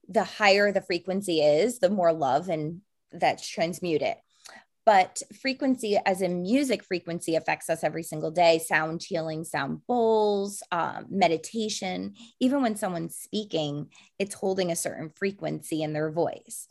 the 0.08 0.24
higher 0.24 0.72
the 0.72 0.82
frequency 0.82 1.40
is, 1.40 1.78
the 1.78 1.90
more 1.90 2.12
love 2.12 2.48
and 2.48 2.80
that's 3.12 3.48
transmuted. 3.48 4.14
But 4.84 5.22
frequency, 5.40 5.96
as 6.04 6.22
in 6.22 6.42
music 6.42 6.82
frequency, 6.82 7.36
affects 7.36 7.70
us 7.70 7.84
every 7.84 8.02
single 8.02 8.32
day. 8.32 8.58
Sound 8.58 9.00
healing, 9.02 9.44
sound 9.44 9.82
bowls, 9.86 10.62
um, 10.72 11.06
meditation. 11.08 12.14
Even 12.40 12.62
when 12.62 12.74
someone's 12.74 13.16
speaking, 13.16 13.90
it's 14.18 14.34
holding 14.34 14.72
a 14.72 14.76
certain 14.76 15.10
frequency 15.14 15.82
in 15.82 15.92
their 15.92 16.10
voice. 16.10 16.66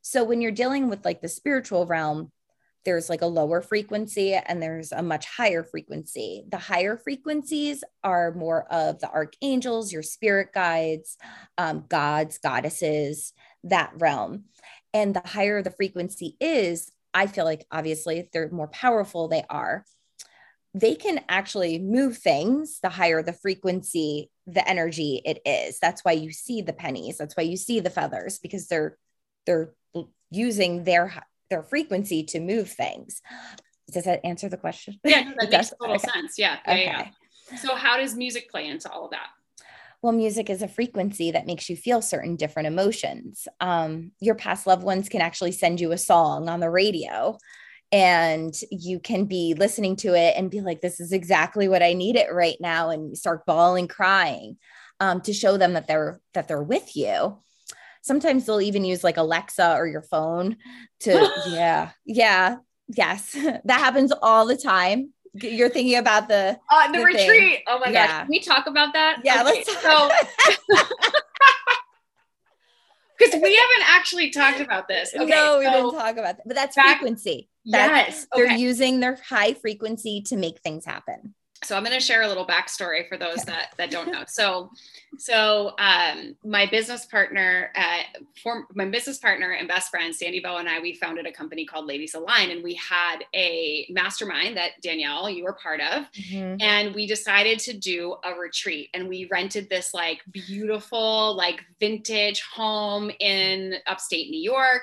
So 0.00 0.22
when 0.22 0.40
you're 0.40 0.52
dealing 0.52 0.88
with 0.88 1.04
like 1.04 1.20
the 1.20 1.28
spiritual 1.28 1.86
realm, 1.86 2.30
there's 2.86 3.10
like 3.10 3.20
a 3.20 3.26
lower 3.26 3.60
frequency 3.60 4.32
and 4.32 4.62
there's 4.62 4.92
a 4.92 5.02
much 5.02 5.26
higher 5.26 5.62
frequency. 5.62 6.44
The 6.48 6.56
higher 6.56 6.96
frequencies 6.96 7.84
are 8.02 8.32
more 8.32 8.72
of 8.72 9.00
the 9.00 9.10
archangels, 9.10 9.92
your 9.92 10.04
spirit 10.04 10.54
guides, 10.54 11.18
um, 11.58 11.84
gods, 11.88 12.38
goddesses, 12.38 13.34
that 13.64 13.92
realm. 13.98 14.44
And 14.94 15.14
the 15.14 15.22
higher 15.24 15.62
the 15.62 15.72
frequency 15.72 16.36
is, 16.40 16.90
I 17.12 17.26
feel 17.26 17.44
like 17.44 17.66
obviously 17.70 18.30
they're 18.32 18.50
more 18.50 18.68
powerful 18.68 19.28
they 19.28 19.44
are. 19.50 19.84
They 20.72 20.94
can 20.94 21.20
actually 21.28 21.78
move 21.78 22.18
things 22.18 22.78
the 22.80 22.88
higher 22.88 23.22
the 23.22 23.32
frequency, 23.32 24.30
the 24.46 24.66
energy 24.66 25.22
it 25.24 25.40
is. 25.44 25.80
That's 25.80 26.04
why 26.04 26.12
you 26.12 26.30
see 26.30 26.62
the 26.62 26.72
pennies. 26.72 27.18
That's 27.18 27.36
why 27.36 27.42
you 27.42 27.56
see 27.56 27.80
the 27.80 27.90
feathers 27.90 28.38
because 28.38 28.68
they're 28.68 28.96
they're 29.44 29.72
using 30.30 30.84
their 30.84 31.22
their 31.50 31.62
frequency 31.62 32.24
to 32.24 32.40
move 32.40 32.70
things. 32.70 33.20
Does 33.92 34.04
that 34.04 34.20
answer 34.24 34.48
the 34.48 34.56
question? 34.56 34.98
Yeah, 35.04 35.22
no, 35.22 35.34
that 35.40 35.50
makes 35.50 35.70
total 35.70 35.96
okay. 35.96 36.08
sense. 36.12 36.38
Yeah, 36.38 36.58
yeah, 36.66 36.72
okay. 36.72 36.84
yeah. 36.84 37.56
So 37.58 37.74
how 37.74 37.96
does 37.96 38.14
music 38.16 38.50
play 38.50 38.66
into 38.66 38.90
all 38.90 39.06
of 39.06 39.10
that? 39.12 39.28
Well, 40.02 40.12
music 40.12 40.50
is 40.50 40.62
a 40.62 40.68
frequency 40.68 41.30
that 41.30 41.46
makes 41.46 41.70
you 41.70 41.76
feel 41.76 42.02
certain 42.02 42.36
different 42.36 42.66
emotions. 42.66 43.48
Um, 43.60 44.12
your 44.20 44.34
past 44.34 44.66
loved 44.66 44.82
ones 44.82 45.08
can 45.08 45.20
actually 45.20 45.52
send 45.52 45.80
you 45.80 45.92
a 45.92 45.98
song 45.98 46.48
on 46.48 46.60
the 46.60 46.70
radio 46.70 47.38
and 47.92 48.54
you 48.70 49.00
can 49.00 49.24
be 49.24 49.54
listening 49.54 49.96
to 49.96 50.14
it 50.14 50.34
and 50.36 50.50
be 50.50 50.60
like, 50.60 50.80
this 50.80 51.00
is 51.00 51.12
exactly 51.12 51.68
what 51.68 51.82
I 51.82 51.92
need 51.92 52.16
it 52.16 52.32
right 52.32 52.56
now. 52.60 52.90
And 52.90 53.16
start 53.16 53.46
bawling, 53.46 53.88
crying 53.88 54.58
um, 55.00 55.20
to 55.22 55.32
show 55.32 55.56
them 55.56 55.74
that 55.74 55.86
they're, 55.86 56.20
that 56.34 56.48
they're 56.48 56.62
with 56.62 56.94
you 56.96 57.38
sometimes 58.06 58.46
they'll 58.46 58.60
even 58.60 58.84
use 58.84 59.02
like 59.02 59.16
Alexa 59.16 59.74
or 59.74 59.86
your 59.86 60.02
phone 60.02 60.56
to, 61.00 61.28
yeah, 61.48 61.90
yeah, 62.04 62.56
yes, 62.88 63.32
that 63.64 63.80
happens 63.80 64.12
all 64.22 64.46
the 64.46 64.56
time. 64.56 65.12
You're 65.34 65.68
thinking 65.68 65.96
about 65.96 66.28
the 66.28 66.58
uh, 66.70 66.92
the, 66.92 66.98
the 66.98 67.04
retreat. 67.04 67.28
Thing. 67.28 67.62
Oh 67.66 67.78
my 67.78 67.90
yeah. 67.90 68.06
gosh, 68.06 68.18
can 68.20 68.28
we 68.30 68.40
talk 68.40 68.66
about 68.66 68.94
that? 68.94 69.20
Yeah, 69.22 69.42
okay, 69.42 69.64
let's. 69.66 69.82
so, 69.82 70.10
because 73.18 73.34
we 73.42 73.54
haven't 73.54 73.84
actually 73.84 74.30
talked 74.30 74.60
about 74.60 74.88
this. 74.88 75.12
Okay, 75.14 75.26
no, 75.26 75.58
we 75.58 75.66
so 75.66 75.72
didn't 75.72 75.92
talk 75.92 76.16
about 76.16 76.38
that, 76.38 76.42
but 76.46 76.56
that's 76.56 76.74
back, 76.74 77.00
frequency. 77.00 77.50
That's, 77.66 78.16
yes, 78.16 78.26
okay. 78.32 78.46
they're 78.46 78.56
using 78.56 79.00
their 79.00 79.18
high 79.28 79.52
frequency 79.52 80.22
to 80.28 80.38
make 80.38 80.60
things 80.60 80.86
happen. 80.86 81.34
So 81.64 81.76
I'm 81.76 81.84
going 81.84 81.98
to 81.98 82.04
share 82.04 82.22
a 82.22 82.28
little 82.28 82.46
backstory 82.46 83.08
for 83.08 83.16
those 83.16 83.42
that 83.44 83.72
that 83.78 83.90
don't 83.90 84.12
know. 84.12 84.24
So, 84.36 84.70
so 85.18 85.72
um, 85.78 86.36
my 86.44 86.66
business 86.66 87.06
partner, 87.06 87.70
uh, 87.74 88.18
form, 88.42 88.66
my 88.74 88.84
business 88.84 89.16
partner 89.16 89.52
and 89.52 89.66
best 89.66 89.90
friend 89.90 90.14
Sandy 90.14 90.40
Bow 90.40 90.58
and 90.58 90.68
I, 90.68 90.78
we 90.80 90.94
founded 90.94 91.26
a 91.26 91.32
company 91.32 91.64
called 91.64 91.86
Ladies 91.86 92.14
Align, 92.14 92.50
and 92.50 92.62
we 92.62 92.74
had 92.74 93.20
a 93.34 93.86
mastermind 93.88 94.58
that 94.58 94.72
Danielle 94.82 95.30
you 95.30 95.44
were 95.44 95.54
part 95.54 95.80
of, 95.80 96.04
mm-hmm. 96.12 96.56
and 96.60 96.94
we 96.94 97.06
decided 97.06 97.58
to 97.60 97.78
do 97.78 98.16
a 98.24 98.34
retreat, 98.34 98.90
and 98.92 99.08
we 99.08 99.26
rented 99.30 99.70
this 99.70 99.94
like 99.94 100.20
beautiful 100.30 101.34
like 101.34 101.62
vintage 101.80 102.42
home 102.42 103.10
in 103.18 103.76
upstate 103.86 104.28
New 104.28 104.42
York. 104.42 104.82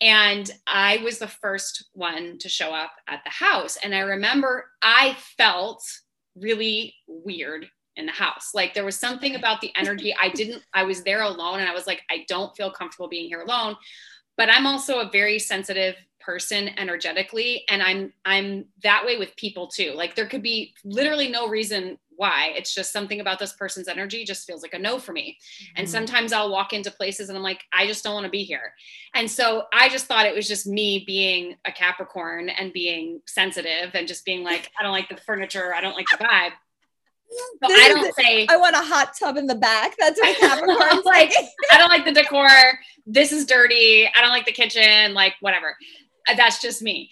And 0.00 0.50
I 0.66 0.98
was 0.98 1.18
the 1.18 1.28
first 1.28 1.88
one 1.92 2.38
to 2.38 2.48
show 2.48 2.70
up 2.70 2.92
at 3.08 3.22
the 3.24 3.30
house. 3.30 3.78
And 3.82 3.94
I 3.94 4.00
remember 4.00 4.66
I 4.82 5.16
felt 5.36 5.82
really 6.36 6.94
weird 7.06 7.66
in 7.96 8.06
the 8.06 8.12
house. 8.12 8.50
Like 8.54 8.74
there 8.74 8.84
was 8.84 8.98
something 8.98 9.36
about 9.36 9.60
the 9.60 9.70
energy. 9.76 10.14
I 10.20 10.28
didn't, 10.30 10.62
I 10.74 10.82
was 10.82 11.02
there 11.04 11.22
alone 11.22 11.60
and 11.60 11.68
I 11.68 11.74
was 11.74 11.86
like, 11.86 12.02
I 12.10 12.24
don't 12.28 12.54
feel 12.56 12.70
comfortable 12.70 13.08
being 13.08 13.28
here 13.28 13.42
alone. 13.42 13.76
But 14.36 14.50
I'm 14.50 14.66
also 14.66 14.98
a 14.98 15.10
very 15.10 15.38
sensitive 15.38 15.94
person 16.24 16.70
energetically. 16.78 17.64
And 17.68 17.82
I'm 17.82 18.12
I'm 18.24 18.66
that 18.82 19.04
way 19.04 19.18
with 19.18 19.36
people 19.36 19.68
too. 19.68 19.92
Like 19.94 20.14
there 20.14 20.26
could 20.26 20.42
be 20.42 20.74
literally 20.84 21.28
no 21.28 21.48
reason 21.48 21.98
why. 22.16 22.52
It's 22.56 22.74
just 22.74 22.92
something 22.92 23.20
about 23.20 23.38
this 23.38 23.52
person's 23.52 23.88
energy 23.88 24.24
just 24.24 24.46
feels 24.46 24.62
like 24.62 24.74
a 24.74 24.78
no 24.78 24.98
for 24.98 25.12
me. 25.12 25.38
Mm-hmm. 25.40 25.72
And 25.76 25.90
sometimes 25.90 26.32
I'll 26.32 26.50
walk 26.50 26.72
into 26.72 26.90
places 26.90 27.28
and 27.28 27.36
I'm 27.36 27.42
like, 27.42 27.62
I 27.72 27.86
just 27.86 28.04
don't 28.04 28.14
want 28.14 28.24
to 28.24 28.30
be 28.30 28.44
here. 28.44 28.74
And 29.14 29.30
so 29.30 29.64
I 29.72 29.88
just 29.88 30.06
thought 30.06 30.26
it 30.26 30.34
was 30.34 30.48
just 30.48 30.66
me 30.66 31.04
being 31.06 31.56
a 31.64 31.72
Capricorn 31.72 32.48
and 32.48 32.72
being 32.72 33.20
sensitive 33.26 33.94
and 33.94 34.06
just 34.06 34.24
being 34.24 34.44
like, 34.44 34.70
I 34.78 34.82
don't 34.82 34.92
like 34.92 35.08
the 35.08 35.16
furniture, 35.16 35.74
I 35.74 35.80
don't 35.80 35.94
like 35.94 36.06
the 36.10 36.24
vibe. 36.24 36.52
So 37.62 37.72
I 37.72 37.88
don't 37.88 38.14
say 38.14 38.46
I 38.48 38.56
want 38.56 38.76
a 38.76 38.80
hot 38.80 39.14
tub 39.18 39.36
in 39.36 39.46
the 39.46 39.54
back. 39.54 39.96
That's 39.98 40.20
what 40.20 40.36
Capricorn's 40.40 41.04
like. 41.04 41.32
I 41.72 41.78
don't 41.78 41.88
like 41.88 42.04
the 42.04 42.12
decor. 42.12 42.48
This 43.06 43.32
is 43.32 43.44
dirty. 43.44 44.06
I 44.06 44.20
don't 44.20 44.30
like 44.30 44.46
the 44.46 44.52
kitchen. 44.52 45.14
Like 45.14 45.34
whatever. 45.40 45.76
That's 46.26 46.60
just 46.60 46.82
me 46.82 47.10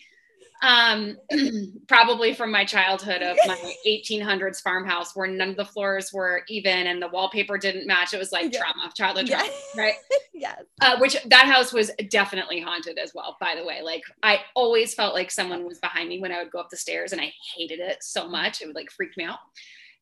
um, 0.62 1.16
probably 1.88 2.32
from 2.32 2.50
my 2.50 2.64
childhood 2.64 3.20
of 3.20 3.36
my 3.46 3.74
1800s 3.86 4.62
farmhouse 4.62 5.14
where 5.14 5.26
none 5.26 5.50
of 5.50 5.56
the 5.56 5.64
floors 5.64 6.12
were 6.12 6.44
even 6.48 6.86
and 6.86 7.02
the 7.02 7.08
wallpaper 7.08 7.58
didn't 7.58 7.86
match. 7.86 8.14
It 8.14 8.18
was 8.18 8.32
like 8.32 8.52
yeah. 8.52 8.60
trauma, 8.60 8.90
childhood 8.94 9.26
trauma, 9.26 9.48
right? 9.76 9.94
yes. 10.32 10.62
Uh, 10.80 10.98
which 10.98 11.16
that 11.26 11.46
house 11.46 11.72
was 11.72 11.90
definitely 12.08 12.60
haunted 12.60 12.98
as 12.98 13.12
well, 13.14 13.36
by 13.40 13.54
the 13.56 13.64
way. 13.64 13.82
Like 13.82 14.02
I 14.22 14.40
always 14.54 14.94
felt 14.94 15.14
like 15.14 15.30
someone 15.30 15.66
was 15.66 15.78
behind 15.80 16.08
me 16.08 16.20
when 16.20 16.32
I 16.32 16.42
would 16.42 16.52
go 16.52 16.60
up 16.60 16.70
the 16.70 16.76
stairs 16.76 17.12
and 17.12 17.20
I 17.20 17.32
hated 17.56 17.80
it 17.80 18.02
so 18.02 18.28
much. 18.28 18.62
It 18.62 18.66
would 18.66 18.76
like 18.76 18.90
freak 18.90 19.16
me 19.16 19.24
out. 19.24 19.38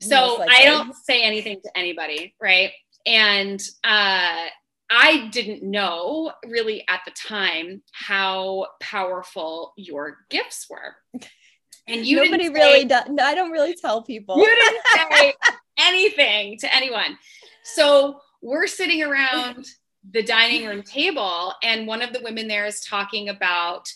So 0.03 0.43
I 0.49 0.65
don't 0.65 0.95
say 0.95 1.23
anything 1.23 1.61
to 1.63 1.79
anybody, 1.79 2.35
right? 2.41 2.73
And 3.05 3.63
uh, 3.85 4.47
I 4.91 5.29
didn't 5.29 5.63
know 5.63 6.33
really 6.45 6.85
at 6.89 7.01
the 7.05 7.13
time 7.13 7.83
how 7.93 8.67
powerful 8.81 9.73
your 9.77 10.19
gifts 10.31 10.67
were. 10.69 10.97
And 11.87 12.05
you 12.05 12.17
nobody 12.17 12.47
say, 12.47 12.53
really 12.53 12.85
does. 12.85 13.09
No, 13.09 13.23
I 13.23 13.35
don't 13.35 13.53
really 13.53 13.75
tell 13.75 14.03
people. 14.03 14.37
You 14.39 14.47
didn't 14.47 14.83
say 15.11 15.35
anything 15.79 16.59
to 16.59 16.75
anyone. 16.75 17.19
So 17.63 18.21
we're 18.43 18.67
sitting 18.67 19.03
around 19.03 19.67
the 20.13 20.23
dining 20.23 20.67
room 20.67 20.83
table, 20.83 21.53
and 21.63 21.87
one 21.87 22.03
of 22.03 22.13
the 22.13 22.21
women 22.23 22.49
there 22.49 22.67
is 22.67 22.81
talking 22.81 23.29
about 23.29 23.87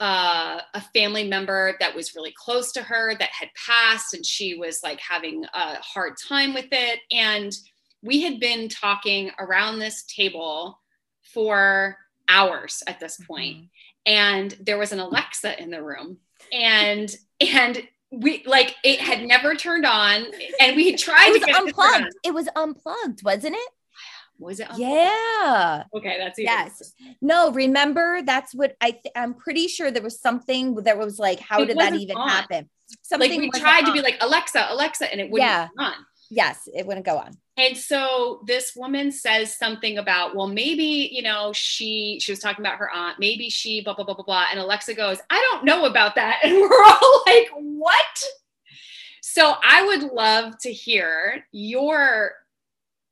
uh, 0.00 0.60
a 0.74 0.80
family 0.94 1.26
member 1.26 1.74
that 1.80 1.94
was 1.94 2.14
really 2.14 2.34
close 2.36 2.72
to 2.72 2.82
her 2.82 3.14
that 3.18 3.30
had 3.30 3.48
passed, 3.66 4.14
and 4.14 4.24
she 4.24 4.54
was 4.54 4.80
like 4.82 5.00
having 5.00 5.44
a 5.54 5.76
hard 5.76 6.14
time 6.28 6.54
with 6.54 6.68
it. 6.70 7.00
And 7.12 7.52
we 8.02 8.22
had 8.22 8.40
been 8.40 8.68
talking 8.68 9.30
around 9.38 9.78
this 9.78 10.04
table 10.04 10.80
for 11.22 11.96
hours 12.28 12.82
at 12.86 13.00
this 13.00 13.18
point, 13.26 13.56
mm-hmm. 13.56 13.64
and 14.06 14.56
there 14.60 14.78
was 14.78 14.92
an 14.92 15.00
alexa 15.00 15.60
in 15.60 15.70
the 15.70 15.82
room 15.82 16.18
and 16.52 17.14
and 17.40 17.82
we 18.10 18.42
like 18.46 18.74
it 18.84 19.00
had 19.00 19.22
never 19.22 19.54
turned 19.54 19.84
on 19.84 20.24
and 20.60 20.76
we 20.76 20.90
had 20.90 20.98
tried 20.98 21.28
it 21.28 21.32
was 21.32 21.42
to 21.42 21.56
unplugged 21.56 22.06
it, 22.06 22.28
it 22.28 22.34
was 22.34 22.48
unplugged 22.56 23.22
wasn't 23.22 23.54
it 23.54 23.68
was 24.38 24.60
it? 24.60 24.70
Unplugged? 24.70 24.80
Yeah. 24.80 25.84
Okay, 25.94 26.16
that's 26.18 26.38
yes. 26.38 26.92
No, 27.20 27.50
remember 27.50 28.22
that's 28.22 28.54
what 28.54 28.76
I. 28.80 28.92
Th- 28.92 29.12
I'm 29.16 29.34
pretty 29.34 29.66
sure 29.66 29.90
there 29.90 30.02
was 30.02 30.20
something 30.20 30.76
that 30.76 30.96
was 30.96 31.18
like, 31.18 31.40
how 31.40 31.60
it 31.62 31.66
did 31.66 31.78
that 31.78 31.94
even 31.94 32.16
on. 32.16 32.28
happen? 32.28 32.70
Something 33.02 33.30
like 33.30 33.52
we 33.52 33.60
tried 33.60 33.80
on. 33.80 33.86
to 33.86 33.92
be 33.92 34.00
like 34.00 34.16
Alexa, 34.20 34.68
Alexa, 34.70 35.10
and 35.10 35.20
it 35.20 35.30
wouldn't 35.30 35.48
yeah. 35.50 35.68
on. 35.76 35.94
Yes, 36.30 36.68
it 36.72 36.86
wouldn't 36.86 37.04
go 37.04 37.18
on. 37.18 37.32
And 37.58 37.76
so 37.76 38.40
this 38.46 38.76
woman 38.76 39.10
says 39.10 39.54
something 39.54 39.98
about, 39.98 40.36
well, 40.36 40.46
maybe, 40.46 41.10
you 41.12 41.22
know, 41.22 41.52
she 41.52 42.18
she 42.22 42.30
was 42.30 42.38
talking 42.38 42.64
about 42.64 42.78
her 42.78 42.88
aunt, 42.90 43.18
maybe 43.18 43.50
she 43.50 43.82
blah 43.82 43.94
blah 43.94 44.04
blah 44.04 44.14
blah 44.14 44.24
blah. 44.24 44.44
And 44.50 44.60
Alexa 44.60 44.94
goes, 44.94 45.18
I 45.28 45.46
don't 45.50 45.64
know 45.64 45.84
about 45.84 46.14
that. 46.14 46.38
And 46.44 46.54
we're 46.54 46.84
all 46.84 47.22
like, 47.26 47.48
what? 47.52 48.22
So 49.22 49.56
I 49.62 49.84
would 49.84 50.04
love 50.04 50.56
to 50.60 50.72
hear 50.72 51.44
your 51.52 52.32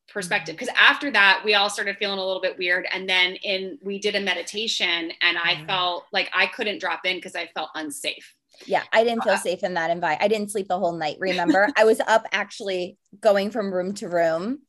perspective 0.08 0.54
because 0.54 0.72
after 0.76 1.10
that 1.10 1.42
we 1.44 1.54
all 1.54 1.68
started 1.68 1.96
feeling 1.98 2.18
a 2.18 2.24
little 2.24 2.40
bit 2.40 2.56
weird 2.56 2.86
and 2.92 3.08
then 3.08 3.34
in 3.34 3.76
we 3.82 3.98
did 3.98 4.14
a 4.14 4.20
meditation 4.20 5.10
and 5.20 5.36
i 5.36 5.54
mm-hmm. 5.54 5.66
felt 5.66 6.04
like 6.10 6.30
i 6.32 6.46
couldn't 6.46 6.78
drop 6.78 7.00
in 7.04 7.16
because 7.16 7.34
i 7.34 7.46
felt 7.54 7.68
unsafe 7.74 8.35
yeah, 8.66 8.82
I 8.92 9.04
didn't 9.04 9.24
feel 9.24 9.34
uh, 9.34 9.38
safe 9.38 9.62
in 9.62 9.74
that 9.74 9.90
environment. 9.90 10.22
I 10.22 10.28
didn't 10.28 10.50
sleep 10.50 10.68
the 10.68 10.78
whole 10.78 10.92
night. 10.92 11.16
Remember, 11.20 11.68
I 11.76 11.84
was 11.84 12.00
up 12.00 12.26
actually 12.32 12.98
going 13.20 13.50
from 13.50 13.72
room 13.72 13.94
to 13.94 14.08
room 14.08 14.60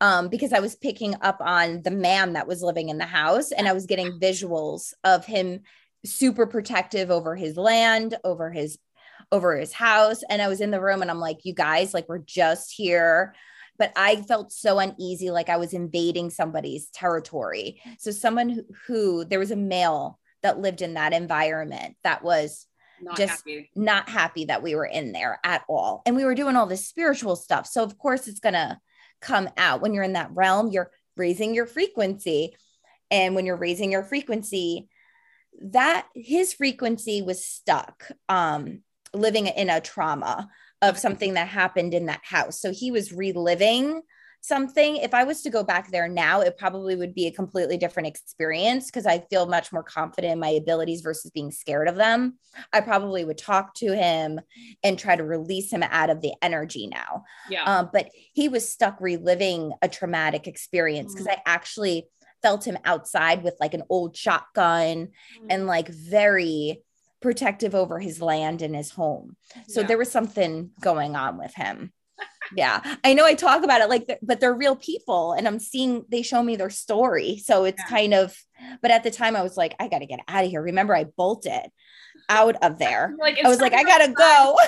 um, 0.00 0.28
because 0.28 0.52
I 0.52 0.60
was 0.60 0.76
picking 0.76 1.14
up 1.20 1.38
on 1.40 1.82
the 1.82 1.90
man 1.90 2.34
that 2.34 2.46
was 2.46 2.62
living 2.62 2.88
in 2.88 2.98
the 2.98 3.06
house 3.06 3.52
and 3.52 3.68
I 3.68 3.72
was 3.72 3.86
getting 3.86 4.20
visuals 4.20 4.92
of 5.04 5.24
him 5.24 5.60
super 6.04 6.46
protective 6.46 7.10
over 7.10 7.36
his 7.36 7.56
land, 7.56 8.16
over 8.24 8.50
his 8.50 8.78
over 9.32 9.56
his 9.56 9.72
house 9.72 10.22
and 10.28 10.42
I 10.42 10.48
was 10.48 10.60
in 10.60 10.72
the 10.72 10.80
room 10.80 11.02
and 11.02 11.10
I'm 11.10 11.20
like, 11.20 11.44
"You 11.44 11.54
guys, 11.54 11.94
like 11.94 12.08
we're 12.08 12.18
just 12.18 12.72
here." 12.72 13.34
But 13.78 13.92
I 13.96 14.16
felt 14.16 14.52
so 14.52 14.78
uneasy 14.78 15.30
like 15.30 15.48
I 15.48 15.56
was 15.56 15.72
invading 15.72 16.30
somebody's 16.30 16.90
territory. 16.90 17.80
So 17.98 18.10
someone 18.10 18.50
who, 18.50 18.64
who 18.86 19.24
there 19.24 19.38
was 19.38 19.52
a 19.52 19.56
male 19.56 20.18
that 20.42 20.58
lived 20.58 20.82
in 20.82 20.94
that 20.94 21.12
environment 21.14 21.96
that 22.02 22.22
was 22.22 22.66
not 23.02 23.16
just 23.16 23.46
happy. 23.46 23.70
not 23.74 24.08
happy 24.08 24.44
that 24.46 24.62
we 24.62 24.74
were 24.74 24.86
in 24.86 25.12
there 25.12 25.40
at 25.44 25.62
all. 25.68 26.02
And 26.06 26.16
we 26.16 26.24
were 26.24 26.34
doing 26.34 26.56
all 26.56 26.66
this 26.66 26.86
spiritual 26.86 27.36
stuff. 27.36 27.66
So, 27.66 27.82
of 27.82 27.98
course, 27.98 28.28
it's 28.28 28.40
going 28.40 28.54
to 28.54 28.78
come 29.20 29.48
out 29.56 29.80
when 29.80 29.94
you're 29.94 30.04
in 30.04 30.14
that 30.14 30.30
realm, 30.32 30.70
you're 30.70 30.90
raising 31.16 31.54
your 31.54 31.66
frequency. 31.66 32.56
And 33.10 33.34
when 33.34 33.44
you're 33.44 33.56
raising 33.56 33.90
your 33.90 34.04
frequency, 34.04 34.88
that 35.62 36.06
his 36.14 36.54
frequency 36.54 37.22
was 37.22 37.44
stuck 37.44 38.10
um, 38.28 38.82
living 39.12 39.46
in 39.48 39.68
a 39.68 39.80
trauma 39.80 40.48
of 40.80 40.98
something 40.98 41.34
that 41.34 41.48
happened 41.48 41.92
in 41.92 42.06
that 42.06 42.20
house. 42.22 42.60
So 42.60 42.72
he 42.72 42.90
was 42.90 43.12
reliving 43.12 44.02
something 44.40 44.96
if 44.96 45.12
i 45.12 45.24
was 45.24 45.42
to 45.42 45.50
go 45.50 45.62
back 45.62 45.90
there 45.90 46.08
now 46.08 46.40
it 46.40 46.56
probably 46.56 46.96
would 46.96 47.14
be 47.14 47.26
a 47.26 47.32
completely 47.32 47.76
different 47.76 48.06
experience 48.06 48.86
because 48.86 49.06
i 49.06 49.18
feel 49.30 49.46
much 49.46 49.72
more 49.72 49.82
confident 49.82 50.32
in 50.32 50.38
my 50.38 50.48
abilities 50.48 51.02
versus 51.02 51.30
being 51.30 51.50
scared 51.50 51.88
of 51.88 51.96
them 51.96 52.38
i 52.72 52.80
probably 52.80 53.24
would 53.24 53.38
talk 53.38 53.74
to 53.74 53.94
him 53.94 54.40
and 54.82 54.98
try 54.98 55.14
to 55.14 55.24
release 55.24 55.72
him 55.72 55.82
out 55.82 56.10
of 56.10 56.22
the 56.22 56.32
energy 56.42 56.86
now 56.86 57.22
yeah 57.50 57.64
um, 57.64 57.90
but 57.92 58.08
he 58.32 58.48
was 58.48 58.68
stuck 58.68 58.98
reliving 59.00 59.72
a 59.82 59.88
traumatic 59.88 60.46
experience 60.46 61.12
because 61.12 61.26
mm-hmm. 61.26 61.40
i 61.46 61.52
actually 61.52 62.08
felt 62.42 62.66
him 62.66 62.78
outside 62.84 63.42
with 63.42 63.54
like 63.60 63.74
an 63.74 63.82
old 63.90 64.16
shotgun 64.16 65.06
mm-hmm. 65.06 65.46
and 65.50 65.66
like 65.66 65.88
very 65.88 66.82
protective 67.20 67.74
over 67.74 67.98
his 67.98 68.22
land 68.22 68.62
and 68.62 68.74
his 68.74 68.90
home 68.90 69.36
so 69.68 69.82
yeah. 69.82 69.86
there 69.86 69.98
was 69.98 70.10
something 70.10 70.70
going 70.80 71.14
on 71.14 71.36
with 71.36 71.54
him 71.54 71.92
yeah. 72.56 72.96
I 73.04 73.14
know 73.14 73.24
i 73.24 73.34
talk 73.34 73.64
about 73.64 73.80
it 73.80 73.88
like 73.88 74.18
but 74.22 74.40
they're 74.40 74.54
real 74.54 74.76
people 74.76 75.32
and 75.32 75.46
i'm 75.46 75.58
seeing 75.58 76.04
they 76.08 76.22
show 76.22 76.42
me 76.42 76.56
their 76.56 76.70
story. 76.70 77.38
So 77.44 77.64
it's 77.64 77.82
yeah. 77.82 77.88
kind 77.88 78.14
of 78.14 78.36
but 78.82 78.90
at 78.90 79.02
the 79.02 79.10
time 79.10 79.36
i 79.36 79.42
was 79.42 79.56
like 79.56 79.74
i 79.80 79.88
gotta 79.88 80.06
get 80.06 80.20
out 80.28 80.44
of 80.44 80.50
here. 80.50 80.62
Remember 80.62 80.94
i 80.94 81.04
bolted 81.04 81.70
out 82.28 82.56
of 82.62 82.78
there. 82.78 83.14
Like, 83.20 83.38
i 83.44 83.48
was 83.48 83.60
like 83.60 83.74
i 83.74 83.82
gotta 83.82 84.12
go. 84.12 84.56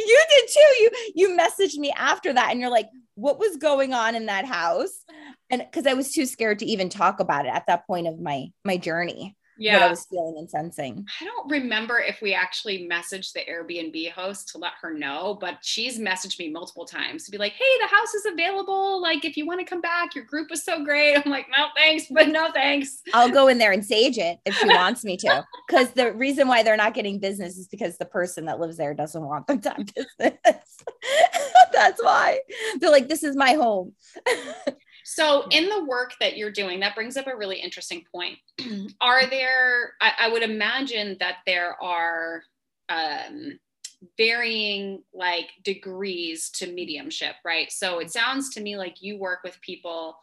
You 0.00 0.24
did 0.30 0.48
too. 0.48 0.82
You 0.82 0.90
you 1.14 1.36
messaged 1.36 1.76
me 1.76 1.92
after 1.94 2.32
that 2.32 2.50
and 2.50 2.60
you're 2.60 2.70
like 2.70 2.88
what 3.14 3.38
was 3.38 3.56
going 3.56 3.92
on 3.92 4.14
in 4.14 4.26
that 4.26 4.44
house? 4.44 5.04
And 5.50 5.60
because 5.60 5.86
i 5.86 5.94
was 5.94 6.12
too 6.12 6.24
scared 6.24 6.60
to 6.60 6.66
even 6.66 6.88
talk 6.88 7.20
about 7.20 7.46
it 7.46 7.52
at 7.52 7.66
that 7.66 7.86
point 7.86 8.06
of 8.06 8.18
my 8.18 8.46
my 8.64 8.76
journey 8.76 9.36
yeah. 9.58 9.74
what 9.74 9.82
I 9.82 9.90
was 9.90 10.06
feeling 10.08 10.36
and 10.38 10.48
sensing. 10.48 11.06
I 11.20 11.24
don't 11.24 11.50
remember 11.50 11.98
if 11.98 12.20
we 12.22 12.34
actually 12.34 12.88
messaged 12.88 13.32
the 13.32 13.40
Airbnb 13.40 14.12
host 14.12 14.48
to 14.50 14.58
let 14.58 14.72
her 14.80 14.94
know, 14.94 15.36
but 15.40 15.58
she's 15.62 15.98
messaged 15.98 16.38
me 16.38 16.50
multiple 16.50 16.86
times 16.86 17.24
to 17.24 17.30
be 17.30 17.38
like, 17.38 17.52
hey, 17.52 17.78
the 17.80 17.88
house 17.88 18.14
is 18.14 18.26
available. 18.26 19.00
Like, 19.02 19.24
if 19.24 19.36
you 19.36 19.46
want 19.46 19.60
to 19.60 19.66
come 19.66 19.80
back, 19.80 20.14
your 20.14 20.24
group 20.24 20.50
was 20.50 20.64
so 20.64 20.84
great. 20.84 21.16
I'm 21.16 21.30
like, 21.30 21.46
no, 21.56 21.66
thanks, 21.76 22.06
but 22.10 22.28
no 22.28 22.50
thanks. 22.52 23.02
I'll 23.12 23.30
go 23.30 23.48
in 23.48 23.58
there 23.58 23.72
and 23.72 23.84
sage 23.84 24.18
it 24.18 24.38
if 24.44 24.54
she 24.54 24.66
wants 24.74 25.04
me 25.04 25.16
to. 25.18 25.44
Because 25.66 25.90
the 25.92 26.12
reason 26.12 26.48
why 26.48 26.62
they're 26.62 26.76
not 26.76 26.94
getting 26.94 27.18
business 27.18 27.58
is 27.58 27.68
because 27.68 27.98
the 27.98 28.04
person 28.04 28.46
that 28.46 28.60
lives 28.60 28.76
there 28.76 28.94
doesn't 28.94 29.22
want 29.22 29.46
them 29.46 29.60
to 29.60 29.70
have 29.70 29.86
business. 29.94 30.76
That's 31.72 32.02
why 32.02 32.40
they're 32.80 32.90
like, 32.90 33.08
this 33.08 33.22
is 33.22 33.36
my 33.36 33.52
home. 33.52 33.92
So, 35.10 35.46
in 35.50 35.70
the 35.70 35.86
work 35.86 36.12
that 36.20 36.36
you're 36.36 36.50
doing, 36.50 36.80
that 36.80 36.94
brings 36.94 37.16
up 37.16 37.26
a 37.26 37.34
really 37.34 37.58
interesting 37.58 38.04
point. 38.12 38.36
are 39.00 39.26
there, 39.26 39.94
I, 40.02 40.12
I, 40.18 40.28
would 40.28 40.42
imagine 40.42 41.16
that 41.18 41.36
there 41.46 41.82
are 41.82 42.42
um, 42.90 43.58
varying 44.18 45.02
like 45.14 45.48
degrees 45.64 46.50
to 46.50 46.70
mediumship, 46.70 47.36
right? 47.42 47.72
So, 47.72 48.00
it 48.00 48.10
sounds 48.10 48.50
to 48.50 48.60
me 48.60 48.76
like 48.76 49.00
you 49.00 49.16
work 49.16 49.38
with 49.42 49.58
people 49.62 50.18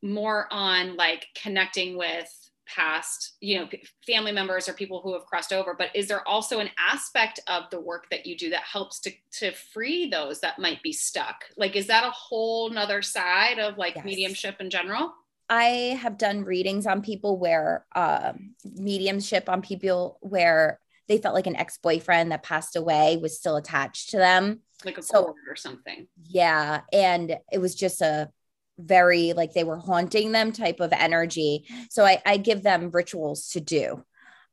more 0.00 0.46
on 0.50 0.96
like 0.96 1.26
connecting 1.36 1.98
with 1.98 2.34
past 2.74 3.36
you 3.40 3.58
know 3.58 3.68
family 4.06 4.32
members 4.32 4.68
or 4.68 4.72
people 4.72 5.00
who 5.00 5.14
have 5.14 5.24
crossed 5.24 5.52
over 5.52 5.74
but 5.74 5.90
is 5.94 6.08
there 6.08 6.26
also 6.28 6.58
an 6.58 6.68
aspect 6.78 7.40
of 7.46 7.64
the 7.70 7.80
work 7.80 8.06
that 8.10 8.26
you 8.26 8.36
do 8.36 8.50
that 8.50 8.62
helps 8.62 9.00
to 9.00 9.10
to 9.32 9.52
free 9.52 10.08
those 10.08 10.40
that 10.40 10.58
might 10.58 10.82
be 10.82 10.92
stuck? 10.92 11.44
Like 11.56 11.76
is 11.76 11.86
that 11.86 12.04
a 12.04 12.10
whole 12.10 12.70
nother 12.70 13.02
side 13.02 13.58
of 13.58 13.78
like 13.78 13.96
yes. 13.96 14.04
mediumship 14.04 14.60
in 14.60 14.70
general? 14.70 15.12
I 15.48 15.98
have 16.00 16.18
done 16.18 16.44
readings 16.44 16.86
on 16.86 17.00
people 17.00 17.38
where 17.38 17.86
uh, 17.94 18.34
mediumship 18.64 19.48
on 19.48 19.62
people 19.62 20.18
where 20.20 20.78
they 21.08 21.16
felt 21.16 21.34
like 21.34 21.46
an 21.46 21.56
ex-boyfriend 21.56 22.32
that 22.32 22.42
passed 22.42 22.76
away 22.76 23.16
was 23.16 23.38
still 23.38 23.56
attached 23.56 24.10
to 24.10 24.18
them. 24.18 24.60
Like 24.84 24.98
a 24.98 25.02
so, 25.02 25.24
cord 25.24 25.36
or 25.48 25.56
something. 25.56 26.06
Yeah 26.22 26.82
and 26.92 27.36
it 27.50 27.58
was 27.58 27.74
just 27.74 28.00
a 28.02 28.30
very 28.78 29.32
like 29.32 29.52
they 29.52 29.64
were 29.64 29.78
haunting 29.78 30.32
them 30.32 30.52
type 30.52 30.80
of 30.80 30.92
energy. 30.92 31.66
So 31.90 32.04
I, 32.04 32.22
I 32.24 32.36
give 32.36 32.62
them 32.62 32.90
rituals 32.90 33.50
to 33.50 33.60
do 33.60 34.04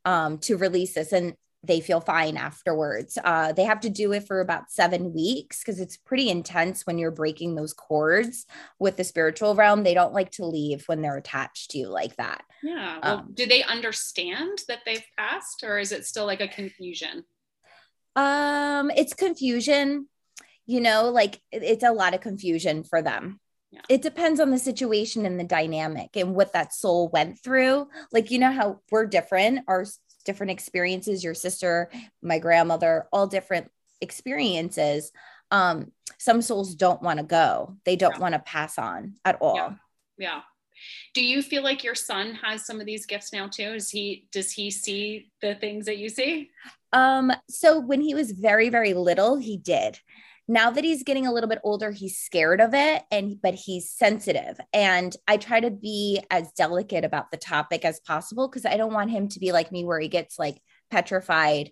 um, 0.04 0.38
to 0.38 0.56
release 0.56 0.94
this 0.94 1.12
and 1.12 1.34
they 1.62 1.80
feel 1.80 2.00
fine 2.00 2.36
afterwards. 2.36 3.18
Uh, 3.22 3.52
they 3.52 3.64
have 3.64 3.80
to 3.80 3.90
do 3.90 4.12
it 4.12 4.26
for 4.26 4.40
about 4.40 4.70
seven 4.70 5.12
weeks 5.12 5.60
because 5.60 5.80
it's 5.80 5.96
pretty 5.96 6.28
intense 6.28 6.86
when 6.86 6.96
you're 6.98 7.10
breaking 7.10 7.54
those 7.54 7.72
cords 7.72 8.46
with 8.78 8.96
the 8.96 9.04
spiritual 9.04 9.54
realm. 9.54 9.82
They 9.82 9.94
don't 9.94 10.12
like 10.12 10.30
to 10.32 10.46
leave 10.46 10.84
when 10.86 11.02
they're 11.02 11.16
attached 11.16 11.72
to 11.72 11.78
you 11.78 11.88
like 11.88 12.14
that. 12.16 12.44
Yeah. 12.62 13.00
Well, 13.02 13.18
um, 13.18 13.30
do 13.34 13.46
they 13.46 13.64
understand 13.64 14.60
that 14.68 14.80
they've 14.86 15.04
passed 15.18 15.64
or 15.64 15.78
is 15.78 15.92
it 15.92 16.06
still 16.06 16.26
like 16.26 16.40
a 16.40 16.48
confusion? 16.48 17.24
Um, 18.14 18.90
it's 18.90 19.12
confusion, 19.12 20.08
you 20.66 20.80
know, 20.80 21.10
like 21.10 21.40
it's 21.50 21.84
a 21.84 21.92
lot 21.92 22.14
of 22.14 22.20
confusion 22.20 22.84
for 22.84 23.02
them 23.02 23.40
yeah. 23.76 23.82
it 23.88 24.02
depends 24.02 24.40
on 24.40 24.50
the 24.50 24.58
situation 24.58 25.26
and 25.26 25.38
the 25.38 25.44
dynamic 25.44 26.16
and 26.16 26.34
what 26.34 26.52
that 26.52 26.72
soul 26.72 27.08
went 27.08 27.38
through. 27.38 27.88
Like, 28.12 28.30
you 28.30 28.38
know 28.38 28.52
how 28.52 28.80
we're 28.90 29.06
different, 29.06 29.60
our 29.68 29.84
different 30.24 30.50
experiences, 30.50 31.22
your 31.22 31.34
sister, 31.34 31.90
my 32.22 32.38
grandmother, 32.38 33.06
all 33.12 33.26
different 33.26 33.70
experiences. 34.00 35.12
Um, 35.50 35.92
some 36.18 36.42
souls 36.42 36.74
don't 36.74 37.02
want 37.02 37.18
to 37.18 37.24
go, 37.24 37.76
they 37.84 37.96
don't 37.96 38.16
yeah. 38.16 38.20
want 38.20 38.34
to 38.34 38.40
pass 38.40 38.78
on 38.78 39.14
at 39.24 39.36
all. 39.40 39.56
Yeah. 39.56 39.74
yeah. 40.18 40.40
Do 41.14 41.24
you 41.24 41.42
feel 41.42 41.62
like 41.62 41.84
your 41.84 41.94
son 41.94 42.34
has 42.42 42.66
some 42.66 42.80
of 42.80 42.86
these 42.86 43.06
gifts 43.06 43.32
now 43.32 43.48
too? 43.48 43.74
Is 43.74 43.88
he 43.88 44.28
does 44.30 44.52
he 44.52 44.70
see 44.70 45.30
the 45.40 45.54
things 45.54 45.86
that 45.86 45.96
you 45.98 46.08
see? 46.08 46.50
Um, 46.92 47.32
so 47.48 47.78
when 47.78 48.00
he 48.00 48.14
was 48.14 48.32
very, 48.32 48.68
very 48.68 48.94
little, 48.94 49.36
he 49.36 49.56
did 49.56 49.98
now 50.48 50.70
that 50.70 50.84
he's 50.84 51.02
getting 51.02 51.26
a 51.26 51.32
little 51.32 51.48
bit 51.48 51.58
older 51.64 51.90
he's 51.90 52.18
scared 52.18 52.60
of 52.60 52.72
it 52.72 53.02
and 53.10 53.40
but 53.42 53.54
he's 53.54 53.90
sensitive. 53.90 54.58
And 54.72 55.14
i 55.26 55.36
try 55.36 55.60
to 55.60 55.70
be 55.70 56.20
as 56.30 56.52
delicate 56.52 57.04
about 57.04 57.30
the 57.30 57.36
topic 57.36 57.84
as 57.84 58.00
possible 58.00 58.48
because 58.48 58.64
i 58.66 58.76
don't 58.76 58.92
want 58.92 59.10
him 59.10 59.28
to 59.28 59.40
be 59.40 59.52
like 59.52 59.72
me 59.72 59.84
where 59.84 60.00
he 60.00 60.08
gets 60.08 60.38
like 60.38 60.60
petrified. 60.90 61.70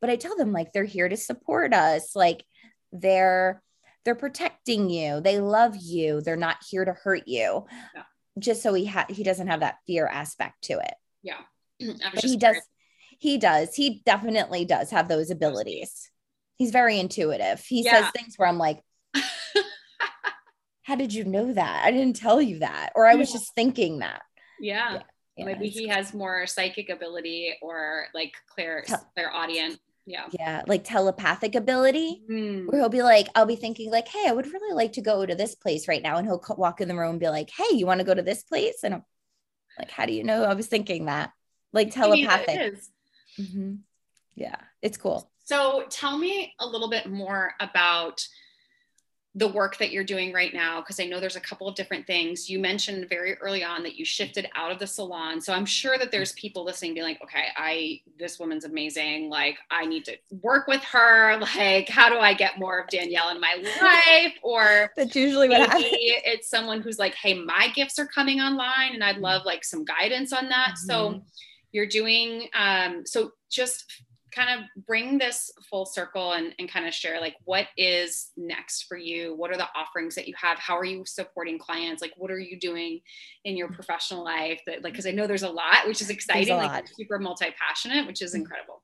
But 0.00 0.10
i 0.10 0.16
tell 0.16 0.36
them 0.36 0.52
like 0.52 0.72
they're 0.72 0.84
here 0.84 1.08
to 1.08 1.16
support 1.16 1.74
us. 1.74 2.14
Like 2.16 2.44
they're 2.92 3.62
they're 4.04 4.14
protecting 4.14 4.90
you. 4.90 5.20
They 5.20 5.40
love 5.40 5.76
you. 5.76 6.20
They're 6.20 6.36
not 6.36 6.58
here 6.68 6.84
to 6.84 6.92
hurt 6.92 7.26
you. 7.26 7.66
Yeah. 7.94 8.02
just 8.38 8.62
so 8.62 8.74
he 8.74 8.84
ha- 8.86 9.06
he 9.08 9.22
doesn't 9.22 9.46
have 9.48 9.60
that 9.60 9.78
fear 9.86 10.06
aspect 10.06 10.62
to 10.64 10.74
it. 10.74 10.94
Yeah. 11.22 11.40
But 12.14 12.24
he 12.24 12.36
does 12.36 12.56
he 13.18 13.38
does. 13.38 13.74
He 13.74 14.02
definitely 14.04 14.64
does 14.64 14.90
have 14.90 15.08
those 15.08 15.30
abilities 15.30 16.10
he's 16.56 16.70
very 16.70 16.98
intuitive. 16.98 17.60
He 17.60 17.82
yeah. 17.82 18.02
says 18.02 18.10
things 18.12 18.34
where 18.36 18.48
I'm 18.48 18.58
like, 18.58 18.80
how 20.82 20.96
did 20.96 21.12
you 21.12 21.24
know 21.24 21.52
that? 21.52 21.84
I 21.84 21.90
didn't 21.90 22.16
tell 22.16 22.40
you 22.40 22.60
that. 22.60 22.90
Or 22.94 23.06
I 23.06 23.12
yeah. 23.12 23.18
was 23.18 23.32
just 23.32 23.54
thinking 23.54 24.00
that. 24.00 24.22
Yeah. 24.60 25.00
yeah. 25.36 25.44
Maybe 25.44 25.68
he 25.68 25.88
has 25.88 26.14
more 26.14 26.46
psychic 26.46 26.90
ability 26.90 27.54
or 27.60 28.06
like 28.14 28.34
clear, 28.48 28.84
clairaudience. 29.14 29.78
Yeah. 30.06 30.26
Yeah. 30.38 30.62
Like 30.66 30.84
telepathic 30.84 31.54
ability 31.54 32.22
mm. 32.30 32.66
where 32.66 32.80
he'll 32.80 32.90
be 32.90 33.02
like, 33.02 33.28
I'll 33.34 33.46
be 33.46 33.56
thinking 33.56 33.90
like, 33.90 34.06
Hey, 34.06 34.28
I 34.28 34.32
would 34.32 34.46
really 34.46 34.74
like 34.74 34.92
to 34.92 35.00
go 35.00 35.24
to 35.24 35.34
this 35.34 35.54
place 35.54 35.88
right 35.88 36.02
now. 36.02 36.18
And 36.18 36.26
he'll 36.26 36.44
walk 36.56 36.80
in 36.80 36.88
the 36.88 36.94
room 36.94 37.12
and 37.12 37.20
be 37.20 37.28
like, 37.28 37.50
Hey, 37.50 37.74
you 37.74 37.86
want 37.86 38.00
to 38.00 38.06
go 38.06 38.14
to 38.14 38.22
this 38.22 38.42
place? 38.42 38.84
And 38.84 38.94
I'm 38.94 39.04
like, 39.78 39.90
how 39.90 40.06
do 40.06 40.12
you 40.12 40.22
know? 40.22 40.44
I 40.44 40.54
was 40.54 40.66
thinking 40.66 41.06
that 41.06 41.30
like 41.72 41.90
telepathic. 41.90 42.76
Mm-hmm. 43.38 43.76
Yeah. 44.34 44.56
It's 44.82 44.98
cool. 44.98 45.30
So 45.44 45.84
tell 45.90 46.18
me 46.18 46.54
a 46.58 46.66
little 46.66 46.88
bit 46.88 47.06
more 47.10 47.52
about 47.60 48.26
the 49.36 49.48
work 49.48 49.76
that 49.78 49.90
you're 49.90 50.04
doing 50.04 50.32
right 50.32 50.54
now 50.54 50.80
because 50.80 51.00
I 51.00 51.06
know 51.06 51.18
there's 51.18 51.34
a 51.34 51.40
couple 51.40 51.66
of 51.66 51.74
different 51.74 52.06
things. 52.06 52.48
You 52.48 52.60
mentioned 52.60 53.08
very 53.08 53.34
early 53.38 53.64
on 53.64 53.82
that 53.82 53.96
you 53.96 54.04
shifted 54.04 54.48
out 54.54 54.70
of 54.70 54.78
the 54.78 54.86
salon. 54.86 55.40
So 55.40 55.52
I'm 55.52 55.66
sure 55.66 55.98
that 55.98 56.12
there's 56.12 56.32
people 56.32 56.64
listening 56.64 56.94
being 56.94 57.04
like, 57.04 57.20
"Okay, 57.20 57.46
I 57.56 58.00
this 58.16 58.38
woman's 58.38 58.64
amazing. 58.64 59.28
Like 59.28 59.58
I 59.72 59.86
need 59.86 60.04
to 60.04 60.16
work 60.42 60.68
with 60.68 60.82
her. 60.84 61.36
Like 61.56 61.88
how 61.88 62.08
do 62.08 62.18
I 62.18 62.32
get 62.32 62.58
more 62.58 62.78
of 62.78 62.88
Danielle 62.88 63.30
in 63.30 63.40
my 63.40 63.56
life?" 63.82 64.34
Or 64.42 64.90
That's 64.96 65.16
usually 65.16 65.48
what 65.48 65.68
happens. 65.68 65.86
It's 65.90 66.48
someone 66.48 66.80
who's 66.80 66.98
like, 66.98 67.14
"Hey, 67.14 67.34
my 67.34 67.68
gifts 67.74 67.98
are 67.98 68.06
coming 68.06 68.40
online 68.40 68.94
and 68.94 69.02
I'd 69.02 69.18
love 69.18 69.42
like 69.44 69.64
some 69.64 69.84
guidance 69.84 70.32
on 70.32 70.48
that." 70.48 70.74
Mm-hmm. 70.76 70.86
So 70.86 71.22
you're 71.72 71.86
doing 71.86 72.48
um 72.54 73.04
so 73.04 73.32
just 73.50 74.04
kind 74.34 74.58
of 74.58 74.84
bring 74.86 75.18
this 75.18 75.50
full 75.70 75.86
circle 75.86 76.32
and, 76.32 76.54
and 76.58 76.70
kind 76.70 76.86
of 76.86 76.94
share 76.94 77.20
like 77.20 77.36
what 77.44 77.66
is 77.76 78.30
next 78.36 78.84
for 78.84 78.96
you? 78.96 79.34
What 79.36 79.50
are 79.50 79.56
the 79.56 79.68
offerings 79.76 80.14
that 80.16 80.28
you 80.28 80.34
have? 80.40 80.58
How 80.58 80.76
are 80.76 80.84
you 80.84 81.04
supporting 81.06 81.58
clients? 81.58 82.02
Like 82.02 82.12
what 82.16 82.30
are 82.30 82.38
you 82.38 82.58
doing 82.58 83.00
in 83.44 83.56
your 83.56 83.68
professional 83.68 84.24
life 84.24 84.60
that 84.66 84.82
like 84.82 84.92
because 84.92 85.06
i 85.06 85.10
know 85.10 85.26
there's 85.26 85.42
a 85.42 85.48
lot 85.48 85.86
which 85.86 86.00
is 86.00 86.10
exciting 86.10 86.56
like 86.56 86.86
super 86.96 87.18
multi-passionate 87.18 88.06
which 88.06 88.22
is 88.22 88.32
mm. 88.32 88.36
incredible 88.36 88.82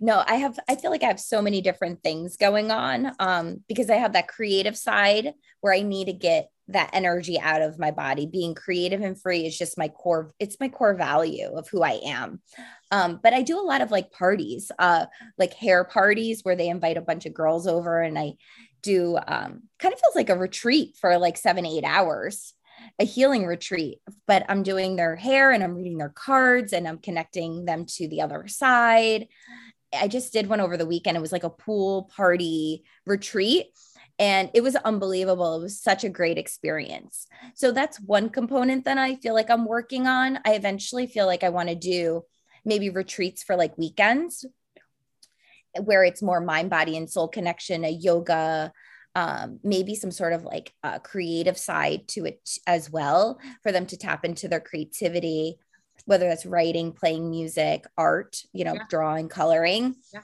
no 0.00 0.22
i 0.26 0.34
have 0.34 0.58
i 0.68 0.74
feel 0.74 0.90
like 0.90 1.02
i 1.02 1.06
have 1.06 1.20
so 1.20 1.40
many 1.40 1.60
different 1.60 2.02
things 2.02 2.36
going 2.36 2.70
on 2.70 3.12
um 3.18 3.62
because 3.68 3.90
i 3.90 3.96
have 3.96 4.12
that 4.12 4.28
creative 4.28 4.76
side 4.76 5.32
where 5.60 5.72
i 5.72 5.82
need 5.82 6.06
to 6.06 6.12
get 6.12 6.50
that 6.72 6.90
energy 6.92 7.38
out 7.38 7.62
of 7.62 7.78
my 7.78 7.90
body. 7.90 8.26
Being 8.26 8.54
creative 8.54 9.00
and 9.00 9.20
free 9.20 9.46
is 9.46 9.56
just 9.56 9.78
my 9.78 9.88
core 9.88 10.32
it's 10.38 10.58
my 10.60 10.68
core 10.68 10.94
value 10.94 11.50
of 11.54 11.68
who 11.68 11.82
i 11.82 12.00
am. 12.04 12.40
Um, 12.90 13.20
but 13.22 13.34
i 13.34 13.42
do 13.42 13.60
a 13.60 13.62
lot 13.62 13.80
of 13.80 13.90
like 13.90 14.10
parties 14.10 14.70
uh, 14.78 15.06
like 15.38 15.54
hair 15.54 15.84
parties 15.84 16.40
where 16.42 16.56
they 16.56 16.68
invite 16.68 16.96
a 16.96 17.02
bunch 17.02 17.26
of 17.26 17.34
girls 17.34 17.66
over 17.66 18.00
and 18.00 18.18
i 18.18 18.32
do 18.82 19.18
um, 19.26 19.62
kind 19.78 19.92
of 19.92 20.00
feels 20.00 20.16
like 20.16 20.30
a 20.30 20.36
retreat 20.36 20.96
for 20.98 21.18
like 21.18 21.36
seven 21.36 21.66
eight 21.66 21.84
hours 21.84 22.54
a 22.98 23.04
healing 23.04 23.46
retreat. 23.46 23.98
But 24.26 24.44
i'm 24.48 24.62
doing 24.62 24.96
their 24.96 25.16
hair 25.16 25.50
and 25.50 25.62
i'm 25.62 25.74
reading 25.74 25.98
their 25.98 26.08
cards 26.14 26.72
and 26.72 26.86
i'm 26.88 26.98
connecting 26.98 27.64
them 27.64 27.84
to 27.86 28.08
the 28.08 28.22
other 28.22 28.48
side 28.48 29.26
i 29.98 30.08
just 30.08 30.32
did 30.32 30.48
one 30.48 30.60
over 30.60 30.76
the 30.76 30.86
weekend 30.86 31.16
it 31.16 31.20
was 31.20 31.32
like 31.32 31.44
a 31.44 31.50
pool 31.50 32.10
party 32.14 32.84
retreat 33.06 33.66
and 34.20 34.50
it 34.52 34.60
was 34.60 34.76
unbelievable. 34.76 35.56
It 35.56 35.62
was 35.62 35.80
such 35.80 36.04
a 36.04 36.10
great 36.10 36.36
experience. 36.36 37.26
So 37.54 37.72
that's 37.72 37.98
one 37.98 38.28
component 38.28 38.84
that 38.84 38.98
I 38.98 39.16
feel 39.16 39.32
like 39.32 39.48
I'm 39.48 39.64
working 39.64 40.06
on. 40.06 40.38
I 40.44 40.52
eventually 40.52 41.06
feel 41.06 41.24
like 41.24 41.42
I 41.42 41.48
want 41.48 41.70
to 41.70 41.74
do 41.74 42.24
maybe 42.62 42.90
retreats 42.90 43.42
for 43.42 43.56
like 43.56 43.78
weekends 43.78 44.44
where 45.84 46.04
it's 46.04 46.20
more 46.20 46.40
mind, 46.42 46.68
body, 46.68 46.98
and 46.98 47.08
soul 47.08 47.28
connection, 47.28 47.82
a 47.82 47.88
yoga, 47.88 48.72
um, 49.14 49.58
maybe 49.64 49.94
some 49.94 50.10
sort 50.10 50.34
of 50.34 50.44
like 50.44 50.74
creative 51.02 51.56
side 51.56 52.06
to 52.08 52.26
it 52.26 52.46
as 52.66 52.90
well 52.90 53.38
for 53.62 53.72
them 53.72 53.86
to 53.86 53.96
tap 53.96 54.26
into 54.26 54.48
their 54.48 54.60
creativity, 54.60 55.56
whether 56.06 56.28
that's 56.28 56.46
writing, 56.46 56.92
playing 56.92 57.30
music, 57.30 57.84
art, 57.96 58.42
you 58.52 58.64
know, 58.64 58.74
yeah. 58.74 58.84
drawing, 58.88 59.28
coloring. 59.28 59.94
Yeah 60.12 60.20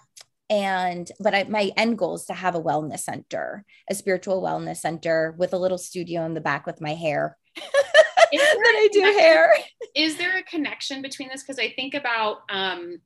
and 0.49 1.11
but 1.19 1.35
I, 1.35 1.43
my 1.43 1.73
end 1.77 1.99
goal 1.99 2.15
is 2.15 2.27
to 2.27 2.33
have 2.33 2.55
a 2.55 2.63
wellness 2.63 3.01
center 3.01 3.65
a 3.91 3.97
spiritual 3.97 4.41
wellness 4.41 4.77
center 4.77 5.35
with 5.37 5.53
a 5.53 5.59
little 5.59 5.77
studio 5.77 6.25
in 6.25 6.35
the 6.35 6.41
back 6.41 6.67
with 6.67 6.81
my 6.81 6.95
hair 6.95 7.37
than 7.57 8.41
I 8.41 8.89
do 8.93 9.01
hair. 9.01 9.53
Is 9.95 10.17
there 10.17 10.37
a 10.37 10.43
connection 10.43 11.03
between 11.03 11.29
this? 11.29 11.43
Because 11.43 11.59
I 11.59 11.71
think 11.71 11.95
about, 11.95 12.39
um, 12.49 13.01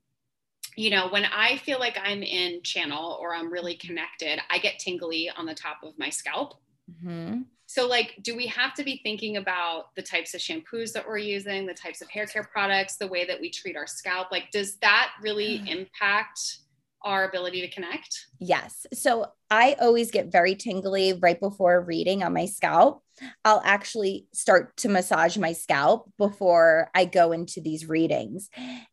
you 0.77 0.91
know, 0.91 1.09
when 1.09 1.25
I 1.25 1.59
feel 1.59 1.79
like 1.79 1.99
I'm 2.03 2.23
in 2.23 2.63
channel 2.63 3.19
or 3.21 3.35
I'm 3.35 3.53
really 3.53 3.77
connected, 3.77 4.41
I 4.51 4.59
get 4.59 4.79
tingly 4.79 5.31
on 5.37 5.47
the 5.47 5.55
top 5.55 5.79
of 5.83 5.99
my 5.99 6.11
scalp. 6.11 6.55
Mm-hmm. 6.91 7.43
So, 7.73 7.87
like, 7.87 8.17
do 8.21 8.37
we 8.37 8.49
have 8.49 8.75
to 8.75 8.83
be 8.83 9.01
thinking 9.05 9.37
about 9.37 9.95
the 9.95 10.03
types 10.03 10.35
of 10.35 10.41
shampoos 10.41 10.91
that 10.91 11.07
we're 11.07 11.19
using, 11.19 11.67
the 11.67 11.73
types 11.73 12.03
of 12.03 12.11
hair 12.11 12.27
care 12.27 12.43
products, 12.43 12.97
the 12.97 13.07
way 13.07 13.25
that 13.25 13.41
we 13.41 13.49
treat 13.49 13.77
our 13.77 13.87
scalp? 13.87 14.33
Like, 14.33 14.51
does 14.51 14.75
that 14.79 15.13
really 15.23 15.63
impact? 15.69 16.59
Our 17.03 17.29
ability 17.29 17.61
to 17.63 17.71
connect? 17.71 18.27
Yes. 18.39 18.87
So 18.93 19.27
I 19.51 19.77
always 19.81 20.11
get 20.11 20.31
very 20.31 20.55
tingly 20.55 21.13
right 21.13 21.39
before 21.41 21.81
reading 21.81 22.23
on 22.23 22.33
my 22.33 22.47
scalp. 22.47 23.03
I'll 23.45 23.61
actually 23.65 24.27
start 24.33 24.77
to 24.79 24.89
massage 24.89 25.37
my 25.37 25.53
scalp 25.53 26.11
before 26.19 26.91
I 26.95 27.05
go 27.05 27.33
into 27.33 27.61
these 27.61 27.89
readings. 27.89 28.49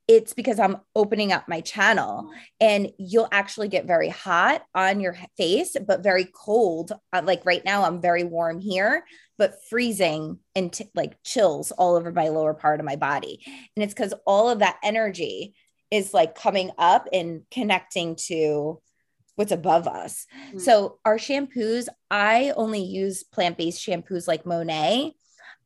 It's 0.08 0.34
because 0.34 0.60
I'm 0.60 0.78
opening 0.96 1.32
up 1.32 1.48
my 1.48 1.62
channel 1.62 2.30
and 2.60 2.92
you'll 2.98 3.30
actually 3.32 3.68
get 3.68 3.86
very 3.86 4.10
hot 4.10 4.64
on 4.74 5.00
your 5.00 5.16
face, 5.38 5.76
but 5.86 6.04
very 6.04 6.26
cold. 6.26 6.92
Uh, 7.14 7.22
like 7.24 7.46
right 7.46 7.64
now, 7.64 7.84
I'm 7.84 8.02
very 8.02 8.24
warm 8.24 8.60
here, 8.60 9.06
but 9.38 9.64
freezing 9.70 10.40
and 10.56 10.74
t- 10.74 10.90
like 10.96 11.22
chills 11.24 11.72
all 11.72 11.96
over 11.96 12.12
my 12.12 12.30
lower 12.30 12.54
part 12.54 12.80
of 12.80 12.86
my 12.86 12.96
body. 12.96 13.42
And 13.76 13.84
it's 13.84 13.94
because 13.94 14.14
all 14.26 14.50
of 14.50 14.60
that 14.60 14.78
energy 14.84 15.56
is 15.92 16.14
like 16.14 16.36
coming 16.36 16.72
up 16.78 17.08
and 17.14 17.44
connecting 17.52 18.16
to 18.28 18.82
what's 19.36 19.52
above 19.52 19.88
us. 19.88 20.26
Mm-hmm. 20.48 20.60
So 20.60 21.00
our 21.06 21.18
shampoos, 21.18 21.88
I 22.10 22.54
only 22.56 22.82
use 22.82 23.24
plant-based 23.24 23.86
shampoos 23.86 24.28
like 24.28 24.46
Monat. 24.46 25.14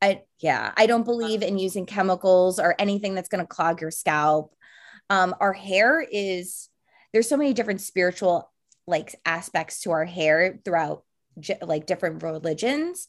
I 0.00 0.22
yeah, 0.40 0.72
I 0.76 0.86
don't 0.86 1.04
believe 1.04 1.42
in 1.42 1.58
using 1.58 1.86
chemicals 1.86 2.58
or 2.58 2.74
anything 2.78 3.14
that's 3.14 3.28
going 3.28 3.42
to 3.42 3.46
clog 3.46 3.80
your 3.80 3.90
scalp. 3.90 4.54
Um, 5.08 5.34
our 5.40 5.52
hair 5.52 6.00
is 6.00 6.68
there's 7.12 7.28
so 7.28 7.36
many 7.36 7.52
different 7.52 7.80
spiritual 7.80 8.50
like 8.86 9.14
aspects 9.24 9.80
to 9.82 9.92
our 9.92 10.04
hair 10.04 10.58
throughout 10.64 11.04
like 11.62 11.86
different 11.86 12.22
religions. 12.22 13.08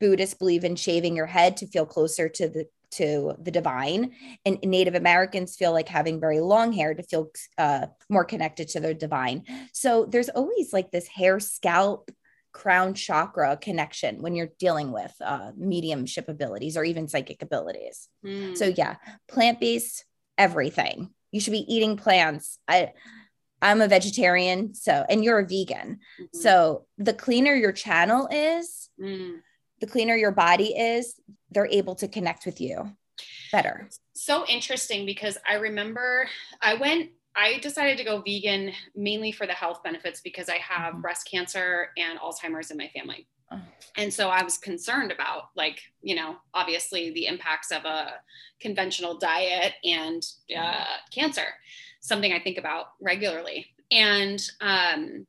Buddhists 0.00 0.34
believe 0.34 0.64
in 0.64 0.76
shaving 0.76 1.16
your 1.16 1.26
head 1.26 1.56
to 1.58 1.66
feel 1.66 1.86
closer 1.86 2.28
to 2.28 2.48
the 2.48 2.66
to 2.92 3.34
the 3.40 3.50
divine. 3.50 4.12
And 4.44 4.58
native 4.62 4.94
americans 4.94 5.56
feel 5.56 5.72
like 5.72 5.88
having 5.88 6.20
very 6.20 6.40
long 6.40 6.72
hair 6.72 6.94
to 6.94 7.02
feel 7.02 7.30
uh, 7.58 7.86
more 8.08 8.24
connected 8.24 8.68
to 8.68 8.80
their 8.80 8.94
divine. 8.94 9.44
So 9.72 10.06
there's 10.06 10.28
always 10.28 10.72
like 10.72 10.90
this 10.90 11.06
hair 11.08 11.40
scalp 11.40 12.10
crown 12.52 12.94
chakra 12.94 13.56
connection 13.56 14.22
when 14.22 14.36
you're 14.36 14.52
dealing 14.60 14.92
with 14.92 15.12
uh, 15.20 15.50
mediumship 15.56 16.28
abilities 16.28 16.76
or 16.76 16.84
even 16.84 17.08
psychic 17.08 17.42
abilities. 17.42 18.08
Mm. 18.24 18.56
so 18.56 18.66
yeah 18.66 18.96
plant-based 19.28 20.04
everything. 20.38 21.10
You 21.32 21.40
should 21.40 21.52
be 21.52 21.74
eating 21.74 21.96
plants. 21.96 22.58
I 22.68 22.92
i'm 23.62 23.80
a 23.80 23.88
vegetarian 23.88 24.74
so 24.74 25.04
and 25.08 25.24
you're 25.24 25.38
a 25.38 25.46
vegan. 25.46 25.98
Mm-hmm. 26.20 26.38
so 26.38 26.86
the 26.98 27.14
cleaner 27.14 27.54
your 27.54 27.72
channel 27.72 28.28
is 28.30 28.90
mm 29.00 29.36
the 29.84 29.90
cleaner 29.90 30.16
your 30.16 30.32
body 30.32 30.68
is, 30.68 31.20
they're 31.50 31.66
able 31.66 31.94
to 31.96 32.08
connect 32.08 32.46
with 32.46 32.58
you 32.58 32.90
better. 33.52 33.90
So 34.14 34.46
interesting 34.46 35.04
because 35.04 35.36
I 35.46 35.56
remember 35.56 36.26
I 36.62 36.74
went 36.74 37.10
I 37.36 37.58
decided 37.58 37.98
to 37.98 38.04
go 38.04 38.22
vegan 38.22 38.72
mainly 38.94 39.32
for 39.32 39.46
the 39.46 39.52
health 39.52 39.82
benefits 39.82 40.20
because 40.20 40.48
I 40.48 40.56
have 40.56 40.92
mm-hmm. 40.92 41.02
breast 41.02 41.28
cancer 41.30 41.88
and 41.98 42.18
Alzheimer's 42.18 42.70
in 42.70 42.78
my 42.78 42.88
family. 42.96 43.26
Oh. 43.50 43.60
And 43.96 44.14
so 44.14 44.28
I 44.28 44.42
was 44.42 44.56
concerned 44.56 45.10
about, 45.10 45.48
like, 45.56 45.80
you 46.00 46.14
know, 46.14 46.36
obviously 46.54 47.10
the 47.10 47.26
impacts 47.26 47.72
of 47.72 47.84
a 47.84 48.12
conventional 48.60 49.18
diet 49.18 49.74
and 49.82 50.22
uh, 50.56 50.84
cancer, 51.12 51.46
something 52.00 52.32
I 52.32 52.38
think 52.38 52.56
about 52.56 52.86
regularly. 53.00 53.66
And 53.90 54.40
um, 54.60 55.26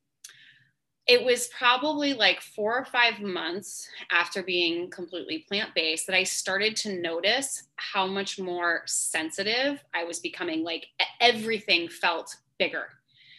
it 1.08 1.24
was 1.24 1.48
probably 1.48 2.14
like 2.14 2.42
four 2.42 2.78
or 2.78 2.86
five 2.86 3.20
months 3.20 3.88
after 4.10 4.42
being 4.42 4.90
completely 4.90 5.46
plant 5.48 5.70
based 5.76 6.08
that 6.08 6.16
I 6.16 6.24
started 6.24 6.76
to 6.78 7.00
notice 7.00 7.68
how 7.76 8.08
much 8.08 8.40
more 8.40 8.82
sensitive 8.88 9.84
I 9.94 10.04
was 10.04 10.20
becoming. 10.20 10.64
Like 10.64 10.88
everything 11.22 11.90
felt 11.90 12.36
bigger. 12.58 12.88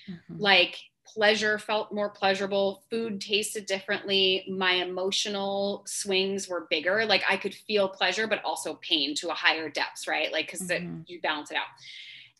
Mm-hmm. 0.09 0.41
Like 0.41 0.79
pleasure 1.07 1.59
felt 1.59 1.93
more 1.93 2.11
pleasurable, 2.11 2.85
food 2.89 3.21
tasted 3.21 3.67
differently, 3.67 4.47
my 4.49 4.75
emotional 4.75 5.83
swings 5.87 6.49
were 6.49 6.69
bigger. 6.71 7.05
Like 7.05 7.25
I 7.29 7.37
could 7.37 7.55
feel 7.55 7.89
pleasure, 7.89 8.29
but 8.29 8.45
also 8.45 8.75
pain 8.75 9.15
to 9.17 9.31
a 9.31 9.35
higher 9.35 9.69
depths, 9.69 10.07
right? 10.07 10.31
Like, 10.31 10.47
because 10.47 10.69
mm-hmm. 10.69 11.01
you 11.07 11.21
balance 11.21 11.51
it 11.51 11.57
out. 11.57 11.67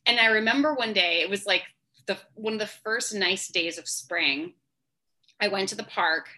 And 0.05 0.21
I 0.21 0.27
remember 0.27 0.75
one 0.75 0.93
day, 0.93 1.21
it 1.21 1.31
was 1.31 1.47
like 1.47 1.63
the 2.07 2.17
one 2.35 2.53
of 2.53 2.61
the 2.61 2.67
first 2.67 3.13
nice 3.13 3.49
days 3.49 3.79
of 3.79 3.89
spring 3.89 4.53
I 5.41 5.49
went 5.49 5.69
to 5.71 5.75
the 5.75 5.85
park 5.85 6.29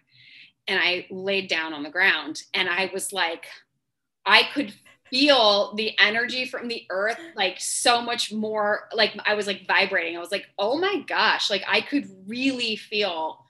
and 0.66 0.78
I 0.80 1.07
laid 1.11 1.49
down 1.49 1.72
on 1.72 1.82
the 1.82 1.90
ground 1.90 2.42
and 2.55 2.68
I 2.68 2.90
was 2.92 3.12
like, 3.12 3.46
I 4.26 4.42
could 4.53 4.74
feel 5.11 5.74
the 5.74 5.99
energy 5.99 6.44
from 6.44 6.68
the 6.68 6.84
earth 6.90 7.18
like 7.34 7.57
so 7.59 8.03
much 8.03 8.32
more 8.32 8.88
like 8.92 9.18
I 9.24 9.34
was 9.34 9.46
like 9.46 9.66
vibrating. 9.66 10.16
I 10.16 10.20
was 10.20 10.32
like, 10.32 10.46
oh 10.59 10.78
my 10.78 11.03
gosh, 11.07 11.51
like 11.51 11.64
I 11.66 11.80
could 11.80 12.09
really 12.26 12.76
feel 12.76 13.44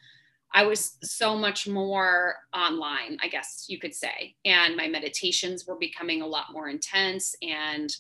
I 0.52 0.64
was 0.64 0.96
so 1.02 1.36
much 1.36 1.68
more 1.68 2.36
online, 2.54 3.18
I 3.20 3.28
guess 3.28 3.66
you 3.68 3.78
could 3.78 3.94
say. 3.94 4.34
And 4.44 4.76
my 4.76 4.88
meditations 4.88 5.66
were 5.66 5.76
becoming 5.76 6.22
a 6.22 6.26
lot 6.26 6.52
more 6.52 6.68
intense. 6.68 7.34
And 7.42 7.94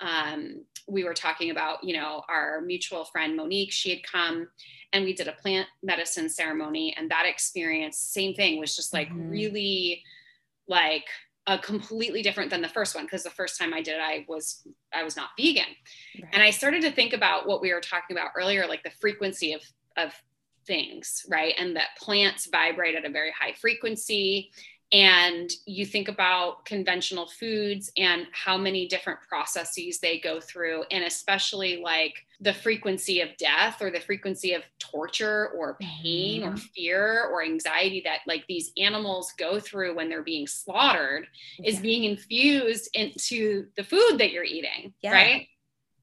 um, 0.00 0.64
we 0.88 1.04
were 1.04 1.14
talking 1.14 1.50
about, 1.50 1.82
you 1.84 1.94
know, 1.94 2.22
our 2.28 2.60
mutual 2.60 3.04
friend 3.04 3.36
Monique, 3.36 3.72
she 3.72 3.90
had 3.90 4.02
come 4.02 4.48
and 4.92 5.04
we 5.04 5.12
did 5.12 5.28
a 5.28 5.32
plant 5.32 5.68
medicine 5.82 6.28
ceremony 6.28 6.94
and 6.96 7.10
that 7.10 7.26
experience 7.26 7.98
same 7.98 8.34
thing 8.34 8.58
was 8.58 8.76
just 8.76 8.92
like 8.92 9.08
mm-hmm. 9.08 9.30
really 9.30 10.02
like 10.68 11.06
a 11.46 11.58
completely 11.58 12.22
different 12.22 12.50
than 12.50 12.62
the 12.62 12.68
first 12.68 12.94
one 12.94 13.04
because 13.04 13.24
the 13.24 13.30
first 13.30 13.58
time 13.58 13.74
I 13.74 13.82
did 13.82 13.94
it 13.94 14.00
I 14.00 14.24
was 14.28 14.66
I 14.92 15.02
was 15.02 15.16
not 15.16 15.30
vegan. 15.36 15.64
Right. 16.20 16.30
And 16.32 16.42
I 16.42 16.50
started 16.50 16.82
to 16.82 16.92
think 16.92 17.12
about 17.12 17.48
what 17.48 17.60
we 17.60 17.72
were 17.72 17.80
talking 17.80 18.16
about 18.16 18.30
earlier 18.36 18.66
like 18.66 18.82
the 18.82 18.92
frequency 19.00 19.52
of 19.52 19.62
of 19.96 20.12
things, 20.66 21.26
right? 21.28 21.54
And 21.58 21.74
that 21.76 21.96
plants 21.98 22.46
vibrate 22.46 22.94
at 22.94 23.04
a 23.04 23.10
very 23.10 23.32
high 23.32 23.52
frequency 23.60 24.52
and 24.92 25.50
you 25.64 25.86
think 25.86 26.08
about 26.08 26.66
conventional 26.66 27.26
foods 27.26 27.90
and 27.96 28.26
how 28.32 28.58
many 28.58 28.86
different 28.86 29.18
processes 29.26 29.98
they 30.00 30.18
go 30.18 30.38
through 30.38 30.84
and 30.90 31.04
especially 31.04 31.80
like 31.82 32.14
the 32.42 32.52
frequency 32.52 33.20
of 33.20 33.30
death 33.38 33.80
or 33.80 33.90
the 33.90 34.00
frequency 34.00 34.52
of 34.52 34.62
torture 34.78 35.48
or 35.56 35.78
pain 35.80 36.42
mm-hmm. 36.42 36.52
or 36.52 36.56
fear 36.56 37.28
or 37.32 37.42
anxiety 37.42 38.02
that 38.04 38.18
like 38.26 38.44
these 38.48 38.70
animals 38.76 39.32
go 39.38 39.58
through 39.58 39.96
when 39.96 40.10
they're 40.10 40.22
being 40.22 40.46
slaughtered 40.46 41.26
yeah. 41.58 41.70
is 41.70 41.78
being 41.78 42.04
infused 42.04 42.90
into 42.92 43.66
the 43.76 43.84
food 43.84 44.18
that 44.18 44.30
you're 44.30 44.44
eating 44.44 44.92
yeah. 45.02 45.12
right 45.12 45.48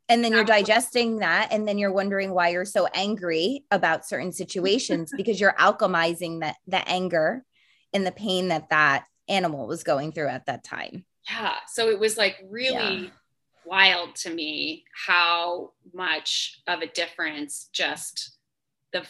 and 0.07 0.23
then 0.23 0.31
you're 0.31 0.43
digesting 0.43 1.19
that 1.19 1.49
and 1.51 1.67
then 1.67 1.77
you're 1.77 1.91
wondering 1.91 2.31
why 2.31 2.49
you're 2.49 2.65
so 2.65 2.87
angry 2.95 3.63
about 3.69 4.07
certain 4.07 4.31
situations 4.31 5.11
because 5.17 5.39
you're 5.39 5.53
alchemizing 5.53 6.39
that 6.39 6.55
the 6.65 6.89
anger 6.89 7.45
and 7.93 8.05
the 8.05 8.11
pain 8.11 8.49
that 8.49 8.69
that 8.69 9.05
animal 9.27 9.67
was 9.67 9.83
going 9.83 10.11
through 10.11 10.27
at 10.27 10.45
that 10.47 10.63
time. 10.63 11.05
Yeah. 11.29 11.55
So 11.67 11.89
it 11.89 11.99
was 11.99 12.17
like 12.17 12.37
really 12.49 13.03
yeah. 13.03 13.09
wild 13.65 14.15
to 14.17 14.33
me 14.33 14.85
how 15.07 15.71
much 15.93 16.61
of 16.67 16.81
a 16.81 16.87
difference 16.87 17.69
just 17.71 18.37
the 18.91 19.03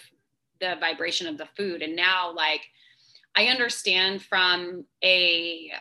the 0.60 0.76
vibration 0.80 1.26
of 1.28 1.38
the 1.38 1.48
food 1.56 1.82
and 1.82 1.96
now 1.96 2.34
like 2.34 2.62
I 3.36 3.46
understand 3.46 4.22
from 4.22 4.84
a 5.02 5.72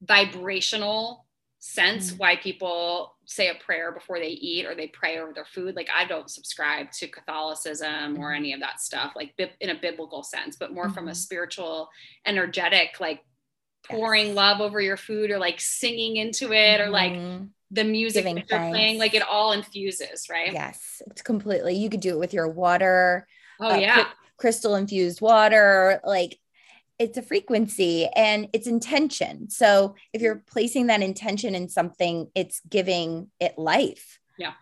vibrational 0.00 1.21
sense 1.64 2.08
mm-hmm. 2.08 2.16
why 2.16 2.34
people 2.34 3.14
say 3.24 3.48
a 3.48 3.54
prayer 3.54 3.92
before 3.92 4.18
they 4.18 4.26
eat 4.26 4.66
or 4.66 4.74
they 4.74 4.88
pray 4.88 5.20
over 5.20 5.32
their 5.32 5.44
food. 5.44 5.76
Like 5.76 5.88
I 5.96 6.04
don't 6.04 6.28
subscribe 6.28 6.90
to 6.98 7.06
Catholicism 7.06 8.18
or 8.18 8.30
mm-hmm. 8.30 8.36
any 8.36 8.52
of 8.52 8.58
that 8.60 8.80
stuff, 8.80 9.12
like 9.14 9.32
in 9.60 9.70
a 9.70 9.78
biblical 9.80 10.24
sense, 10.24 10.56
but 10.56 10.72
more 10.72 10.86
mm-hmm. 10.86 10.94
from 10.94 11.04
a 11.06 11.12
mm-hmm. 11.12 11.16
spiritual, 11.16 11.88
energetic, 12.26 12.98
like 12.98 13.20
pouring 13.88 14.28
yes. 14.28 14.36
love 14.36 14.60
over 14.60 14.80
your 14.80 14.96
food 14.96 15.30
or 15.30 15.38
like 15.38 15.60
singing 15.60 16.16
into 16.16 16.52
it 16.52 16.80
or 16.80 16.90
like 16.90 17.12
mm-hmm. 17.12 17.44
the 17.70 17.84
music 17.84 18.24
Giving 18.24 18.34
that 18.34 18.50
you're 18.50 18.70
playing. 18.70 18.98
Like 18.98 19.14
it 19.14 19.22
all 19.22 19.52
infuses, 19.52 20.26
right? 20.28 20.52
Yes, 20.52 21.00
it's 21.06 21.22
completely. 21.22 21.76
You 21.76 21.88
could 21.88 22.00
do 22.00 22.10
it 22.10 22.18
with 22.18 22.34
your 22.34 22.48
water. 22.48 23.28
Oh 23.60 23.70
uh, 23.70 23.76
yeah. 23.76 24.08
crystal 24.36 24.74
infused 24.74 25.20
water, 25.20 26.00
like 26.04 26.40
it's 26.98 27.18
a 27.18 27.22
frequency 27.22 28.06
and 28.06 28.48
it's 28.52 28.66
intention. 28.66 29.50
So 29.50 29.94
if 30.12 30.22
you're 30.22 30.42
placing 30.46 30.86
that 30.88 31.02
intention 31.02 31.54
in 31.54 31.68
something, 31.68 32.28
it's 32.34 32.60
giving 32.68 33.30
it 33.40 33.58
life. 33.58 34.18
Yeah. 34.38 34.52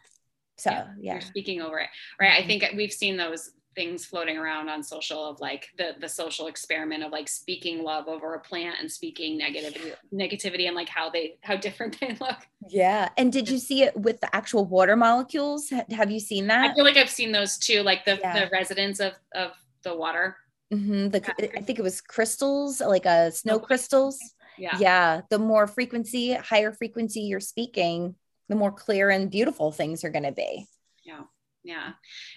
So 0.57 0.71
yeah, 0.71 0.87
yeah. 1.01 1.13
You're 1.15 1.21
speaking 1.23 1.61
over 1.63 1.79
it. 1.79 1.89
Right. 2.21 2.43
I 2.43 2.47
think 2.47 2.65
we've 2.77 2.93
seen 2.93 3.17
those 3.17 3.51
things 3.75 4.05
floating 4.05 4.37
around 4.37 4.69
on 4.69 4.83
social 4.83 5.25
of 5.25 5.41
like 5.41 5.69
the 5.79 5.95
the 6.01 6.09
social 6.09 6.49
experiment 6.49 7.05
of 7.05 7.13
like 7.13 7.29
speaking 7.29 7.83
love 7.85 8.09
over 8.09 8.35
a 8.35 8.41
plant 8.41 8.77
and 8.81 8.91
speaking 8.91 9.41
negativity 9.41 9.95
negativity 10.13 10.67
and 10.67 10.75
like 10.75 10.89
how 10.89 11.09
they 11.09 11.37
how 11.43 11.57
different 11.57 11.99
they 12.01 12.17
look 12.21 12.37
yeah 12.69 13.09
and 13.17 13.33
did 13.33 13.49
you 13.49 13.59
see 13.59 13.83
it 13.83 13.97
with 13.97 14.21
the 14.21 14.35
actual 14.35 14.65
water 14.65 14.97
molecules 14.97 15.71
have 15.91 16.11
you 16.11 16.19
seen 16.19 16.49
that 16.49 16.71
i 16.71 16.75
feel 16.75 16.85
like 16.85 16.97
i've 16.97 17.09
seen 17.09 17.31
those 17.31 17.59
too 17.59 17.83
like 17.83 18.05
the 18.05 18.19
yeah. 18.21 18.45
the 18.45 18.51
residents 18.51 18.99
of 18.99 19.13
of 19.35 19.53
the 19.85 19.95
water 19.95 20.37
mm-hmm. 20.73 21.09
the, 21.09 21.59
i 21.59 21.61
think 21.61 21.79
it 21.79 21.83
was 21.83 22.01
crystals 22.01 22.81
like 22.81 23.07
a 23.07 23.29
uh, 23.29 23.31
snow 23.31 23.59
crystals 23.59 24.19
yeah. 24.59 24.77
Yeah 24.79 25.21
the 25.31 25.39
more 25.39 25.67
frequency 25.67 26.35
higher 26.35 26.73
frequency 26.73 27.21
you're 27.21 27.41
speaking 27.41 28.15
the 28.51 28.57
more 28.57 28.73
clear 28.73 29.09
and 29.09 29.31
beautiful 29.31 29.71
things 29.73 30.05
are 30.05 30.11
going 30.11 30.25
to 30.25 30.33
be. 30.33 30.67
Yeah 31.05 31.23
yeah. 31.65 31.93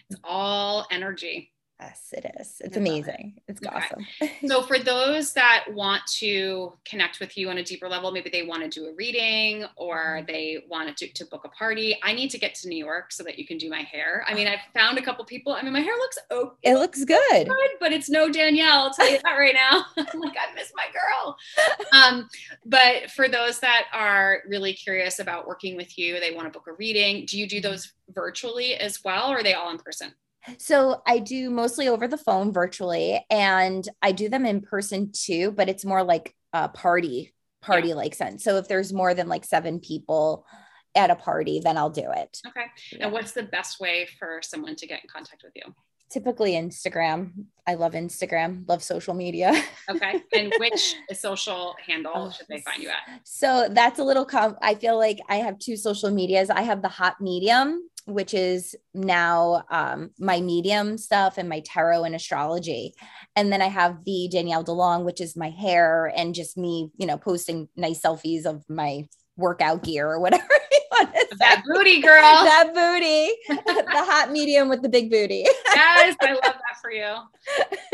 It's 0.10 0.20
all 0.24 0.86
energy 0.92 1.53
Yes, 1.84 2.14
it 2.14 2.32
is. 2.40 2.62
It's 2.64 2.78
amazing. 2.78 3.34
It. 3.36 3.52
It's 3.52 3.68
okay. 3.68 3.76
awesome. 3.76 4.06
so, 4.48 4.62
for 4.68 4.80
those 4.80 5.34
that 5.34 5.66
want 5.70 6.02
to 6.20 6.74
connect 6.86 7.20
with 7.20 7.38
you 7.38 7.50
on 7.50 7.58
a 7.58 7.64
deeper 7.64 7.90
level, 7.90 8.12
maybe 8.12 8.30
they 8.30 8.44
want 8.44 8.64
to 8.64 8.70
do 8.70 8.88
a 8.88 8.94
reading 8.94 9.66
or 9.76 10.18
mm-hmm. 10.18 10.26
they 10.26 10.64
want 10.70 10.96
to, 10.96 11.08
to 11.12 11.26
book 11.26 11.44
a 11.44 11.50
party. 11.50 11.98
I 12.02 12.14
need 12.14 12.30
to 12.30 12.38
get 12.38 12.56
to 12.56 12.70
New 12.70 12.78
York 12.78 13.12
so 13.12 13.24
that 13.24 13.38
you 13.38 13.46
can 13.46 13.58
do 13.58 13.70
my 13.70 13.82
hair. 13.82 14.26
I 14.28 14.34
mean, 14.34 14.48
I've 14.48 14.62
found 14.74 14.98
a 14.98 15.02
couple 15.02 15.26
people. 15.26 15.54
I 15.54 15.62
mean, 15.62 15.74
my 15.74 15.82
hair 15.82 15.96
looks 15.96 16.18
okay. 16.32 16.56
It 16.64 16.76
looks 16.76 17.04
good. 17.04 17.48
good 17.48 17.70
but 17.80 17.92
it's 17.92 18.10
no 18.10 18.32
Danielle. 18.32 18.84
I'll 18.84 18.94
tell 18.94 19.10
you 19.10 19.20
that 19.22 19.36
right 19.36 19.56
now. 19.56 19.86
I'm 19.98 20.20
like, 20.20 20.38
I 20.38 20.54
miss 20.56 20.72
my 20.76 20.86
girl. 20.94 21.38
Um, 21.94 22.28
but 22.66 23.12
for 23.12 23.30
those 23.30 23.60
that 23.60 23.86
are 23.94 24.40
really 24.48 24.74
curious 24.74 25.20
about 25.20 25.48
working 25.48 25.78
with 25.78 25.98
you, 25.98 26.20
they 26.20 26.32
want 26.32 26.52
to 26.52 26.52
book 26.52 26.68
a 26.68 26.74
reading. 26.74 27.26
Do 27.26 27.38
you 27.38 27.48
do 27.48 27.58
mm-hmm. 27.58 27.70
those 27.70 27.94
virtually 28.10 28.74
as 28.76 29.04
well, 29.04 29.32
or 29.32 29.38
are 29.38 29.44
they 29.44 29.54
all 29.54 29.70
in 29.70 29.78
person? 29.78 30.14
So 30.58 31.02
I 31.06 31.20
do 31.20 31.50
mostly 31.50 31.88
over 31.88 32.08
the 32.08 32.18
phone 32.18 32.52
virtually 32.52 33.26
and 33.30 33.88
I 34.02 34.12
do 34.12 34.30
them 34.30 34.46
in 34.46 34.62
person 34.62 35.12
too, 35.14 35.52
but 35.52 35.70
it's 35.70 35.86
more 35.86 36.04
like 36.04 36.36
a 36.52 36.70
party, 36.70 37.34
party 37.62 37.94
like 37.94 38.14
yeah. 38.14 38.28
sense. 38.28 38.44
So 38.44 38.58
if 38.58 38.68
there's 38.68 38.94
more 38.94 39.14
than 39.14 39.28
like 39.28 39.46
seven 39.46 39.80
people 39.80 40.46
at 40.96 41.10
a 41.10 41.16
party, 41.16 41.60
then 41.60 41.78
I'll 41.78 41.90
do 41.90 42.12
it. 42.16 42.40
Okay. 42.48 42.66
Yeah. 42.92 43.06
And 43.06 43.12
what's 43.12 43.32
the 43.32 43.44
best 43.44 43.80
way 43.80 44.08
for 44.20 44.42
someone 44.44 44.76
to 44.76 44.88
get 44.88 45.02
in 45.04 45.10
contact 45.10 45.44
with 45.44 45.54
you? 45.56 45.74
Typically 46.12 46.52
Instagram. 46.52 47.32
I 47.66 47.74
love 47.74 47.94
Instagram, 47.94 48.68
love 48.70 48.84
social 48.84 49.16
media. 49.16 49.52
okay. 49.90 50.22
And 50.34 50.54
which 50.60 50.96
social 51.14 51.76
handle 51.88 52.30
should 52.30 52.46
they 52.50 52.62
find 52.62 52.84
you 52.84 52.90
at? 52.90 53.22
So 53.24 53.68
that's 53.72 53.98
a 53.98 54.04
little 54.04 54.26
com- 54.26 54.58
I 54.62 54.76
feel 54.76 54.98
like 54.98 55.20
I 55.28 55.38
have 55.38 55.58
two 55.58 55.76
social 55.76 56.12
medias. 56.12 56.52
I 56.52 56.62
have 56.62 56.84
the 56.84 56.90
hot 56.90 57.20
medium 57.20 57.90
which 58.06 58.34
is 58.34 58.76
now 58.94 59.64
um, 59.70 60.12
my 60.20 60.42
medium 60.42 60.98
stuff 60.98 61.38
and 61.38 61.48
my 61.48 61.62
tarot 61.66 62.04
and 62.04 62.16
astrology. 62.16 62.94
And 63.36 63.52
then 63.52 63.62
I 63.62 63.68
have 63.68 64.04
the 64.06 64.30
Danielle 64.32 64.64
DeLong, 64.64 65.04
which 65.06 65.22
is 65.22 65.38
my 65.38 65.50
hair 65.50 66.12
and 66.16 66.36
just 66.36 66.58
me, 66.58 66.90
you 66.98 67.08
know, 67.08 67.18
posting 67.18 67.70
nice 67.76 68.02
selfies 68.02 68.46
of 68.46 68.64
my 68.70 69.08
workout 69.38 69.84
gear 69.84 70.10
or 70.10 70.20
whatever 70.20 70.53
that 71.40 71.64
booty 71.66 72.02
girl. 72.02 72.22
That 72.44 72.74
booty. 72.74 73.56
The 73.66 74.04
hot 74.06 74.32
medium 74.32 74.70
with 74.70 74.82
the 74.82 74.90
big 74.90 75.10
booty. 75.10 75.46
Yes 75.76 76.16
i 76.22 76.34
love 76.34 76.42
that 76.42 76.78
for 76.82 76.92
you. 76.92 77.16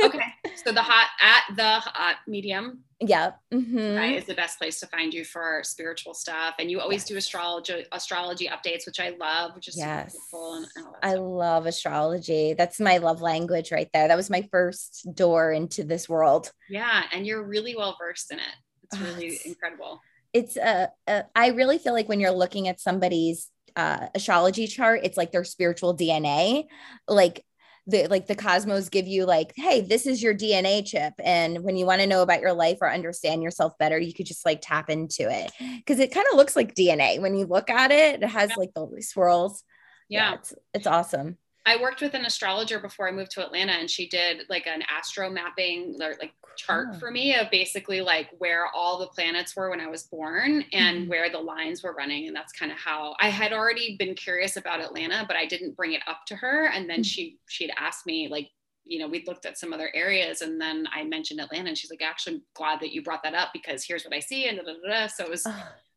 Okay 0.02 0.20
so 0.64 0.72
the 0.72 0.82
hot 0.82 1.08
at 1.20 1.56
the 1.56 1.80
hot 1.90 2.18
medium. 2.28 2.84
Yeah 3.00 3.32
mm-hmm. 3.54 3.96
right 3.96 4.18
is 4.18 4.26
the 4.26 4.34
best 4.34 4.58
place 4.60 4.80
to 4.82 4.88
find 4.88 5.14
you 5.14 5.24
for 5.24 5.62
spiritual 5.64 6.14
stuff. 6.14 6.56
And 6.60 6.70
you 6.70 6.80
always 6.80 7.02
yes. 7.02 7.08
do 7.08 7.18
astrology 7.18 7.86
astrology 7.92 8.48
updates 8.48 8.86
which 8.86 9.00
i 9.00 9.10
love 9.20 9.56
which 9.56 9.68
is 9.68 9.78
yes. 9.78 10.16
and, 10.34 10.68
and 10.76 10.88
i 11.02 11.14
love 11.14 11.66
astrology. 11.66 12.54
That's 12.54 12.80
my 12.80 12.98
love 12.98 13.22
language 13.22 13.72
right 13.72 13.90
there. 13.94 14.08
That 14.08 14.18
was 14.18 14.30
my 14.30 14.48
first 14.52 15.08
door 15.14 15.52
into 15.52 15.84
this 15.84 16.10
world. 16.10 16.52
Yeah 16.70 17.04
and 17.12 17.26
you're 17.26 17.44
really 17.44 17.76
well 17.76 17.96
versed 18.00 18.32
in 18.32 18.40
it. 18.40 18.56
It's 18.84 19.02
really 19.02 19.40
oh, 19.46 19.50
incredible 19.50 20.02
it's 20.34 20.58
a, 20.58 20.90
a 21.08 21.26
I 21.36 21.48
really 21.50 21.78
feel 21.78 21.94
like 21.94 22.10
when 22.10 22.20
you're 22.20 22.32
looking 22.32 22.68
at 22.68 22.80
somebody's 22.80 23.50
uh, 23.76 24.08
astrology 24.16 24.68
chart, 24.68 25.02
it's 25.04 25.18
like 25.18 25.32
their 25.32 25.44
spiritual 25.44 25.96
DNA. 25.96 26.66
Like 27.08 27.44
the 27.88 28.08
like 28.08 28.28
the 28.28 28.36
cosmos 28.36 28.90
give 28.90 29.08
you 29.08 29.26
like, 29.26 29.54
hey, 29.56 29.82
this 29.82 30.06
is 30.06 30.22
your 30.22 30.34
DNA 30.34 30.86
chip, 30.86 31.14
and 31.24 31.64
when 31.64 31.76
you 31.76 31.86
want 31.86 32.02
to 32.02 32.08
know 32.08 32.22
about 32.22 32.42
your 32.42 32.54
life 32.54 32.78
or 32.82 32.92
understand 32.92 33.42
yourself 33.42 33.78
better, 33.80 33.98
you 33.98 34.14
could 34.14 34.26
just 34.26 34.46
like 34.46 34.60
tap 34.62 34.90
into 34.90 35.30
it 35.30 35.52
because 35.78 36.00
it 36.00 36.14
kind 36.14 36.28
of 36.32 36.38
looks 36.38 36.56
like 36.56 36.76
DNA 36.76 37.20
when 37.20 37.36
you 37.36 37.46
look 37.46 37.70
at 37.70 37.92
it. 37.92 38.22
It 38.22 38.28
has 38.28 38.56
like 38.58 38.74
the 38.76 38.88
swirls. 39.02 39.64
Yeah, 40.08 40.30
yeah 40.30 40.36
it's 40.36 40.54
it's 40.74 40.88
awesome. 40.88 41.38
I 41.70 41.80
worked 41.80 42.02
with 42.02 42.16
an 42.16 42.26
astrologer 42.26 42.80
before 42.80 43.08
I 43.08 43.12
moved 43.12 43.30
to 43.32 43.46
Atlanta 43.46 43.74
and 43.74 43.88
she 43.88 44.10
did 44.10 44.48
like 44.50 44.66
an 44.66 44.82
astro 44.90 45.30
mapping 45.30 45.96
like 46.00 46.34
chart 46.58 46.96
for 46.96 47.12
me 47.12 47.36
of 47.36 47.52
basically 47.52 48.02
like 48.02 48.28
where 48.40 48.66
all 48.74 48.98
the 48.98 49.06
planets 49.06 49.56
were 49.56 49.70
when 49.70 49.80
I 49.80 49.88
was 49.88 50.04
born 50.04 50.66
and 50.74 51.02
mm-hmm. 51.02 51.10
where 51.10 51.30
the 51.30 51.38
lines 51.38 51.84
were 51.84 51.94
running 51.94 52.28
and 52.28 52.36
that's 52.36 52.52
kind 52.52 52.72
of 52.72 52.78
how 52.80 53.16
I 53.22 53.30
had 53.30 53.54
already 53.54 53.96
been 54.00 54.16
curious 54.16 54.58
about 54.58 54.82
Atlanta 54.82 55.26
but 55.28 55.38
I 55.38 55.46
didn't 55.46 55.78
bring 55.78 55.94
it 55.94 56.02
up 56.08 56.26
to 56.30 56.36
her 56.38 56.70
and 56.74 56.90
then 56.90 57.02
mm-hmm. 57.02 57.04
she 57.04 57.38
she'd 57.48 57.72
asked 57.78 58.08
me 58.08 58.30
like 58.30 58.50
you 58.90 58.98
know, 58.98 59.08
we'd 59.08 59.28
looked 59.28 59.46
at 59.46 59.60
some 59.60 59.72
other 59.72 59.92
areas 59.94 60.42
and 60.42 60.60
then 60.60 60.88
I 60.92 61.04
mentioned 61.04 61.40
Atlanta 61.40 61.70
and 61.70 61.78
she's 61.78 61.92
like, 61.92 62.02
actually 62.02 62.38
I'm 62.38 62.42
glad 62.56 62.80
that 62.80 62.92
you 62.92 63.04
brought 63.04 63.22
that 63.22 63.36
up 63.36 63.50
because 63.54 63.86
here's 63.86 64.04
what 64.04 64.16
I 64.16 64.20
see. 64.20 64.48
And 64.48 64.58
da, 64.58 64.64
da, 64.64 64.74
da, 64.90 65.08
so 65.08 65.26
it 65.26 65.30
was 65.30 65.46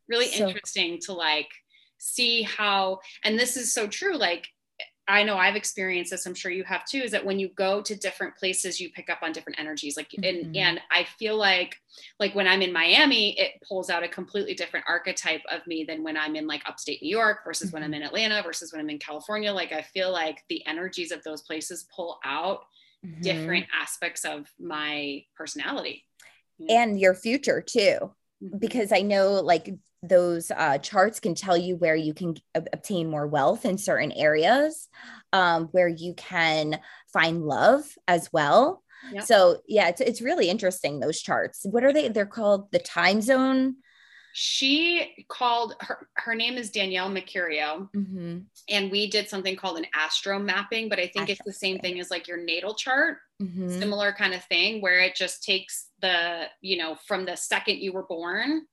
really 0.07 0.27
so- 0.27 0.47
interesting 0.47 0.99
to 1.05 1.13
like 1.13 1.49
see 1.97 2.43
how, 2.43 2.99
and 3.23 3.39
this 3.39 3.57
is 3.57 3.73
so 3.73 3.87
true. 3.87 4.15
Like 4.15 4.47
I 5.07 5.23
know 5.23 5.37
I've 5.37 5.57
experienced 5.57 6.11
this, 6.11 6.25
I'm 6.25 6.33
sure 6.33 6.51
you 6.51 6.63
have 6.63 6.85
too, 6.85 6.99
is 6.99 7.11
that 7.11 7.25
when 7.25 7.37
you 7.37 7.49
go 7.49 7.81
to 7.81 7.95
different 7.95 8.37
places, 8.37 8.79
you 8.79 8.89
pick 8.89 9.09
up 9.09 9.19
on 9.21 9.33
different 9.33 9.59
energies. 9.59 9.97
Like, 9.97 10.09
mm-hmm. 10.09 10.23
and, 10.23 10.55
and 10.55 10.81
I 10.91 11.03
feel 11.03 11.35
like, 11.37 11.75
like 12.19 12.33
when 12.35 12.47
I'm 12.47 12.61
in 12.61 12.71
Miami, 12.71 13.37
it 13.37 13.61
pulls 13.67 13.89
out 13.89 14.03
a 14.03 14.07
completely 14.07 14.53
different 14.53 14.85
archetype 14.87 15.41
of 15.51 15.65
me 15.67 15.83
than 15.83 16.03
when 16.03 16.15
I'm 16.15 16.35
in 16.37 16.47
like 16.47 16.63
upstate 16.65 17.01
New 17.01 17.09
York 17.09 17.39
versus 17.43 17.67
mm-hmm. 17.67 17.75
when 17.75 17.83
I'm 17.83 17.91
mm-hmm. 17.91 18.01
in 18.01 18.07
Atlanta 18.07 18.41
versus 18.43 18.71
when 18.71 18.79
I'm 18.79 18.89
in 18.89 18.99
California. 18.99 19.51
Like, 19.51 19.73
I 19.73 19.81
feel 19.81 20.11
like 20.11 20.43
the 20.47 20.65
energies 20.65 21.11
of 21.11 21.21
those 21.23 21.41
places 21.41 21.85
pull 21.93 22.19
out 22.23 22.61
mm-hmm. 23.05 23.21
different 23.21 23.65
aspects 23.77 24.23
of 24.23 24.49
my 24.57 25.25
personality. 25.35 26.05
And 26.69 26.97
your 26.99 27.13
future 27.13 27.61
too. 27.61 28.11
Because 28.59 28.91
I 28.91 29.01
know 29.01 29.33
like 29.41 29.73
those 30.01 30.51
uh, 30.51 30.77
charts 30.79 31.19
can 31.19 31.33
tell 31.33 31.55
you 31.55 31.77
where 31.77 31.95
you 31.95 32.13
can 32.13 32.35
obtain 32.55 33.09
more 33.09 33.25
wealth 33.25 33.65
in 33.65 33.77
certain 33.77 34.11
areas, 34.11 34.89
um, 35.31 35.69
where 35.71 35.87
you 35.87 36.13
can 36.13 36.79
find 37.11 37.43
love 37.43 37.85
as 38.07 38.31
well. 38.33 38.83
Yep. 39.11 39.23
So 39.23 39.61
yeah, 39.67 39.89
it's 39.89 40.01
it's 40.01 40.21
really 40.21 40.49
interesting 40.49 40.99
those 40.99 41.21
charts. 41.21 41.65
What 41.69 41.83
are 41.83 41.93
they? 41.93 42.09
They're 42.09 42.25
called 42.25 42.71
the 42.71 42.79
time 42.79 43.21
zone. 43.21 43.77
She 44.35 45.25
called 45.29 45.75
her 45.81 46.07
her 46.15 46.35
name 46.35 46.57
is 46.57 46.71
Danielle 46.71 47.09
Mercurio, 47.09 47.89
mm-hmm. 47.95 48.39
and 48.69 48.91
we 48.91 49.09
did 49.09 49.29
something 49.29 49.55
called 49.55 49.77
an 49.77 49.85
astro 49.93 50.39
mapping. 50.39 50.89
But 50.89 50.99
I 50.99 51.07
think 51.07 51.29
astro 51.29 51.33
it's 51.33 51.45
the 51.45 51.53
same 51.53 51.79
thing 51.79 51.99
as 51.99 52.09
like 52.09 52.27
your 52.27 52.43
natal 52.43 52.73
chart, 52.73 53.17
mm-hmm. 53.43 53.79
similar 53.79 54.13
kind 54.13 54.33
of 54.33 54.43
thing, 54.45 54.81
where 54.81 54.99
it 54.99 55.15
just 55.15 55.43
takes 55.43 55.89
the 56.01 56.45
you 56.61 56.77
know 56.77 56.95
from 57.07 57.25
the 57.25 57.35
second 57.35 57.79
you 57.79 57.93
were 57.93 58.05
born 58.05 58.65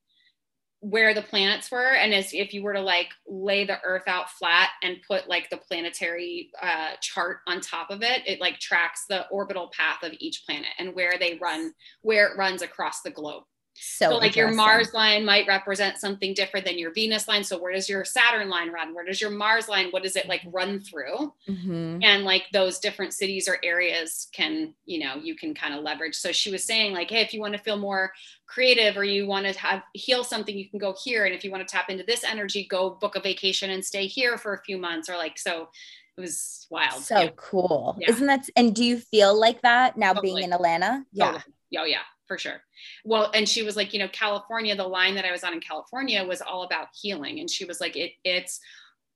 where 0.81 1.13
the 1.13 1.23
planets 1.23 1.71
were 1.71 1.95
and 1.95 2.15
as 2.15 2.33
if 2.33 2.55
you 2.55 2.63
were 2.63 2.73
to 2.73 2.81
like 2.81 3.09
lay 3.29 3.67
the 3.67 3.79
earth 3.85 4.05
out 4.07 4.31
flat 4.31 4.71
and 4.83 4.97
put 5.07 5.29
like 5.29 5.49
the 5.51 5.59
planetary 5.59 6.51
uh, 6.63 6.93
chart 7.03 7.39
on 7.47 7.61
top 7.61 7.91
of 7.91 8.03
it 8.03 8.23
it 8.27 8.41
like 8.41 8.59
tracks 8.59 9.05
the 9.09 9.27
orbital 9.29 9.71
path 9.77 10.03
of 10.03 10.13
each 10.19 10.43
planet 10.47 10.71
and 10.79 10.95
where 10.95 11.19
they 11.21 11.39
run 11.41 11.73
where 12.01 12.29
it 12.29 12.39
runs 12.39 12.63
across 12.63 13.03
the 13.03 13.11
globe 13.11 13.43
so, 13.83 14.11
so 14.11 14.17
like 14.19 14.37
your 14.37 14.53
Mars 14.53 14.93
line 14.93 15.25
might 15.25 15.47
represent 15.49 15.97
something 15.97 16.35
different 16.35 16.67
than 16.67 16.79
your 16.79 16.93
Venus 16.93 17.27
line. 17.27 17.43
So 17.43 17.59
where 17.59 17.73
does 17.73 17.89
your 17.89 18.05
Saturn 18.05 18.51
line 18.51 18.71
run? 18.71 18.95
Where 18.95 19.07
does 19.07 19.23
your 19.23 19.31
Mars 19.31 19.71
line? 19.71 19.89
What 19.91 20.03
does 20.03 20.17
it 20.17 20.29
like 20.29 20.43
run 20.45 20.81
through? 20.81 21.33
Mm-hmm. 21.49 22.01
And 22.03 22.25
like 22.25 22.45
those 22.53 22.79
different 22.79 23.15
cities 23.15 23.49
or 23.49 23.57
areas 23.65 24.29
can, 24.35 24.75
you 24.85 25.01
know, 25.01 25.15
you 25.15 25.35
can 25.35 25.55
kind 25.55 25.73
of 25.73 25.83
leverage. 25.83 26.15
So 26.15 26.31
she 26.31 26.51
was 26.51 26.63
saying 26.63 26.93
like, 26.93 27.11
hey, 27.11 27.23
if 27.23 27.33
you 27.33 27.41
want 27.41 27.55
to 27.55 27.59
feel 27.59 27.79
more 27.79 28.13
creative 28.47 28.99
or 28.99 29.05
you 29.05 29.27
want 29.27 29.47
to 29.47 29.59
have 29.59 29.83
heal 29.95 30.25
something, 30.25 30.57
you 30.57 30.69
can 30.69 30.79
go 30.79 30.95
here. 31.03 31.25
And 31.25 31.35
if 31.35 31.43
you 31.43 31.51
want 31.51 31.67
to 31.67 31.73
tap 31.73 31.89
into 31.89 32.05
this 32.05 32.23
energy, 32.23 32.67
go 32.69 32.91
book 32.91 33.17
a 33.17 33.21
vacation 33.21 33.71
and 33.71 33.83
stay 33.83 34.07
here 34.07 34.37
for 34.37 34.53
a 34.53 34.63
few 34.63 34.77
months 34.77 35.09
or 35.09 35.17
like 35.17 35.39
so 35.39 35.71
it 36.19 36.21
was 36.21 36.67
wild. 36.69 37.03
So 37.03 37.19
yeah. 37.19 37.31
cool. 37.37 37.97
Yeah. 37.99 38.11
Isn't 38.11 38.27
that 38.27 38.47
and 38.57 38.75
do 38.75 38.85
you 38.85 38.99
feel 38.99 39.39
like 39.39 39.63
that 39.63 39.97
now 39.97 40.13
totally. 40.13 40.35
being 40.35 40.45
in 40.45 40.53
Atlanta? 40.53 41.03
Yeah. 41.13 41.27
Totally. 41.33 41.55
Oh 41.79 41.85
yeah 41.85 42.03
for 42.31 42.39
sure. 42.39 42.63
Well, 43.05 43.33
and 43.35 43.49
she 43.49 43.65
was 43.65 43.75
like, 43.75 43.93
you 43.93 43.99
know, 43.99 44.07
California, 44.13 44.77
the 44.77 44.87
line 44.87 45.17
that 45.17 45.25
I 45.25 45.33
was 45.33 45.43
on 45.43 45.53
in 45.53 45.59
California 45.59 46.25
was 46.25 46.41
all 46.41 46.63
about 46.63 46.87
healing. 46.95 47.41
And 47.41 47.51
she 47.51 47.65
was 47.65 47.81
like, 47.81 47.97
it 47.97 48.13
it's 48.23 48.61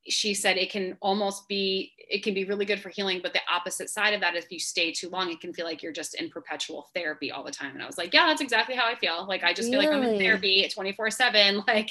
she 0.08 0.34
said 0.34 0.56
it 0.56 0.68
can 0.70 0.98
almost 1.00 1.46
be 1.48 1.92
it 1.96 2.24
can 2.24 2.34
be 2.34 2.44
really 2.44 2.66
good 2.66 2.78
for 2.78 2.90
healing 2.90 3.20
but 3.22 3.32
the 3.32 3.40
opposite 3.50 3.88
side 3.88 4.12
of 4.12 4.20
that 4.20 4.34
if 4.34 4.44
you 4.50 4.58
stay 4.58 4.92
too 4.92 5.08
long 5.08 5.30
it 5.30 5.40
can 5.40 5.50
feel 5.54 5.64
like 5.64 5.82
you're 5.82 5.94
just 5.94 6.14
in 6.20 6.28
perpetual 6.28 6.90
therapy 6.94 7.30
all 7.30 7.42
the 7.42 7.50
time. 7.50 7.72
And 7.72 7.82
i 7.82 7.86
was 7.86 7.96
like 7.96 8.12
yeah 8.12 8.26
that's 8.26 8.42
exactly 8.42 8.74
how 8.74 8.86
i 8.86 8.96
feel. 8.96 9.26
Like 9.26 9.44
i 9.44 9.54
just 9.54 9.70
feel 9.70 9.78
like 9.78 9.88
i'm 9.88 10.02
in 10.02 10.18
therapy 10.18 10.68
24 10.68 11.10
7 11.10 11.62
like 11.68 11.90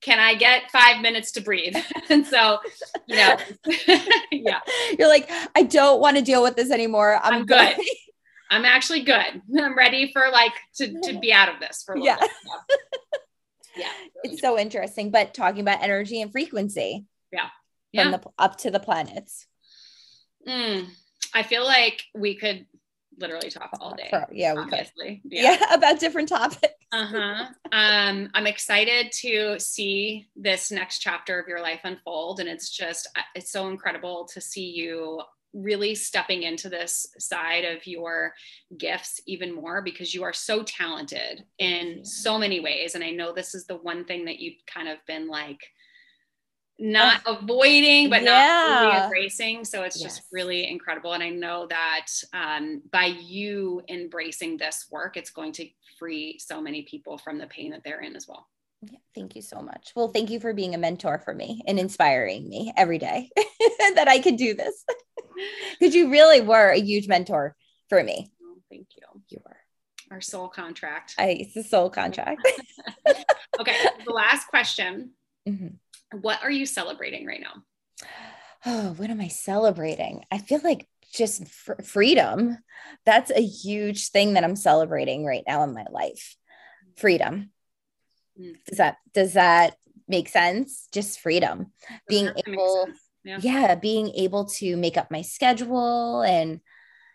can 0.00 0.18
i 0.18 0.34
get 0.34 0.70
five 0.72 1.00
minutes 1.00 1.30
to 1.32 1.40
breathe? 1.40 1.76
And 2.10 2.26
so 2.26 2.58
you 3.06 3.16
know 3.16 3.36
yeah. 4.32 4.60
You're 4.98 5.08
like 5.08 5.30
i 5.54 5.62
don't 5.62 6.00
want 6.00 6.16
to 6.16 6.22
deal 6.22 6.42
with 6.42 6.56
this 6.56 6.72
anymore. 6.72 7.18
I'm, 7.22 7.34
I'm 7.34 7.46
good 7.46 7.76
i'm 8.54 8.64
actually 8.64 9.02
good 9.02 9.42
i'm 9.60 9.76
ready 9.76 10.10
for 10.12 10.30
like 10.30 10.52
to, 10.74 11.00
to 11.00 11.18
be 11.18 11.32
out 11.32 11.48
of 11.48 11.60
this 11.60 11.82
for 11.84 11.94
a 11.94 11.98
little 11.98 12.06
yeah. 12.06 12.20
bit 12.20 12.30
yeah, 13.76 13.84
yeah 13.84 14.08
it's 14.22 14.40
so 14.40 14.58
interesting 14.58 15.10
but 15.10 15.34
talking 15.34 15.60
about 15.60 15.82
energy 15.82 16.20
and 16.20 16.32
frequency 16.32 17.06
yeah. 17.34 17.48
From 18.02 18.12
yeah. 18.12 18.16
the 18.18 18.30
up 18.38 18.56
to 18.58 18.70
the 18.70 18.80
planets. 18.80 19.46
Mm, 20.48 20.86
I 21.32 21.42
feel 21.42 21.64
like 21.64 22.02
we 22.14 22.34
could 22.34 22.66
literally 23.18 23.50
talk 23.50 23.70
all 23.80 23.94
day. 23.94 24.08
For, 24.10 24.26
yeah, 24.32 24.54
we 24.54 24.60
obviously. 24.60 25.20
could. 25.22 25.32
Yeah. 25.32 25.56
yeah, 25.60 25.74
about 25.74 26.00
different 26.00 26.28
topics. 26.28 26.74
uh-huh. 26.92 27.46
Um, 27.72 28.30
I'm 28.34 28.46
excited 28.46 29.12
to 29.20 29.58
see 29.60 30.26
this 30.34 30.72
next 30.72 30.98
chapter 30.98 31.38
of 31.38 31.46
your 31.46 31.60
life 31.60 31.80
unfold. 31.84 32.40
And 32.40 32.48
it's 32.48 32.68
just 32.68 33.08
uh, 33.16 33.22
it's 33.34 33.52
so 33.52 33.68
incredible 33.68 34.28
to 34.32 34.40
see 34.40 34.70
you 34.70 35.22
really 35.54 35.94
stepping 35.94 36.42
into 36.42 36.68
this 36.68 37.06
side 37.18 37.64
of 37.64 37.86
your 37.86 38.34
gifts 38.76 39.20
even 39.26 39.54
more 39.54 39.80
because 39.82 40.12
you 40.12 40.24
are 40.24 40.32
so 40.32 40.62
talented 40.62 41.44
in 41.58 42.04
so 42.04 42.38
many 42.38 42.60
ways. 42.60 42.94
And 42.94 43.04
I 43.04 43.10
know 43.10 43.32
this 43.32 43.54
is 43.54 43.66
the 43.66 43.76
one 43.76 44.04
thing 44.04 44.24
that 44.26 44.40
you've 44.40 44.64
kind 44.66 44.88
of 44.88 44.98
been 45.06 45.28
like 45.28 45.60
not 46.78 47.22
oh, 47.26 47.36
avoiding 47.36 48.10
but 48.10 48.22
yeah. 48.22 48.80
not 48.82 49.04
embracing 49.04 49.64
so 49.64 49.84
it's 49.84 50.00
yes. 50.00 50.16
just 50.16 50.28
really 50.32 50.68
incredible 50.68 51.12
and 51.12 51.22
i 51.22 51.30
know 51.30 51.68
that 51.68 52.06
um, 52.32 52.82
by 52.90 53.04
you 53.04 53.80
embracing 53.88 54.56
this 54.56 54.86
work 54.90 55.16
it's 55.16 55.30
going 55.30 55.52
to 55.52 55.68
free 55.98 56.36
so 56.40 56.60
many 56.60 56.82
people 56.82 57.16
from 57.16 57.38
the 57.38 57.46
pain 57.46 57.70
that 57.70 57.84
they're 57.84 58.00
in 58.00 58.16
as 58.16 58.26
well 58.26 58.48
yeah, 58.90 58.98
thank 59.14 59.36
you 59.36 59.42
so 59.42 59.60
much 59.60 59.92
well 59.94 60.08
thank 60.08 60.30
you 60.30 60.40
for 60.40 60.52
being 60.52 60.74
a 60.74 60.78
mentor 60.78 61.18
for 61.24 61.34
me 61.34 61.62
and 61.66 61.78
inspiring 61.78 62.48
me 62.48 62.72
every 62.76 62.98
day 62.98 63.30
that 63.94 64.06
i 64.08 64.18
could 64.18 64.36
do 64.36 64.54
this 64.54 64.84
because 65.80 65.94
you 65.94 66.10
really 66.10 66.40
were 66.40 66.70
a 66.70 66.80
huge 66.80 67.08
mentor 67.08 67.54
for 67.88 68.02
me 68.02 68.30
oh, 68.42 68.56
thank 68.70 68.86
you 68.96 69.22
you 69.28 69.38
were 69.44 69.56
our 70.10 70.20
soul 70.20 70.48
contract 70.48 71.14
I, 71.18 71.36
it's 71.40 71.56
a 71.56 71.62
soul 71.62 71.90
contract 71.90 72.46
okay 73.60 73.76
the 74.04 74.12
last 74.12 74.48
question 74.48 75.12
mm-hmm 75.48 75.68
what 76.20 76.42
are 76.42 76.50
you 76.50 76.66
celebrating 76.66 77.26
right 77.26 77.40
now? 77.40 77.62
Oh, 78.66 78.94
what 78.96 79.10
am 79.10 79.20
I 79.20 79.28
celebrating? 79.28 80.24
I 80.30 80.38
feel 80.38 80.58
like 80.64 80.88
just 81.12 81.46
fr- 81.48 81.82
freedom. 81.84 82.56
That's 83.04 83.30
a 83.30 83.42
huge 83.42 84.08
thing 84.08 84.32
that 84.32 84.42
I'm 84.42 84.56
celebrating 84.56 85.26
right 85.26 85.44
now 85.46 85.64
in 85.64 85.74
my 85.74 85.84
life. 85.90 86.34
Freedom. 86.96 87.50
Mm. 88.40 88.56
Does 88.66 88.78
that 88.78 88.96
does 89.12 89.32
that 89.34 89.76
make 90.08 90.28
sense? 90.28 90.88
Just 90.92 91.20
freedom. 91.20 91.72
Being 92.08 92.30
able 92.46 92.88
yeah. 93.24 93.38
yeah, 93.40 93.74
being 93.74 94.10
able 94.10 94.46
to 94.46 94.76
make 94.76 94.96
up 94.96 95.10
my 95.10 95.22
schedule 95.22 96.22
and 96.22 96.60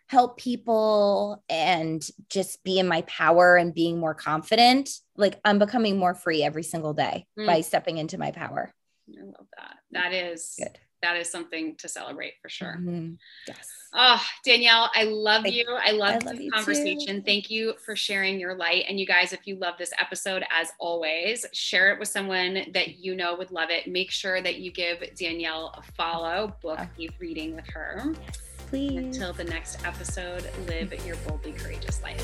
help 0.07 0.39
people 0.39 1.43
and 1.49 2.03
just 2.30 2.63
be 2.63 2.80
in 2.80 2.88
my 2.88 3.03
power 3.03 3.57
and 3.57 3.76
being 3.76 3.99
more 3.99 4.15
confident. 4.15 4.89
Like 5.15 5.39
I'm 5.45 5.59
becoming 5.59 5.99
more 5.99 6.15
free 6.15 6.41
every 6.41 6.63
single 6.63 6.93
day 6.93 7.28
mm. 7.38 7.45
by 7.45 7.61
stepping 7.61 7.97
into 7.99 8.17
my 8.17 8.32
power. 8.32 8.74
I 9.07 9.24
love 9.24 9.47
that. 9.57 9.76
That 9.91 10.13
is 10.13 10.55
good. 10.57 10.80
That 11.01 11.17
is 11.17 11.31
something 11.31 11.75
to 11.77 11.87
celebrate 11.87 12.33
for 12.41 12.49
sure. 12.49 12.77
Mm-hmm. 12.79 13.13
Yes. 13.47 13.69
Oh, 13.93 14.21
Danielle, 14.45 14.91
I 14.93 15.03
love 15.03 15.43
Thank 15.43 15.55
you. 15.55 15.65
I 15.69 15.91
love 15.91 16.23
this 16.23 16.49
conversation. 16.53 17.23
Thank 17.23 17.49
you 17.49 17.73
for 17.83 17.95
sharing 17.95 18.39
your 18.39 18.55
light. 18.55 18.85
And 18.87 18.99
you 18.99 19.05
guys, 19.05 19.33
if 19.33 19.47
you 19.47 19.55
love 19.55 19.75
this 19.79 19.91
episode, 19.99 20.43
as 20.51 20.71
always, 20.79 21.45
share 21.53 21.91
it 21.91 21.99
with 21.99 22.07
someone 22.07 22.65
that 22.73 22.99
you 22.99 23.15
know 23.15 23.35
would 23.35 23.51
love 23.51 23.69
it. 23.71 23.87
Make 23.87 24.11
sure 24.11 24.41
that 24.41 24.57
you 24.57 24.71
give 24.71 25.03
Danielle 25.15 25.73
a 25.75 25.81
follow, 25.93 26.55
book 26.61 26.79
oh. 26.79 27.03
a 27.03 27.09
reading 27.19 27.55
with 27.55 27.67
her. 27.67 28.13
Yes, 28.27 28.39
please. 28.67 28.97
Until 28.97 29.33
the 29.33 29.45
next 29.45 29.83
episode, 29.85 30.47
live 30.67 30.93
your 31.05 31.15
boldly 31.27 31.53
courageous 31.53 32.03
life. 32.03 32.23